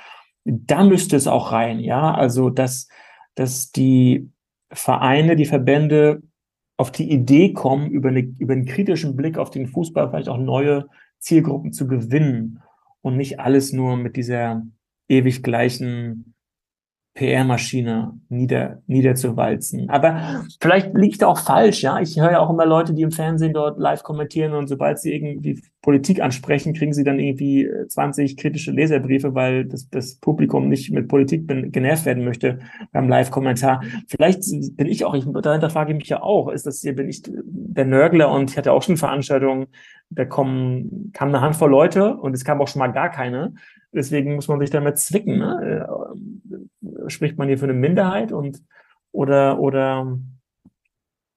da 0.44 0.84
müsste 0.84 1.16
es 1.16 1.28
auch 1.28 1.52
rein, 1.52 1.80
ja. 1.80 2.14
Also, 2.14 2.50
dass, 2.50 2.88
dass 3.36 3.72
die 3.72 4.30
Vereine, 4.72 5.36
die 5.36 5.46
Verbände 5.46 6.22
auf 6.78 6.92
die 6.92 7.12
Idee 7.12 7.54
kommen, 7.54 7.92
über, 7.92 8.10
eine, 8.10 8.22
über 8.22 8.54
einen 8.54 8.66
kritischen 8.66 9.16
Blick 9.16 9.38
auf 9.38 9.52
den 9.52 9.68
Fußball 9.68 10.10
vielleicht 10.10 10.30
auch 10.30 10.38
neue 10.38 10.88
Zielgruppen 11.20 11.74
zu 11.74 11.88
gewinnen 11.88 12.62
und 13.02 13.18
nicht 13.18 13.40
alles 13.40 13.74
nur 13.74 13.98
mit 13.98 14.16
dieser 14.16 14.64
ewig 15.08 15.44
gleichen 15.44 16.36
PR-Maschine 17.20 18.18
nieder, 18.30 18.82
niederzuwalzen. 18.88 19.90
Aber 19.90 20.46
vielleicht 20.62 20.94
liegt 20.94 21.24
auch 21.24 21.38
falsch, 21.40 21.82
ja. 21.82 22.00
Ich 22.00 22.18
höre 22.18 22.32
ja 22.32 22.40
auch 22.40 22.50
immer 22.50 22.66
Leute, 22.66 22.94
die 22.94 23.02
im 23.02 23.12
Fernsehen 23.12 23.54
dort 23.54 23.78
live 23.78 24.04
kommentieren 24.04 24.54
und 24.54 24.68
sobald 24.68 25.00
sie 25.00 25.14
irgendwie 25.14 25.62
Politik 25.82 26.22
ansprechen, 26.22 26.74
kriegen 26.74 26.94
sie 26.94 27.04
dann 27.04 27.20
irgendwie 27.20 27.70
20 27.90 28.38
kritische 28.38 28.72
Leserbriefe, 28.72 29.34
weil 29.36 29.66
das, 29.66 29.90
das 29.90 30.16
Publikum 30.16 30.70
nicht 30.70 30.92
mit 30.92 31.10
Politik 31.10 31.46
genervt 31.48 32.06
werden 32.06 32.24
möchte 32.24 32.60
beim 32.94 33.10
Live-Kommentar. 33.10 33.84
Vielleicht 34.08 34.44
bin 34.78 34.88
ich 34.88 35.04
auch, 35.04 35.14
ich, 35.14 35.26
dahinter 35.42 35.70
frage 35.70 35.92
ich 35.92 35.98
mich 35.98 36.10
ja 36.10 36.22
auch, 36.22 36.50
ist 36.50 36.68
das 36.68 36.80
hier, 36.80 36.96
bin 36.96 37.10
ich 37.10 37.24
der 37.26 37.86
Nörgler 37.86 38.32
und 38.32 38.52
ich 38.52 38.58
hatte 38.58 38.72
auch 38.72 38.84
schon 38.84 38.96
Veranstaltungen, 38.98 39.68
da 40.10 40.26
kommen, 40.26 41.12
kam 41.14 41.30
eine 41.30 41.42
Handvoll 41.42 41.70
Leute 41.70 42.16
und 42.16 42.34
es 42.34 42.44
kam 42.44 42.62
auch 42.62 42.68
schon 42.68 42.80
mal 42.80 42.92
gar 42.92 43.10
keine. 43.10 43.54
Deswegen 43.92 44.36
muss 44.36 44.48
man 44.48 44.60
sich 44.60 44.70
damit 44.70 44.98
zwicken. 44.98 45.38
Ne? 45.38 45.88
Äh, 45.88 47.10
spricht 47.10 47.38
man 47.38 47.48
hier 47.48 47.58
für 47.58 47.66
eine 47.66 47.74
Minderheit 47.74 48.32
und 48.32 48.62
oder 49.12 49.60
oder 49.60 50.20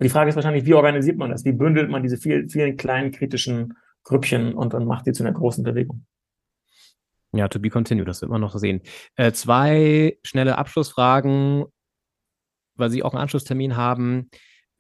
die 0.03 0.09
Frage 0.09 0.31
ist 0.31 0.37
wahrscheinlich, 0.37 0.67
wie 0.67 0.75
organisiert 0.75 1.17
man 1.17 1.31
das? 1.31 1.45
Wie 1.45 1.53
bündelt 1.53 1.89
man 1.89 2.03
diese 2.03 2.17
vielen, 2.17 2.49
vielen 2.49 2.77
kleinen 2.77 3.13
kritischen 3.13 3.75
Grüppchen 4.05 4.55
und 4.55 4.75
dann 4.75 4.85
macht 4.85 5.07
die 5.07 5.13
zu 5.13 5.23
einer 5.23 5.33
großen 5.33 5.63
Bewegung? 5.63 6.05
Ja, 7.33 7.49
to 7.49 7.59
be 7.59 7.71
continued, 7.71 8.09
das 8.09 8.21
wird 8.21 8.31
man 8.31 8.41
noch 8.41 8.57
sehen. 8.57 8.83
Äh, 9.17 9.33
zwei 9.33 10.19
schnelle 10.23 10.59
Abschlussfragen, 10.59 11.65
weil 12.75 12.91
Sie 12.91 13.03
auch 13.03 13.15
einen 13.15 13.23
Anschlusstermin 13.23 13.77
haben. 13.77 14.29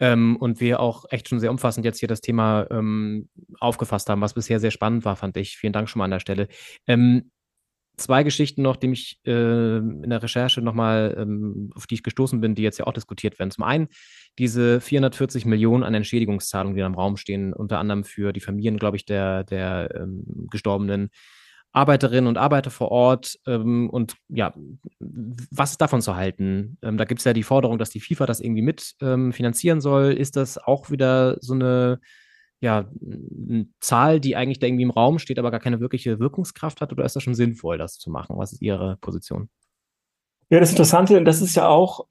Ähm, 0.00 0.36
und 0.36 0.60
wir 0.60 0.80
auch 0.80 1.04
echt 1.10 1.28
schon 1.28 1.40
sehr 1.40 1.50
umfassend 1.50 1.84
jetzt 1.84 1.98
hier 1.98 2.08
das 2.08 2.20
Thema 2.20 2.66
ähm, 2.70 3.28
aufgefasst 3.60 4.08
haben, 4.08 4.20
was 4.20 4.34
bisher 4.34 4.58
sehr 4.58 4.70
spannend 4.70 5.04
war, 5.04 5.16
fand 5.16 5.36
ich. 5.36 5.56
Vielen 5.56 5.72
Dank 5.72 5.88
schon 5.88 5.98
mal 5.98 6.06
an 6.06 6.10
der 6.12 6.20
Stelle. 6.20 6.48
Ähm, 6.86 7.30
zwei 7.96 8.22
Geschichten 8.22 8.62
noch, 8.62 8.76
die 8.76 8.88
mich 8.88 9.20
äh, 9.26 9.76
in 9.76 10.10
der 10.10 10.22
Recherche 10.22 10.60
nochmal, 10.60 11.14
ähm, 11.18 11.70
auf 11.74 11.86
die 11.86 11.94
ich 11.94 12.02
gestoßen 12.02 12.40
bin, 12.40 12.54
die 12.54 12.62
jetzt 12.62 12.78
ja 12.78 12.86
auch 12.86 12.92
diskutiert 12.92 13.38
werden. 13.38 13.50
Zum 13.50 13.64
einen 13.64 13.88
diese 14.38 14.80
440 14.80 15.44
Millionen 15.44 15.82
an 15.84 15.94
Entschädigungszahlungen, 15.94 16.74
die 16.74 16.80
da 16.80 16.86
im 16.86 16.94
Raum 16.94 17.16
stehen, 17.16 17.52
unter 17.52 17.78
anderem 17.78 18.04
für 18.04 18.32
die 18.32 18.40
Familien, 18.40 18.78
glaube 18.78 18.96
ich, 18.96 19.04
der, 19.04 19.44
der 19.44 19.94
ähm, 19.94 20.48
Gestorbenen. 20.50 21.10
Arbeiterinnen 21.72 22.28
und 22.28 22.38
Arbeiter 22.38 22.70
vor 22.70 22.90
Ort 22.90 23.38
ähm, 23.46 23.88
und 23.88 24.14
ja, 24.28 24.54
was 24.98 25.72
ist 25.72 25.80
davon 25.80 26.02
zu 26.02 26.14
halten? 26.16 26.78
Ähm, 26.82 26.98
da 26.98 27.04
gibt 27.04 27.20
es 27.20 27.24
ja 27.24 27.32
die 27.32 27.42
Forderung, 27.42 27.78
dass 27.78 27.90
die 27.90 28.00
FIFA 28.00 28.26
das 28.26 28.40
irgendwie 28.40 28.62
mit 28.62 28.94
ähm, 29.00 29.32
finanzieren 29.32 29.80
soll. 29.80 30.12
Ist 30.12 30.36
das 30.36 30.58
auch 30.58 30.90
wieder 30.90 31.38
so 31.40 31.54
eine 31.54 32.00
ja, 32.60 32.88
Zahl, 33.80 34.20
die 34.20 34.36
eigentlich 34.36 34.60
da 34.60 34.66
irgendwie 34.66 34.84
im 34.84 34.90
Raum 34.90 35.18
steht, 35.18 35.38
aber 35.38 35.50
gar 35.50 35.60
keine 35.60 35.80
wirkliche 35.80 36.20
Wirkungskraft 36.20 36.80
hat? 36.80 36.92
Oder 36.92 37.04
ist 37.04 37.16
das 37.16 37.22
schon 37.22 37.34
sinnvoll, 37.34 37.78
das 37.78 37.98
zu 37.98 38.10
machen? 38.10 38.36
Was 38.38 38.52
ist 38.52 38.62
Ihre 38.62 38.98
Position? 39.00 39.48
Ja, 40.48 40.60
das 40.60 40.70
Interessante, 40.70 41.16
und 41.16 41.24
das 41.24 41.40
ist 41.40 41.56
ja 41.56 41.66
auch 41.66 42.06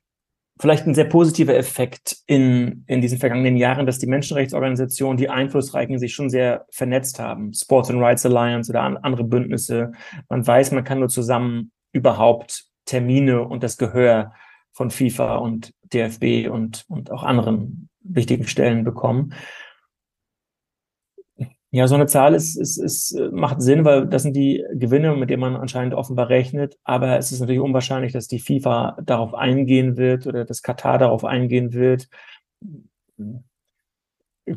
vielleicht 0.61 0.85
ein 0.85 0.93
sehr 0.93 1.05
positiver 1.05 1.55
Effekt 1.55 2.17
in, 2.27 2.83
in 2.85 3.01
diesen 3.01 3.17
vergangenen 3.17 3.57
Jahren, 3.57 3.87
dass 3.87 3.97
die 3.97 4.05
Menschenrechtsorganisationen, 4.05 5.17
die 5.17 5.27
Einflussreichen, 5.27 5.97
sich 5.97 6.13
schon 6.13 6.29
sehr 6.29 6.67
vernetzt 6.69 7.19
haben. 7.19 7.51
Sports 7.51 7.89
and 7.89 7.99
Rights 7.99 8.27
Alliance 8.27 8.71
oder 8.71 8.83
an, 8.83 8.95
andere 8.97 9.23
Bündnisse. 9.23 9.91
Man 10.29 10.45
weiß, 10.45 10.71
man 10.71 10.83
kann 10.83 10.99
nur 10.99 11.09
zusammen 11.09 11.71
überhaupt 11.93 12.65
Termine 12.85 13.41
und 13.41 13.63
das 13.63 13.79
Gehör 13.79 14.33
von 14.71 14.91
FIFA 14.91 15.37
und 15.37 15.73
DFB 15.93 16.47
und, 16.51 16.85
und 16.87 17.09
auch 17.09 17.23
anderen 17.23 17.89
wichtigen 18.03 18.45
Stellen 18.45 18.83
bekommen. 18.83 19.33
Ja, 21.73 21.87
so 21.87 21.95
eine 21.95 22.05
Zahl 22.05 22.35
ist, 22.35 22.57
ist, 22.57 22.77
ist, 22.77 23.17
macht 23.31 23.61
Sinn, 23.61 23.85
weil 23.85 24.05
das 24.05 24.23
sind 24.23 24.35
die 24.35 24.61
Gewinne, 24.73 25.15
mit 25.15 25.29
denen 25.29 25.39
man 25.39 25.55
anscheinend 25.55 25.93
offenbar 25.93 26.27
rechnet. 26.27 26.77
Aber 26.83 27.17
es 27.17 27.31
ist 27.31 27.39
natürlich 27.39 27.61
unwahrscheinlich, 27.61 28.11
dass 28.11 28.27
die 28.27 28.39
FIFA 28.39 28.97
darauf 29.01 29.33
eingehen 29.33 29.95
wird 29.95 30.27
oder 30.27 30.43
dass 30.43 30.63
Katar 30.63 30.97
darauf 30.97 31.23
eingehen 31.23 31.71
wird. 31.71 32.09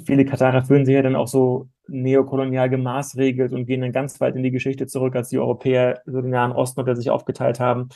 Viele 0.05 0.25
Katarer 0.25 0.65
fühlen 0.65 0.85
sich 0.85 0.95
ja 0.95 1.03
dann 1.03 1.15
auch 1.15 1.29
so 1.29 1.69
neokolonial 1.87 2.69
gemaßregelt 2.69 3.53
und 3.53 3.67
gehen 3.67 3.83
dann 3.83 3.93
ganz 3.93 4.21
weit 4.21 4.35
in 4.35 4.43
die 4.43 4.51
Geschichte 4.51 4.89
zurück, 4.89 5.15
als 5.15 5.29
die 5.29 5.39
Europäer 5.39 6.03
so 6.07 6.21
den 6.21 6.31
Nahen 6.31 6.51
Osten 6.51 6.81
unter 6.81 6.97
sich 6.97 7.11
aufgeteilt 7.11 7.61
haben. 7.61 7.91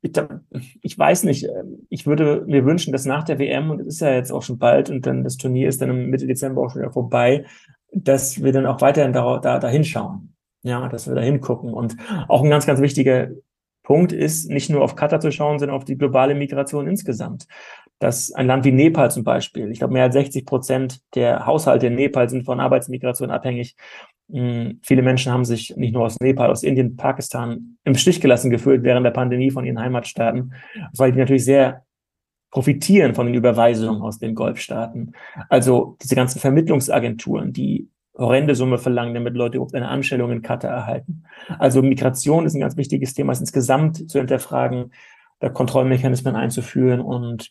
Ich, 0.00 0.12
ich, 0.82 0.98
weiß 0.98 1.24
nicht, 1.24 1.44
ähm, 1.44 1.86
ich 1.90 2.06
würde 2.06 2.44
mir 2.46 2.64
wünschen, 2.64 2.92
dass 2.92 3.04
nach 3.04 3.24
der 3.24 3.38
WM, 3.38 3.70
und 3.70 3.80
es 3.80 3.86
ist 3.86 4.00
ja 4.00 4.12
jetzt 4.12 4.32
auch 4.32 4.42
schon 4.42 4.58
bald, 4.58 4.90
und 4.90 5.06
dann 5.06 5.22
das 5.22 5.36
Turnier 5.36 5.68
ist 5.68 5.82
dann 5.82 6.10
Mitte 6.10 6.26
Dezember 6.26 6.62
auch 6.62 6.70
schon 6.70 6.82
wieder 6.82 6.92
vorbei, 6.92 7.44
dass 7.94 8.42
wir 8.42 8.52
dann 8.52 8.66
auch 8.66 8.80
weiterhin 8.80 9.12
da, 9.12 9.38
da, 9.38 9.58
da 9.58 9.68
hinschauen. 9.68 10.34
Ja, 10.62 10.88
dass 10.88 11.06
wir 11.06 11.14
da 11.14 11.20
hingucken. 11.20 11.72
Und 11.72 11.96
auch 12.28 12.42
ein 12.42 12.50
ganz, 12.50 12.66
ganz 12.66 12.80
wichtiger 12.80 13.28
Punkt 13.82 14.12
ist, 14.12 14.50
nicht 14.50 14.70
nur 14.70 14.82
auf 14.82 14.96
Katar 14.96 15.20
zu 15.20 15.30
schauen, 15.30 15.58
sondern 15.58 15.76
auf 15.76 15.84
die 15.84 15.98
globale 15.98 16.34
Migration 16.34 16.88
insgesamt. 16.88 17.46
Dass 17.98 18.32
ein 18.32 18.46
Land 18.46 18.64
wie 18.64 18.72
Nepal 18.72 19.10
zum 19.10 19.24
Beispiel, 19.24 19.70
ich 19.70 19.78
glaube, 19.78 19.92
mehr 19.92 20.04
als 20.04 20.14
60 20.14 20.46
Prozent 20.46 21.00
der 21.14 21.46
Haushalte 21.46 21.86
in 21.86 21.94
Nepal 21.94 22.28
sind 22.28 22.44
von 22.44 22.60
Arbeitsmigration 22.60 23.30
abhängig. 23.30 23.76
Hm, 24.32 24.80
viele 24.82 25.02
Menschen 25.02 25.30
haben 25.32 25.44
sich 25.44 25.74
nicht 25.76 25.92
nur 25.92 26.04
aus 26.06 26.18
Nepal, 26.18 26.50
aus 26.50 26.62
Indien, 26.62 26.96
Pakistan 26.96 27.76
im 27.84 27.94
Stich 27.94 28.22
gelassen 28.22 28.50
gefühlt 28.50 28.82
während 28.82 29.04
der 29.04 29.10
Pandemie 29.10 29.50
von 29.50 29.66
ihren 29.66 29.78
Heimatstaaten, 29.78 30.54
weil 30.96 31.12
die 31.12 31.18
natürlich 31.18 31.44
sehr 31.44 31.84
profitieren 32.54 33.16
von 33.16 33.26
den 33.26 33.34
Überweisungen 33.34 34.00
aus 34.00 34.20
den 34.20 34.36
Golfstaaten. 34.36 35.16
Also 35.48 35.96
diese 36.00 36.14
ganzen 36.14 36.38
Vermittlungsagenturen, 36.38 37.52
die 37.52 37.88
horrende 38.16 38.54
Summe 38.54 38.78
verlangen, 38.78 39.12
damit 39.12 39.34
Leute 39.34 39.56
überhaupt 39.56 39.74
eine 39.74 39.88
Anstellung 39.88 40.30
in 40.30 40.40
Katar 40.40 40.70
erhalten. 40.70 41.24
Also 41.58 41.82
Migration 41.82 42.46
ist 42.46 42.54
ein 42.54 42.60
ganz 42.60 42.76
wichtiges 42.76 43.12
Thema, 43.12 43.32
es 43.32 43.40
insgesamt 43.40 44.08
zu 44.08 44.18
hinterfragen. 44.18 44.92
da 45.40 45.48
Kontrollmechanismen 45.48 46.36
einzuführen 46.36 47.00
und 47.00 47.50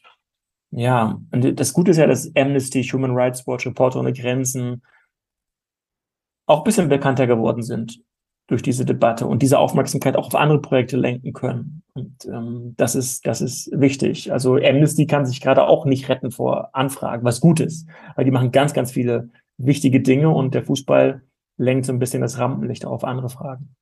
ja, 0.71 1.19
und 1.31 1.59
das 1.59 1.73
Gute 1.73 1.91
ist 1.91 1.97
ja, 1.97 2.07
dass 2.07 2.31
Amnesty, 2.37 2.81
Human 2.83 3.11
Rights 3.11 3.45
Watch, 3.45 3.67
Reporter 3.67 3.99
ohne 3.99 4.13
Grenzen 4.13 4.83
auch 6.45 6.63
bisschen 6.63 6.87
bekannter 6.87 7.27
geworden 7.27 7.61
sind 7.61 7.99
durch 8.47 8.61
diese 8.61 8.85
Debatte 8.85 9.25
und 9.25 9.41
diese 9.41 9.57
Aufmerksamkeit 9.57 10.15
auch 10.15 10.27
auf 10.27 10.35
andere 10.35 10.61
Projekte 10.61 10.97
lenken 10.97 11.33
können. 11.33 11.83
Und 11.93 12.25
ähm, 12.25 12.73
das 12.77 12.95
ist, 12.95 13.25
das 13.25 13.41
ist 13.41 13.69
wichtig. 13.71 14.31
Also 14.31 14.55
Amnesty 14.55 15.07
kann 15.07 15.25
sich 15.25 15.41
gerade 15.41 15.67
auch 15.67 15.85
nicht 15.85 16.09
retten 16.09 16.31
vor 16.31 16.69
Anfragen, 16.73 17.23
was 17.23 17.39
gut 17.39 17.59
ist, 17.59 17.87
weil 18.15 18.25
die 18.25 18.31
machen 18.31 18.51
ganz, 18.51 18.73
ganz 18.73 18.91
viele 18.91 19.29
wichtige 19.57 20.01
Dinge 20.01 20.29
und 20.29 20.53
der 20.53 20.63
Fußball 20.63 21.21
lenkt 21.57 21.85
so 21.85 21.93
ein 21.93 21.99
bisschen 21.99 22.21
das 22.21 22.37
Rampenlicht 22.39 22.85
auf 22.85 23.03
andere 23.03 23.29
Fragen. 23.29 23.75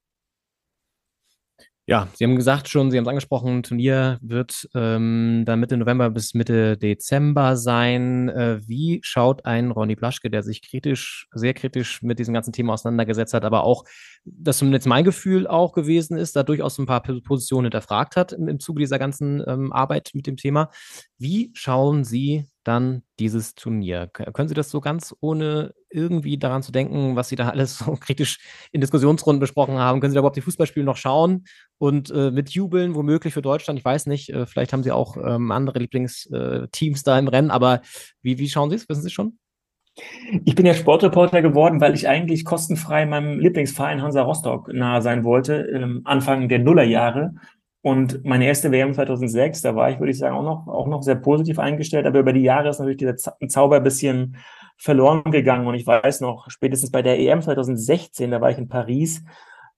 Ja, 1.91 2.07
Sie 2.13 2.23
haben 2.23 2.37
gesagt 2.37 2.69
schon, 2.69 2.89
Sie 2.89 2.95
haben 2.95 3.03
es 3.03 3.09
angesprochen, 3.09 3.63
Turnier 3.63 4.17
wird 4.21 4.69
ähm, 4.75 5.43
dann 5.45 5.59
Mitte 5.59 5.75
November 5.75 6.09
bis 6.09 6.33
Mitte 6.33 6.77
Dezember 6.77 7.57
sein. 7.57 8.29
Äh, 8.29 8.61
wie 8.65 9.01
schaut 9.03 9.43
ein 9.45 9.71
Ronny 9.71 9.97
Blaschke, 9.97 10.29
der 10.29 10.41
sich 10.41 10.61
kritisch, 10.61 11.27
sehr 11.33 11.53
kritisch 11.53 12.01
mit 12.01 12.17
diesem 12.17 12.33
ganzen 12.33 12.53
Thema 12.53 12.75
auseinandergesetzt 12.75 13.33
hat, 13.33 13.43
aber 13.43 13.65
auch, 13.65 13.83
das 14.23 14.59
zumindest 14.59 14.87
mein 14.87 15.03
Gefühl 15.03 15.47
auch 15.47 15.73
gewesen 15.73 16.15
ist, 16.15 16.33
da 16.37 16.43
durchaus 16.43 16.79
ein 16.79 16.85
paar 16.85 17.01
Positionen 17.01 17.65
hinterfragt 17.65 18.15
hat 18.15 18.31
im, 18.31 18.47
im 18.47 18.61
Zuge 18.61 18.79
dieser 18.79 18.97
ganzen 18.97 19.43
ähm, 19.45 19.73
Arbeit 19.73 20.11
mit 20.13 20.27
dem 20.27 20.37
Thema. 20.37 20.69
Wie 21.17 21.51
schauen 21.55 22.05
Sie 22.05 22.45
dann 22.63 23.03
dieses 23.19 23.55
Turnier. 23.55 24.07
Können 24.07 24.47
Sie 24.47 24.53
das 24.53 24.69
so 24.69 24.81
ganz 24.81 25.15
ohne 25.19 25.73
irgendwie 25.89 26.37
daran 26.37 26.63
zu 26.63 26.71
denken, 26.71 27.15
was 27.15 27.29
Sie 27.29 27.35
da 27.35 27.49
alles 27.49 27.77
so 27.77 27.93
kritisch 27.93 28.39
in 28.71 28.81
Diskussionsrunden 28.81 29.39
besprochen 29.39 29.77
haben? 29.77 29.99
Können 29.99 30.11
Sie 30.11 30.15
da 30.15 30.19
überhaupt 30.19 30.37
die 30.37 30.41
Fußballspiele 30.41 30.85
noch 30.85 30.97
schauen 30.97 31.45
und 31.77 32.11
äh, 32.11 32.31
mit 32.31 32.49
jubeln, 32.51 32.95
womöglich 32.95 33.33
für 33.33 33.41
Deutschland? 33.41 33.79
Ich 33.79 33.85
weiß 33.85 34.05
nicht, 34.07 34.29
äh, 34.29 34.45
vielleicht 34.45 34.73
haben 34.73 34.83
Sie 34.83 34.91
auch 34.91 35.17
ähm, 35.17 35.51
andere 35.51 35.79
Lieblingsteams 35.79 37.01
äh, 37.01 37.03
da 37.03 37.19
im 37.19 37.27
Rennen, 37.27 37.51
aber 37.51 37.81
wie, 38.21 38.37
wie 38.37 38.49
schauen 38.49 38.69
Sie 38.69 38.75
es? 38.75 38.87
Wissen 38.89 39.03
Sie 39.03 39.09
schon? 39.09 39.37
Ich 40.45 40.55
bin 40.55 40.65
ja 40.65 40.73
Sportreporter 40.73 41.41
geworden, 41.41 41.81
weil 41.81 41.93
ich 41.93 42.07
eigentlich 42.07 42.45
kostenfrei 42.45 43.05
meinem 43.05 43.39
Lieblingsverein 43.39 44.01
Hansa 44.01 44.21
Rostock 44.21 44.71
nahe 44.73 45.01
sein 45.01 45.23
wollte, 45.25 45.67
ähm, 45.73 46.01
Anfang 46.05 46.47
der 46.47 46.59
Nullerjahre. 46.59 47.33
Und 47.83 48.23
meine 48.23 48.45
erste 48.45 48.71
WM 48.71 48.93
2006, 48.93 49.61
da 49.61 49.75
war 49.75 49.89
ich, 49.89 49.99
würde 49.99 50.11
ich 50.11 50.19
sagen, 50.19 50.35
auch 50.35 50.43
noch, 50.43 50.67
auch 50.67 50.87
noch 50.87 51.01
sehr 51.01 51.15
positiv 51.15 51.57
eingestellt. 51.57 52.05
Aber 52.05 52.19
über 52.19 52.33
die 52.33 52.43
Jahre 52.43 52.69
ist 52.69 52.79
natürlich 52.79 52.99
dieser 52.99 53.15
Zauber 53.15 53.77
ein 53.77 53.83
bisschen 53.83 54.37
verloren 54.77 55.31
gegangen. 55.31 55.67
Und 55.67 55.75
ich 55.75 55.87
weiß 55.87 56.21
noch, 56.21 56.49
spätestens 56.49 56.91
bei 56.91 57.01
der 57.01 57.19
EM 57.19 57.41
2016, 57.41 58.29
da 58.29 58.39
war 58.39 58.51
ich 58.51 58.57
in 58.57 58.67
Paris, 58.67 59.23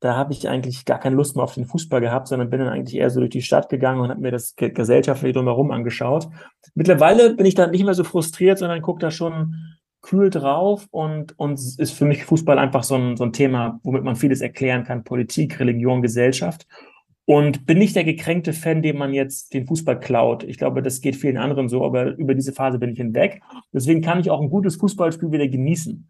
da 0.01 0.17
habe 0.17 0.33
ich 0.33 0.49
eigentlich 0.49 0.83
gar 0.83 0.99
keine 0.99 1.15
Lust 1.15 1.37
mehr 1.37 1.45
auf 1.45 1.53
den 1.53 1.65
Fußball 1.65 2.01
gehabt, 2.01 2.27
sondern 2.27 2.49
bin 2.49 2.59
dann 2.59 2.67
eigentlich 2.67 2.99
eher 2.99 3.09
so 3.09 3.21
durch 3.21 3.31
die 3.31 3.41
Stadt 3.41 3.69
gegangen 3.69 4.01
und 4.01 4.09
habe 4.09 4.19
mir 4.19 4.31
das 4.31 4.55
gesellschaftliche 4.57 5.33
drumherum 5.33 5.71
angeschaut. 5.71 6.27
Mittlerweile 6.75 7.35
bin 7.35 7.45
ich 7.45 7.55
da 7.55 7.67
nicht 7.67 7.85
mehr 7.85 7.93
so 7.93 8.03
frustriert, 8.03 8.59
sondern 8.59 8.81
gucke 8.81 8.99
da 8.99 9.11
schon 9.11 9.55
kühl 10.01 10.29
drauf 10.29 10.87
und, 10.91 11.39
und 11.39 11.53
ist 11.53 11.91
für 11.91 12.03
mich 12.03 12.25
Fußball 12.25 12.59
einfach 12.59 12.83
so 12.83 12.95
ein, 12.95 13.15
so 13.15 13.23
ein 13.23 13.31
Thema, 13.31 13.79
womit 13.83 14.03
man 14.03 14.17
vieles 14.17 14.41
erklären 14.41 14.83
kann. 14.83 15.05
Politik, 15.05 15.61
Religion, 15.61 16.01
Gesellschaft. 16.01 16.67
Und 17.25 17.65
bin 17.65 17.77
nicht 17.77 17.95
der 17.95 18.03
gekränkte 18.03 18.51
Fan, 18.51 18.81
dem 18.81 18.97
man 18.97 19.13
jetzt 19.13 19.53
den 19.53 19.65
Fußball 19.65 19.99
klaut. 19.99 20.43
Ich 20.43 20.57
glaube, 20.57 20.81
das 20.81 20.99
geht 20.99 21.15
vielen 21.15 21.37
anderen 21.37 21.69
so, 21.69 21.85
aber 21.85 22.15
über 22.17 22.35
diese 22.35 22.51
Phase 22.51 22.79
bin 22.79 22.91
ich 22.91 22.97
hinweg. 22.97 23.41
Deswegen 23.71 24.01
kann 24.01 24.19
ich 24.19 24.29
auch 24.29 24.41
ein 24.41 24.49
gutes 24.49 24.75
Fußballspiel 24.75 25.31
wieder 25.31 25.47
genießen. 25.47 26.09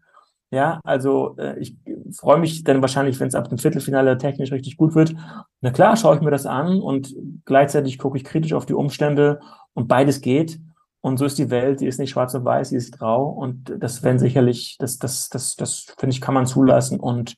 Ja, 0.50 0.80
also 0.84 1.36
äh, 1.38 1.58
ich 1.58 1.76
freue 2.12 2.38
mich 2.38 2.64
dann 2.64 2.80
wahrscheinlich, 2.80 3.18
wenn 3.18 3.28
es 3.28 3.34
ab 3.34 3.48
dem 3.48 3.58
Viertelfinale 3.58 4.18
technisch 4.18 4.52
richtig 4.52 4.76
gut 4.76 4.94
wird. 4.94 5.14
Na 5.60 5.70
klar, 5.70 5.96
schaue 5.96 6.16
ich 6.16 6.22
mir 6.22 6.30
das 6.30 6.46
an 6.46 6.80
und 6.80 7.14
gleichzeitig 7.44 7.98
gucke 7.98 8.18
ich 8.18 8.24
kritisch 8.24 8.52
auf 8.52 8.66
die 8.66 8.74
Umstände 8.74 9.40
und 9.72 9.88
beides 9.88 10.20
geht. 10.20 10.60
Und 11.00 11.18
so 11.18 11.26
ist 11.26 11.38
die 11.38 11.50
Welt, 11.50 11.80
die 11.80 11.86
ist 11.86 11.98
nicht 11.98 12.10
schwarz 12.10 12.34
und 12.34 12.44
weiß, 12.44 12.70
die 12.70 12.76
ist 12.76 12.96
grau. 12.98 13.28
Und 13.28 13.72
das 13.78 14.02
werden 14.02 14.18
sicherlich, 14.18 14.76
das, 14.78 14.98
das, 14.98 15.28
das, 15.28 15.54
das 15.54 15.94
finde 15.98 16.14
ich, 16.14 16.20
kann 16.20 16.34
man 16.34 16.46
zulassen 16.46 16.98
und 16.98 17.36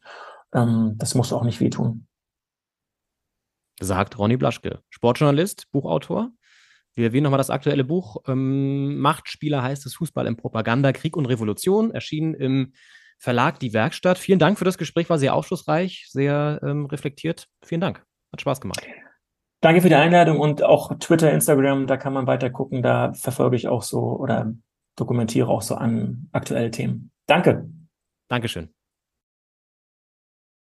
ähm, 0.54 0.94
das 0.96 1.14
muss 1.14 1.32
auch 1.32 1.42
nicht 1.42 1.60
wehtun 1.60 2.06
sagt 3.80 4.18
Ronny 4.18 4.36
Blaschke, 4.36 4.80
Sportjournalist, 4.90 5.70
Buchautor. 5.72 6.30
Wir 6.94 7.06
erwähnen 7.06 7.24
nochmal 7.24 7.38
das 7.38 7.50
aktuelle 7.50 7.84
Buch. 7.84 8.16
Ähm, 8.26 8.98
Machtspieler 8.98 9.62
heißt 9.62 9.84
es 9.84 9.94
Fußball 9.96 10.26
im 10.26 10.36
Propaganda, 10.36 10.92
Krieg 10.92 11.16
und 11.16 11.26
Revolution, 11.26 11.90
erschienen 11.90 12.34
im 12.34 12.72
Verlag 13.18 13.58
Die 13.60 13.72
Werkstatt. 13.72 14.18
Vielen 14.18 14.38
Dank 14.38 14.58
für 14.58 14.64
das 14.64 14.78
Gespräch, 14.78 15.10
war 15.10 15.18
sehr 15.18 15.34
aufschlussreich, 15.34 16.06
sehr 16.08 16.60
ähm, 16.62 16.86
reflektiert. 16.86 17.48
Vielen 17.62 17.80
Dank. 17.80 18.04
Hat 18.32 18.40
Spaß 18.40 18.60
gemacht. 18.60 18.86
Danke 19.60 19.80
für 19.80 19.88
die 19.88 19.94
Einladung 19.94 20.38
und 20.38 20.62
auch 20.62 20.96
Twitter, 20.98 21.32
Instagram, 21.32 21.86
da 21.86 21.96
kann 21.96 22.12
man 22.12 22.26
weiter 22.26 22.50
gucken. 22.50 22.82
Da 22.82 23.12
verfolge 23.14 23.56
ich 23.56 23.68
auch 23.68 23.82
so 23.82 24.00
oder 24.00 24.52
dokumentiere 24.96 25.48
auch 25.48 25.62
so 25.62 25.74
an 25.74 26.28
aktuelle 26.32 26.70
Themen. 26.70 27.10
Danke. 27.26 27.68
Dankeschön. 28.28 28.75